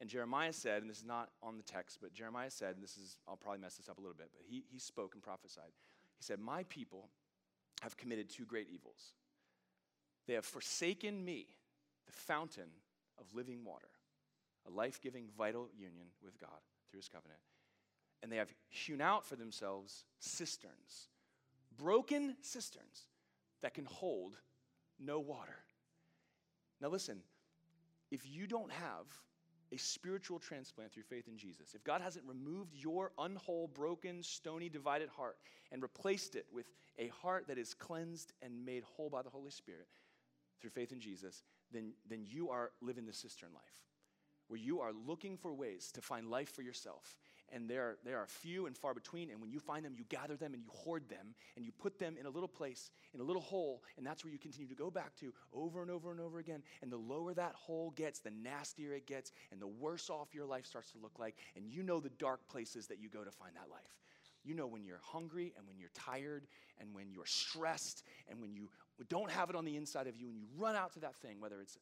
And 0.00 0.10
Jeremiah 0.10 0.52
said, 0.52 0.82
and 0.82 0.90
this 0.90 0.98
is 0.98 1.04
not 1.04 1.30
on 1.42 1.56
the 1.56 1.62
text, 1.62 1.98
but 2.02 2.12
Jeremiah 2.12 2.50
said, 2.50 2.74
and 2.74 2.82
this 2.82 2.96
is, 2.96 3.16
I'll 3.28 3.36
probably 3.36 3.60
mess 3.60 3.76
this 3.76 3.88
up 3.88 3.98
a 3.98 4.00
little 4.00 4.16
bit, 4.16 4.30
but 4.32 4.42
he, 4.44 4.64
he 4.68 4.80
spoke 4.80 5.14
and 5.14 5.22
prophesied. 5.22 5.70
He 6.22 6.24
said, 6.24 6.38
My 6.38 6.62
people 6.68 7.08
have 7.80 7.96
committed 7.96 8.30
two 8.30 8.44
great 8.44 8.68
evils. 8.72 9.14
They 10.28 10.34
have 10.34 10.44
forsaken 10.44 11.24
me, 11.24 11.48
the 12.06 12.12
fountain 12.12 12.68
of 13.18 13.34
living 13.34 13.64
water. 13.64 13.88
a 14.68 14.70
life 14.70 15.00
giving, 15.00 15.26
vital 15.36 15.68
union 15.76 16.06
with 16.22 16.38
God 16.38 16.60
through 16.88 16.98
his 16.98 17.08
covenant. 17.08 17.40
And 18.22 18.30
they 18.30 18.36
have 18.36 18.54
hewn 18.68 19.00
out 19.00 19.26
for 19.26 19.34
themselves 19.34 20.04
cisterns, 20.20 21.08
broken 21.76 22.36
cisterns 22.40 23.08
that 23.60 23.74
can 23.74 23.86
hold 23.86 24.36
no 25.00 25.18
water. 25.18 25.58
Now, 26.80 26.90
listen, 26.90 27.18
if 28.12 28.24
you 28.24 28.46
don't 28.46 28.70
have 28.70 29.06
a 29.72 29.78
spiritual 29.78 30.38
transplant 30.38 30.92
through 30.92 31.04
faith 31.04 31.28
in 31.28 31.38
Jesus, 31.38 31.74
if 31.74 31.82
God 31.82 32.00
hasn't 32.00 32.26
removed 32.26 32.74
your 32.74 33.12
unwhole, 33.18 33.72
broken, 33.72 34.22
stony, 34.22 34.68
divided 34.68 35.08
heart 35.08 35.36
and 35.70 35.82
replaced 35.82 36.36
it 36.36 36.46
with 36.52 36.66
a 36.98 37.08
heart 37.08 37.46
that 37.48 37.58
is 37.58 37.72
cleansed 37.72 38.32
and 38.42 38.64
made 38.64 38.82
whole 38.82 39.08
by 39.08 39.22
the 39.22 39.30
Holy 39.30 39.50
Spirit 39.50 39.88
through 40.60 40.70
faith 40.70 40.92
in 40.92 41.00
Jesus, 41.00 41.42
then, 41.72 41.92
then 42.08 42.24
you 42.24 42.50
are 42.50 42.72
living 42.82 43.06
the 43.06 43.12
cistern 43.12 43.48
life 43.54 43.62
where 44.48 44.60
you 44.60 44.80
are 44.80 44.92
looking 44.92 45.38
for 45.38 45.54
ways 45.54 45.90
to 45.92 46.02
find 46.02 46.28
life 46.28 46.54
for 46.54 46.60
yourself. 46.60 47.16
And 47.52 47.68
there, 47.68 47.98
there 48.04 48.18
are 48.18 48.26
few 48.26 48.66
and 48.66 48.76
far 48.76 48.94
between. 48.94 49.30
And 49.30 49.40
when 49.40 49.50
you 49.50 49.60
find 49.60 49.84
them, 49.84 49.94
you 49.96 50.04
gather 50.08 50.36
them 50.36 50.54
and 50.54 50.62
you 50.62 50.70
hoard 50.72 51.08
them 51.08 51.34
and 51.56 51.64
you 51.64 51.72
put 51.72 51.98
them 51.98 52.16
in 52.18 52.26
a 52.26 52.30
little 52.30 52.48
place, 52.48 52.90
in 53.14 53.20
a 53.20 53.24
little 53.24 53.42
hole. 53.42 53.82
And 53.96 54.06
that's 54.06 54.24
where 54.24 54.32
you 54.32 54.38
continue 54.38 54.68
to 54.68 54.74
go 54.74 54.90
back 54.90 55.14
to 55.16 55.32
over 55.52 55.82
and 55.82 55.90
over 55.90 56.10
and 56.10 56.20
over 56.20 56.38
again. 56.38 56.62
And 56.82 56.90
the 56.90 56.96
lower 56.96 57.34
that 57.34 57.54
hole 57.54 57.92
gets, 57.94 58.20
the 58.20 58.30
nastier 58.30 58.94
it 58.94 59.06
gets, 59.06 59.32
and 59.50 59.60
the 59.60 59.66
worse 59.66 60.08
off 60.08 60.34
your 60.34 60.46
life 60.46 60.66
starts 60.66 60.90
to 60.92 60.98
look 60.98 61.18
like. 61.18 61.36
And 61.56 61.66
you 61.68 61.82
know 61.82 62.00
the 62.00 62.10
dark 62.10 62.48
places 62.48 62.86
that 62.86 62.98
you 62.98 63.08
go 63.08 63.22
to 63.22 63.30
find 63.30 63.54
that 63.56 63.70
life. 63.70 63.98
You 64.44 64.54
know 64.54 64.66
when 64.66 64.84
you're 64.84 65.00
hungry 65.02 65.52
and 65.56 65.66
when 65.66 65.78
you're 65.78 65.90
tired 65.94 66.46
and 66.80 66.92
when 66.94 67.12
you're 67.12 67.26
stressed 67.26 68.02
and 68.28 68.40
when 68.40 68.52
you 68.52 68.68
don't 69.08 69.30
have 69.30 69.50
it 69.50 69.56
on 69.56 69.64
the 69.64 69.76
inside 69.76 70.06
of 70.06 70.16
you 70.16 70.28
and 70.28 70.38
you 70.38 70.46
run 70.56 70.74
out 70.74 70.92
to 70.94 71.00
that 71.00 71.16
thing, 71.16 71.40
whether 71.40 71.60
it's 71.60 71.78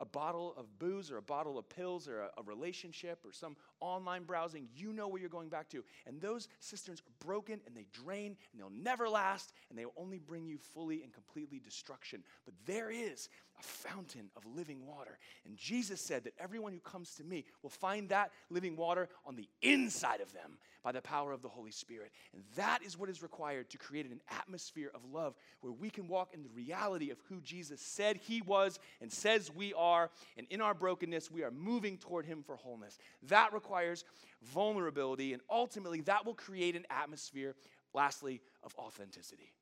a 0.00 0.04
bottle 0.04 0.54
of 0.56 0.66
booze 0.78 1.10
or 1.10 1.16
a 1.16 1.22
bottle 1.22 1.58
of 1.58 1.68
pills 1.68 2.08
or 2.08 2.20
a, 2.20 2.30
a, 2.38 2.42
relationship 2.44 3.18
or 3.24 3.32
some 3.32 3.56
online 3.80 4.24
browsing, 4.24 4.68
you 4.74 4.92
know 4.92 5.08
where 5.08 5.20
you're 5.20 5.28
going 5.28 5.48
back 5.48 5.68
to. 5.70 5.84
And 6.06 6.20
those 6.20 6.48
cisterns 6.60 7.00
are 7.00 7.24
broken 7.26 7.60
and 7.66 7.76
they 7.76 7.86
drain 7.92 8.36
and 8.52 8.60
they'll 8.60 8.70
never 8.70 9.08
last 9.08 9.52
and 9.70 9.78
they 9.78 9.84
will 9.84 9.94
only 9.96 10.18
bring 10.18 10.46
you 10.46 10.58
fully 10.58 11.02
and 11.02 11.12
completely 11.12 11.58
destruction. 11.58 12.22
But 12.44 12.54
there 12.66 12.90
is 12.90 13.28
a 13.58 13.62
fountain 13.62 14.30
of 14.36 14.44
living 14.56 14.86
water. 14.86 15.18
And 15.44 15.56
Jesus 15.56 16.00
said 16.00 16.24
that 16.24 16.34
everyone 16.38 16.72
who 16.72 16.80
comes 16.80 17.14
to 17.16 17.24
me 17.24 17.44
will 17.62 17.70
find 17.70 18.08
that 18.10 18.30
living 18.50 18.76
water 18.76 19.08
on 19.26 19.36
the 19.36 19.48
inside 19.62 20.20
of 20.20 20.32
them 20.32 20.58
by 20.82 20.92
the 20.92 21.00
power 21.00 21.32
of 21.32 21.42
the 21.42 21.48
Holy 21.48 21.70
Spirit. 21.70 22.12
And 22.32 22.42
that 22.56 22.82
is 22.84 22.98
what 22.98 23.10
is 23.10 23.22
required 23.22 23.70
to 23.70 23.78
create 23.78 24.06
an 24.06 24.20
atmosphere 24.30 24.90
of 24.94 25.04
love 25.12 25.34
where 25.60 25.72
we 25.72 25.90
can 25.90 26.08
walk 26.08 26.30
in 26.32 26.42
the 26.42 26.48
reality 26.50 27.10
of 27.10 27.18
who 27.28 27.40
Jesus 27.40 27.80
said 27.80 28.16
he 28.16 28.40
was 28.42 28.78
and 29.00 29.12
says 29.12 29.50
we 29.54 29.74
are. 29.74 30.10
And 30.36 30.46
in 30.50 30.60
our 30.60 30.74
brokenness, 30.74 31.30
we 31.30 31.42
are 31.42 31.50
moving 31.50 31.98
toward 31.98 32.26
him 32.26 32.42
for 32.42 32.56
wholeness. 32.56 32.98
That 33.24 33.52
requires 33.52 34.04
vulnerability. 34.42 35.32
And 35.32 35.42
ultimately, 35.50 36.00
that 36.02 36.24
will 36.24 36.34
create 36.34 36.76
an 36.76 36.86
atmosphere, 36.90 37.54
lastly, 37.92 38.40
of 38.62 38.74
authenticity 38.78 39.52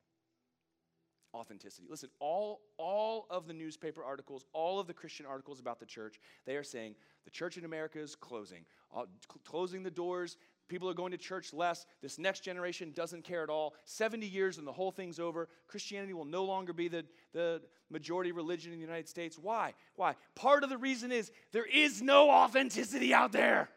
authenticity. 1.37 1.87
Listen, 1.89 2.09
all, 2.19 2.61
all 2.77 3.27
of 3.29 3.47
the 3.47 3.53
newspaper 3.53 4.03
articles, 4.03 4.45
all 4.53 4.79
of 4.79 4.87
the 4.87 4.93
Christian 4.93 5.25
articles 5.25 5.59
about 5.59 5.79
the 5.79 5.85
church, 5.85 6.19
they 6.45 6.55
are 6.55 6.63
saying 6.63 6.95
the 7.25 7.31
church 7.31 7.57
in 7.57 7.65
America 7.65 7.99
is 7.99 8.15
closing, 8.15 8.65
uh, 8.93 9.05
cl- 9.29 9.41
closing 9.45 9.83
the 9.83 9.91
doors. 9.91 10.37
People 10.67 10.89
are 10.89 10.93
going 10.93 11.11
to 11.11 11.17
church 11.17 11.53
less. 11.53 11.85
This 12.01 12.19
next 12.19 12.41
generation 12.41 12.91
doesn't 12.93 13.23
care 13.23 13.43
at 13.43 13.49
all. 13.49 13.73
70 13.85 14.25
years 14.25 14.57
and 14.57 14.67
the 14.67 14.71
whole 14.71 14.91
thing's 14.91 15.19
over. 15.19 15.47
Christianity 15.67 16.13
will 16.13 16.25
no 16.25 16.43
longer 16.43 16.73
be 16.73 16.89
the, 16.89 17.05
the 17.33 17.61
majority 17.89 18.31
religion 18.31 18.73
in 18.73 18.79
the 18.79 18.85
United 18.85 19.07
States. 19.07 19.37
Why? 19.39 19.73
Why? 19.95 20.15
Part 20.35 20.63
of 20.63 20.69
the 20.69 20.77
reason 20.77 21.11
is 21.11 21.31
there 21.53 21.65
is 21.65 22.01
no 22.01 22.29
authenticity 22.29 23.13
out 23.13 23.31
there. 23.31 23.69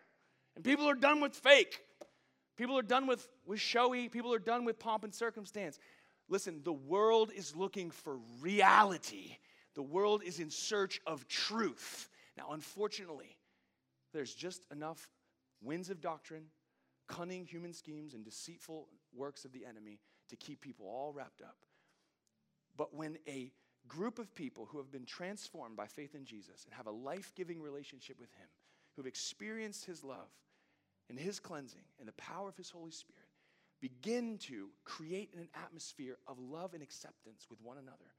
And 0.56 0.64
people 0.64 0.88
are 0.88 0.94
done 0.94 1.20
with 1.20 1.34
fake. 1.34 1.80
People 2.56 2.76
are 2.76 2.82
done 2.82 3.06
with, 3.06 3.26
with 3.46 3.60
showy. 3.60 4.08
People 4.08 4.34
are 4.34 4.38
done 4.38 4.64
with 4.64 4.78
pomp 4.78 5.04
and 5.04 5.14
circumstance. 5.14 5.78
Listen, 6.30 6.60
the 6.62 6.72
world 6.72 7.32
is 7.34 7.56
looking 7.56 7.90
for 7.90 8.18
reality. 8.40 9.36
The 9.74 9.82
world 9.82 10.22
is 10.24 10.38
in 10.38 10.48
search 10.48 11.00
of 11.06 11.26
truth. 11.28 12.08
Now, 12.38 12.52
unfortunately, 12.52 13.36
there's 14.14 14.32
just 14.32 14.64
enough 14.72 15.10
winds 15.60 15.90
of 15.90 16.00
doctrine, 16.00 16.44
cunning 17.08 17.44
human 17.44 17.72
schemes, 17.72 18.14
and 18.14 18.24
deceitful 18.24 18.88
works 19.12 19.44
of 19.44 19.52
the 19.52 19.66
enemy 19.66 19.98
to 20.28 20.36
keep 20.36 20.60
people 20.60 20.86
all 20.86 21.12
wrapped 21.12 21.42
up. 21.42 21.56
But 22.76 22.94
when 22.94 23.18
a 23.28 23.52
group 23.88 24.20
of 24.20 24.32
people 24.34 24.66
who 24.70 24.78
have 24.78 24.92
been 24.92 25.04
transformed 25.04 25.76
by 25.76 25.86
faith 25.86 26.14
in 26.14 26.24
Jesus 26.24 26.64
and 26.64 26.72
have 26.74 26.86
a 26.86 26.92
life 26.92 27.32
giving 27.34 27.60
relationship 27.60 28.20
with 28.20 28.32
Him, 28.34 28.46
who've 28.94 29.06
experienced 29.06 29.84
His 29.84 30.04
love 30.04 30.30
and 31.08 31.18
His 31.18 31.40
cleansing 31.40 31.84
and 31.98 32.06
the 32.06 32.12
power 32.12 32.48
of 32.48 32.56
His 32.56 32.70
Holy 32.70 32.92
Spirit, 32.92 33.19
begin 33.80 34.38
to 34.38 34.68
create 34.84 35.34
an 35.34 35.48
atmosphere 35.64 36.18
of 36.26 36.38
love 36.38 36.74
and 36.74 36.82
acceptance 36.82 37.46
with 37.50 37.60
one 37.62 37.78
another 37.78 38.12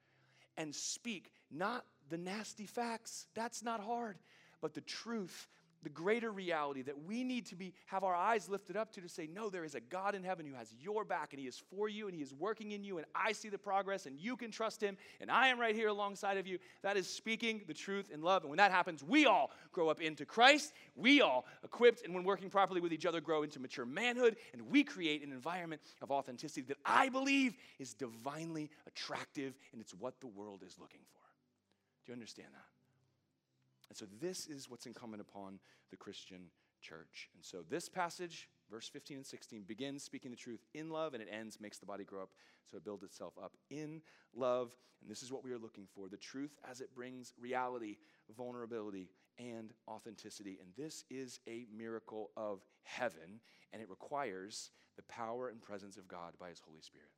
and 0.58 0.74
speak 0.74 1.32
not 1.50 1.86
the 2.10 2.18
nasty 2.18 2.66
facts, 2.66 3.28
that's 3.36 3.64
not 3.64 3.80
hard, 3.80 4.18
but 4.62 4.74
the 4.74 4.82
truth 4.82 5.48
the 5.84 5.90
greater 5.90 6.32
reality 6.32 6.82
that 6.82 7.06
we 7.06 7.24
need 7.24 7.46
to 7.48 7.56
be 7.56 7.74
have 7.86 8.04
our 8.04 8.16
eyes 8.16 8.50
lifted 8.50 8.76
up 8.76 8.92
to 8.92 9.02
to 9.02 9.10
say 9.10 9.28
no 9.34 9.50
there 9.50 9.64
is 9.64 9.76
a 9.76 9.80
god 9.80 10.16
in 10.16 10.24
heaven 10.24 10.46
who 10.46 10.54
has 10.54 10.74
your 10.80 11.06
back 11.06 11.34
and 11.34 11.40
he 11.40 11.48
is 11.48 11.62
for 11.70 11.88
you 11.88 12.08
and 12.08 12.16
he 12.16 12.22
is 12.22 12.34
working 12.34 12.72
in 12.72 12.84
you 12.84 12.98
and 12.98 13.08
i 13.16 13.32
see 13.32 13.50
the 13.50 13.58
progress 13.58 14.06
and 14.06 14.20
you 14.20 14.36
can 14.36 14.52
trust 14.52 14.82
him 14.82 14.98
and 15.20 15.32
i 15.32 15.48
am 15.48 15.60
right 15.60 15.76
here 15.76 15.90
alongside 15.90 16.38
of 16.38 16.48
you. 16.48 16.58
That 16.82 16.98
is 16.98 17.08
speaking 17.08 17.62
the 17.68 17.74
truth 17.74 18.10
in 18.12 18.22
love. 18.22 18.44
And 18.44 18.50
when 18.50 18.58
that 18.58 18.72
happens 18.72 19.04
we 19.04 19.26
all 19.26 19.52
grow 19.72 19.90
up 19.90 20.02
into 20.02 20.26
christ. 20.26 20.74
We 20.96 21.22
all 21.22 21.46
equipped 21.64 22.04
and 22.04 22.14
when 22.14 22.24
working 22.24 22.50
properly 22.50 22.82
with 22.82 22.92
each 22.92 23.06
other 23.06 23.22
grow 23.22 23.44
into 23.44 23.60
mature 23.60 23.86
manhood. 23.86 24.38
And 24.54 24.64
we 24.70 24.84
create 24.84 25.24
an 25.24 25.32
environment 25.32 25.82
of 26.02 26.12
authenticity 26.12 26.62
that 26.64 26.78
i 26.86 27.10
believe 27.10 27.56
is 27.80 27.94
divinely 27.94 28.70
attractive 28.88 29.58
and 29.72 29.82
it's 29.82 29.94
what 29.94 30.20
the 30.20 30.28
world 30.28 30.64
is 30.66 30.78
looking 30.80 31.02
for. 31.14 31.22
Do 32.06 32.12
you 32.12 32.14
understand 32.14 32.50
that 32.54 32.81
and 33.92 33.98
so 33.98 34.06
this 34.22 34.48
is 34.48 34.70
what's 34.70 34.86
incumbent 34.86 35.22
upon 35.22 35.60
the 35.90 35.98
Christian 35.98 36.44
church. 36.80 37.28
And 37.36 37.44
so 37.44 37.58
this 37.70 37.90
passage, 37.90 38.48
verse 38.72 38.88
15 38.88 39.18
and 39.18 39.26
16, 39.26 39.64
begins 39.64 40.02
speaking 40.02 40.32
the 40.32 40.38
truth 40.38 40.62
in 40.74 40.90
love 40.90 41.14
and 41.14 41.22
it 41.22 41.28
ends, 41.30 41.60
makes 41.60 41.78
the 41.78 41.86
body 41.86 42.06
grow 42.06 42.24
up 42.24 42.30
so 42.64 42.78
it 42.78 42.86
builds 42.86 43.04
itself 43.04 43.34
up 43.38 43.58
in 43.70 44.02
love. 44.34 44.74
And 45.02 45.12
this 45.12 45.22
is 45.22 45.30
what 45.30 45.44
we 45.44 45.52
are 45.52 45.58
looking 45.58 45.88
for 45.94 46.08
the 46.08 46.16
truth 46.16 46.58
as 46.72 46.80
it 46.80 46.96
brings 46.96 47.34
reality, 47.38 47.98
vulnerability, 48.38 49.10
and 49.38 49.74
authenticity. 49.90 50.58
And 50.62 50.70
this 50.78 51.04
is 51.10 51.42
a 51.46 51.66
miracle 51.76 52.30
of 52.38 52.62
heaven, 52.84 53.42
and 53.74 53.82
it 53.82 53.90
requires 53.90 54.72
the 54.96 55.04
power 55.04 55.50
and 55.50 55.62
presence 55.62 55.98
of 55.98 56.08
God 56.08 56.36
by 56.40 56.48
His 56.48 56.62
Holy 56.66 56.82
Spirit. 56.82 57.10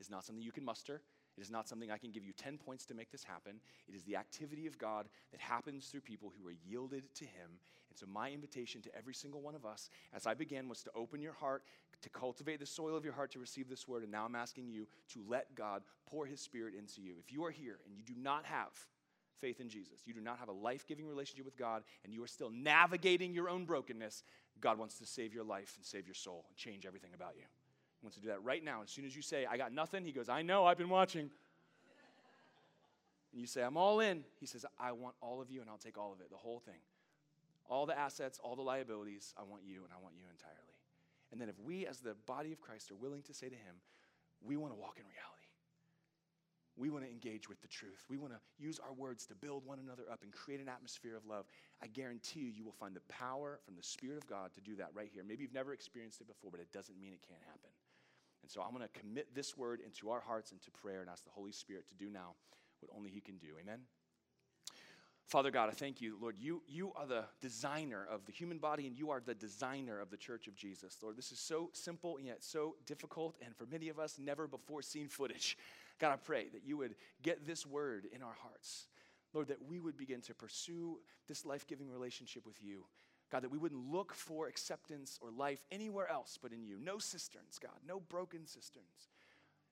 It's 0.00 0.10
not 0.10 0.24
something 0.24 0.42
you 0.42 0.50
can 0.50 0.64
muster. 0.64 1.02
It 1.36 1.40
is 1.40 1.50
not 1.50 1.68
something 1.68 1.90
I 1.90 1.98
can 1.98 2.10
give 2.10 2.24
you 2.24 2.32
10 2.32 2.58
points 2.58 2.84
to 2.86 2.94
make 2.94 3.10
this 3.10 3.24
happen. 3.24 3.60
It 3.88 3.94
is 3.94 4.02
the 4.02 4.16
activity 4.16 4.66
of 4.66 4.78
God 4.78 5.08
that 5.30 5.40
happens 5.40 5.86
through 5.86 6.02
people 6.02 6.32
who 6.36 6.48
are 6.48 6.54
yielded 6.68 7.14
to 7.14 7.24
Him. 7.24 7.58
And 7.90 7.98
so, 7.98 8.06
my 8.06 8.30
invitation 8.30 8.82
to 8.82 8.94
every 8.94 9.14
single 9.14 9.40
one 9.40 9.54
of 9.54 9.64
us, 9.64 9.88
as 10.14 10.26
I 10.26 10.34
began, 10.34 10.68
was 10.68 10.82
to 10.82 10.90
open 10.94 11.22
your 11.22 11.32
heart, 11.32 11.62
to 12.02 12.08
cultivate 12.10 12.60
the 12.60 12.66
soil 12.66 12.96
of 12.96 13.04
your 13.04 13.14
heart 13.14 13.30
to 13.32 13.38
receive 13.38 13.68
this 13.68 13.88
word. 13.88 14.02
And 14.02 14.12
now 14.12 14.24
I'm 14.24 14.34
asking 14.34 14.68
you 14.68 14.86
to 15.12 15.22
let 15.26 15.54
God 15.54 15.82
pour 16.06 16.26
His 16.26 16.40
Spirit 16.40 16.74
into 16.78 17.00
you. 17.00 17.14
If 17.18 17.32
you 17.32 17.44
are 17.44 17.50
here 17.50 17.78
and 17.86 17.96
you 17.96 18.02
do 18.02 18.14
not 18.20 18.44
have 18.44 18.72
faith 19.40 19.60
in 19.60 19.68
Jesus, 19.68 20.00
you 20.04 20.14
do 20.14 20.20
not 20.20 20.38
have 20.38 20.48
a 20.48 20.52
life 20.52 20.86
giving 20.86 21.06
relationship 21.06 21.44
with 21.44 21.56
God, 21.56 21.82
and 22.04 22.12
you 22.12 22.22
are 22.22 22.28
still 22.28 22.50
navigating 22.50 23.34
your 23.34 23.48
own 23.48 23.64
brokenness, 23.64 24.22
God 24.60 24.78
wants 24.78 24.98
to 24.98 25.06
save 25.06 25.34
your 25.34 25.44
life 25.44 25.74
and 25.76 25.84
save 25.84 26.06
your 26.06 26.14
soul 26.14 26.44
and 26.48 26.56
change 26.56 26.86
everything 26.86 27.10
about 27.14 27.34
you 27.36 27.44
wants 28.02 28.16
to 28.16 28.22
do 28.22 28.28
that 28.28 28.42
right 28.42 28.62
now. 28.64 28.82
As 28.82 28.90
soon 28.90 29.04
as 29.04 29.14
you 29.14 29.22
say, 29.22 29.46
I 29.46 29.56
got 29.56 29.72
nothing, 29.72 30.04
he 30.04 30.12
goes, 30.12 30.28
I 30.28 30.42
know, 30.42 30.66
I've 30.66 30.78
been 30.78 30.88
watching. 30.88 31.30
and 33.32 33.40
you 33.40 33.46
say, 33.46 33.62
I'm 33.62 33.76
all 33.76 34.00
in. 34.00 34.24
He 34.40 34.46
says, 34.46 34.66
I 34.78 34.92
want 34.92 35.14
all 35.20 35.40
of 35.40 35.50
you 35.50 35.60
and 35.60 35.70
I'll 35.70 35.78
take 35.78 35.98
all 35.98 36.12
of 36.12 36.20
it, 36.20 36.30
the 36.30 36.36
whole 36.36 36.60
thing. 36.60 36.80
All 37.68 37.86
the 37.86 37.98
assets, 37.98 38.38
all 38.42 38.56
the 38.56 38.62
liabilities, 38.62 39.34
I 39.38 39.42
want 39.42 39.62
you 39.64 39.84
and 39.84 39.92
I 39.92 40.02
want 40.02 40.14
you 40.16 40.24
entirely. 40.30 40.58
And 41.30 41.40
then 41.40 41.48
if 41.48 41.58
we, 41.58 41.86
as 41.86 42.00
the 42.00 42.14
body 42.26 42.52
of 42.52 42.60
Christ, 42.60 42.90
are 42.90 42.96
willing 42.96 43.22
to 43.22 43.34
say 43.34 43.48
to 43.48 43.54
him, 43.54 43.76
we 44.44 44.56
want 44.56 44.72
to 44.74 44.78
walk 44.78 44.98
in 44.98 45.04
reality. 45.04 45.32
We 46.76 46.88
want 46.88 47.04
to 47.04 47.10
engage 47.10 47.48
with 47.48 47.60
the 47.60 47.68
truth. 47.68 48.04
We 48.08 48.16
want 48.16 48.32
to 48.32 48.40
use 48.58 48.80
our 48.80 48.92
words 48.92 49.26
to 49.26 49.34
build 49.34 49.64
one 49.66 49.78
another 49.78 50.04
up 50.10 50.22
and 50.22 50.32
create 50.32 50.60
an 50.60 50.68
atmosphere 50.68 51.16
of 51.16 51.26
love. 51.26 51.44
I 51.82 51.86
guarantee 51.86 52.40
you, 52.40 52.50
you 52.50 52.64
will 52.64 52.72
find 52.72 52.96
the 52.96 53.04
power 53.08 53.60
from 53.64 53.76
the 53.76 53.82
Spirit 53.82 54.16
of 54.16 54.26
God 54.26 54.52
to 54.54 54.60
do 54.60 54.76
that 54.76 54.88
right 54.94 55.08
here. 55.12 55.22
Maybe 55.26 55.42
you've 55.42 55.52
never 55.52 55.72
experienced 55.74 56.20
it 56.20 56.28
before, 56.28 56.50
but 56.50 56.60
it 56.60 56.72
doesn't 56.72 56.98
mean 56.98 57.12
it 57.12 57.20
can't 57.26 57.42
happen. 57.44 57.70
And 58.42 58.50
so 58.50 58.60
I'm 58.60 58.74
going 58.74 58.86
to 58.86 59.00
commit 59.00 59.34
this 59.34 59.56
word 59.56 59.80
into 59.84 60.10
our 60.10 60.20
hearts 60.20 60.52
and 60.52 60.60
to 60.62 60.70
prayer 60.70 61.00
and 61.00 61.10
ask 61.10 61.24
the 61.24 61.30
Holy 61.30 61.52
Spirit 61.52 61.88
to 61.88 61.94
do 61.94 62.10
now 62.10 62.34
what 62.80 62.90
only 62.96 63.10
He 63.10 63.20
can 63.20 63.36
do. 63.36 63.48
Amen. 63.60 63.80
Father 65.26 65.50
God, 65.50 65.68
I 65.70 65.72
thank 65.72 66.00
you, 66.00 66.18
Lord. 66.20 66.36
You, 66.38 66.62
you 66.68 66.92
are 66.94 67.06
the 67.06 67.24
designer 67.40 68.06
of 68.10 68.26
the 68.26 68.32
human 68.32 68.58
body 68.58 68.86
and 68.86 68.94
you 68.98 69.10
are 69.10 69.22
the 69.24 69.34
designer 69.34 69.98
of 69.98 70.10
the 70.10 70.16
church 70.16 70.46
of 70.46 70.54
Jesus. 70.54 70.98
Lord, 71.02 71.16
this 71.16 71.32
is 71.32 71.38
so 71.38 71.70
simple 71.72 72.18
and 72.18 72.26
yet 72.26 72.44
so 72.44 72.76
difficult, 72.86 73.36
and 73.42 73.56
for 73.56 73.64
many 73.64 73.88
of 73.88 73.98
us, 73.98 74.18
never 74.18 74.46
before 74.46 74.82
seen 74.82 75.08
footage. 75.08 75.56
God, 75.98 76.12
I 76.12 76.16
pray 76.16 76.48
that 76.52 76.66
you 76.66 76.76
would 76.76 76.96
get 77.22 77.46
this 77.46 77.64
word 77.64 78.06
in 78.12 78.22
our 78.22 78.34
hearts. 78.42 78.88
Lord, 79.32 79.48
that 79.48 79.64
we 79.66 79.80
would 79.80 79.96
begin 79.96 80.20
to 80.22 80.34
pursue 80.34 80.98
this 81.28 81.46
life 81.46 81.66
giving 81.66 81.90
relationship 81.90 82.44
with 82.44 82.62
you. 82.62 82.84
God, 83.32 83.42
that 83.42 83.50
we 83.50 83.56
wouldn't 83.56 83.90
look 83.90 84.12
for 84.12 84.46
acceptance 84.46 85.18
or 85.22 85.30
life 85.30 85.64
anywhere 85.72 86.06
else 86.10 86.38
but 86.40 86.52
in 86.52 86.62
you. 86.62 86.78
No 86.78 86.98
cisterns, 86.98 87.58
God, 87.58 87.78
no 87.88 87.98
broken 87.98 88.46
cisterns. 88.46 89.08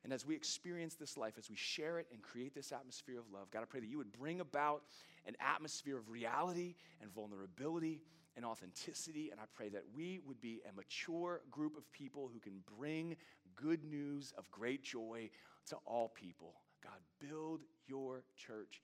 And 0.02 0.14
as 0.14 0.24
we 0.24 0.34
experience 0.34 0.94
this 0.94 1.18
life, 1.18 1.34
as 1.36 1.50
we 1.50 1.56
share 1.56 1.98
it 1.98 2.06
and 2.10 2.22
create 2.22 2.54
this 2.54 2.72
atmosphere 2.72 3.18
of 3.18 3.30
love, 3.30 3.50
God, 3.50 3.60
I 3.60 3.66
pray 3.66 3.80
that 3.80 3.90
you 3.90 3.98
would 3.98 4.12
bring 4.12 4.40
about 4.40 4.84
an 5.26 5.36
atmosphere 5.40 5.98
of 5.98 6.08
reality 6.08 6.74
and 7.02 7.12
vulnerability 7.12 8.00
and 8.34 8.46
authenticity. 8.46 9.28
And 9.30 9.38
I 9.38 9.44
pray 9.54 9.68
that 9.68 9.82
we 9.94 10.20
would 10.24 10.40
be 10.40 10.62
a 10.66 10.74
mature 10.74 11.42
group 11.50 11.76
of 11.76 11.92
people 11.92 12.30
who 12.32 12.40
can 12.40 12.62
bring 12.78 13.14
good 13.56 13.84
news 13.84 14.32
of 14.38 14.50
great 14.50 14.82
joy 14.82 15.28
to 15.68 15.76
all 15.84 16.08
people. 16.08 16.54
God, 16.82 17.28
build 17.28 17.60
your 17.86 18.22
church. 18.38 18.80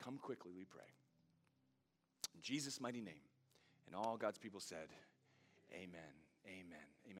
Come 0.00 0.16
quickly, 0.16 0.52
we 0.56 0.64
pray. 0.64 0.84
In 2.36 2.40
Jesus' 2.40 2.80
mighty 2.80 3.00
name. 3.00 3.27
And 3.88 3.96
all 3.96 4.16
God's 4.16 4.38
people 4.38 4.60
said, 4.60 4.88
Amen. 5.72 6.12
Amen. 6.46 6.86
Amen. 7.06 7.16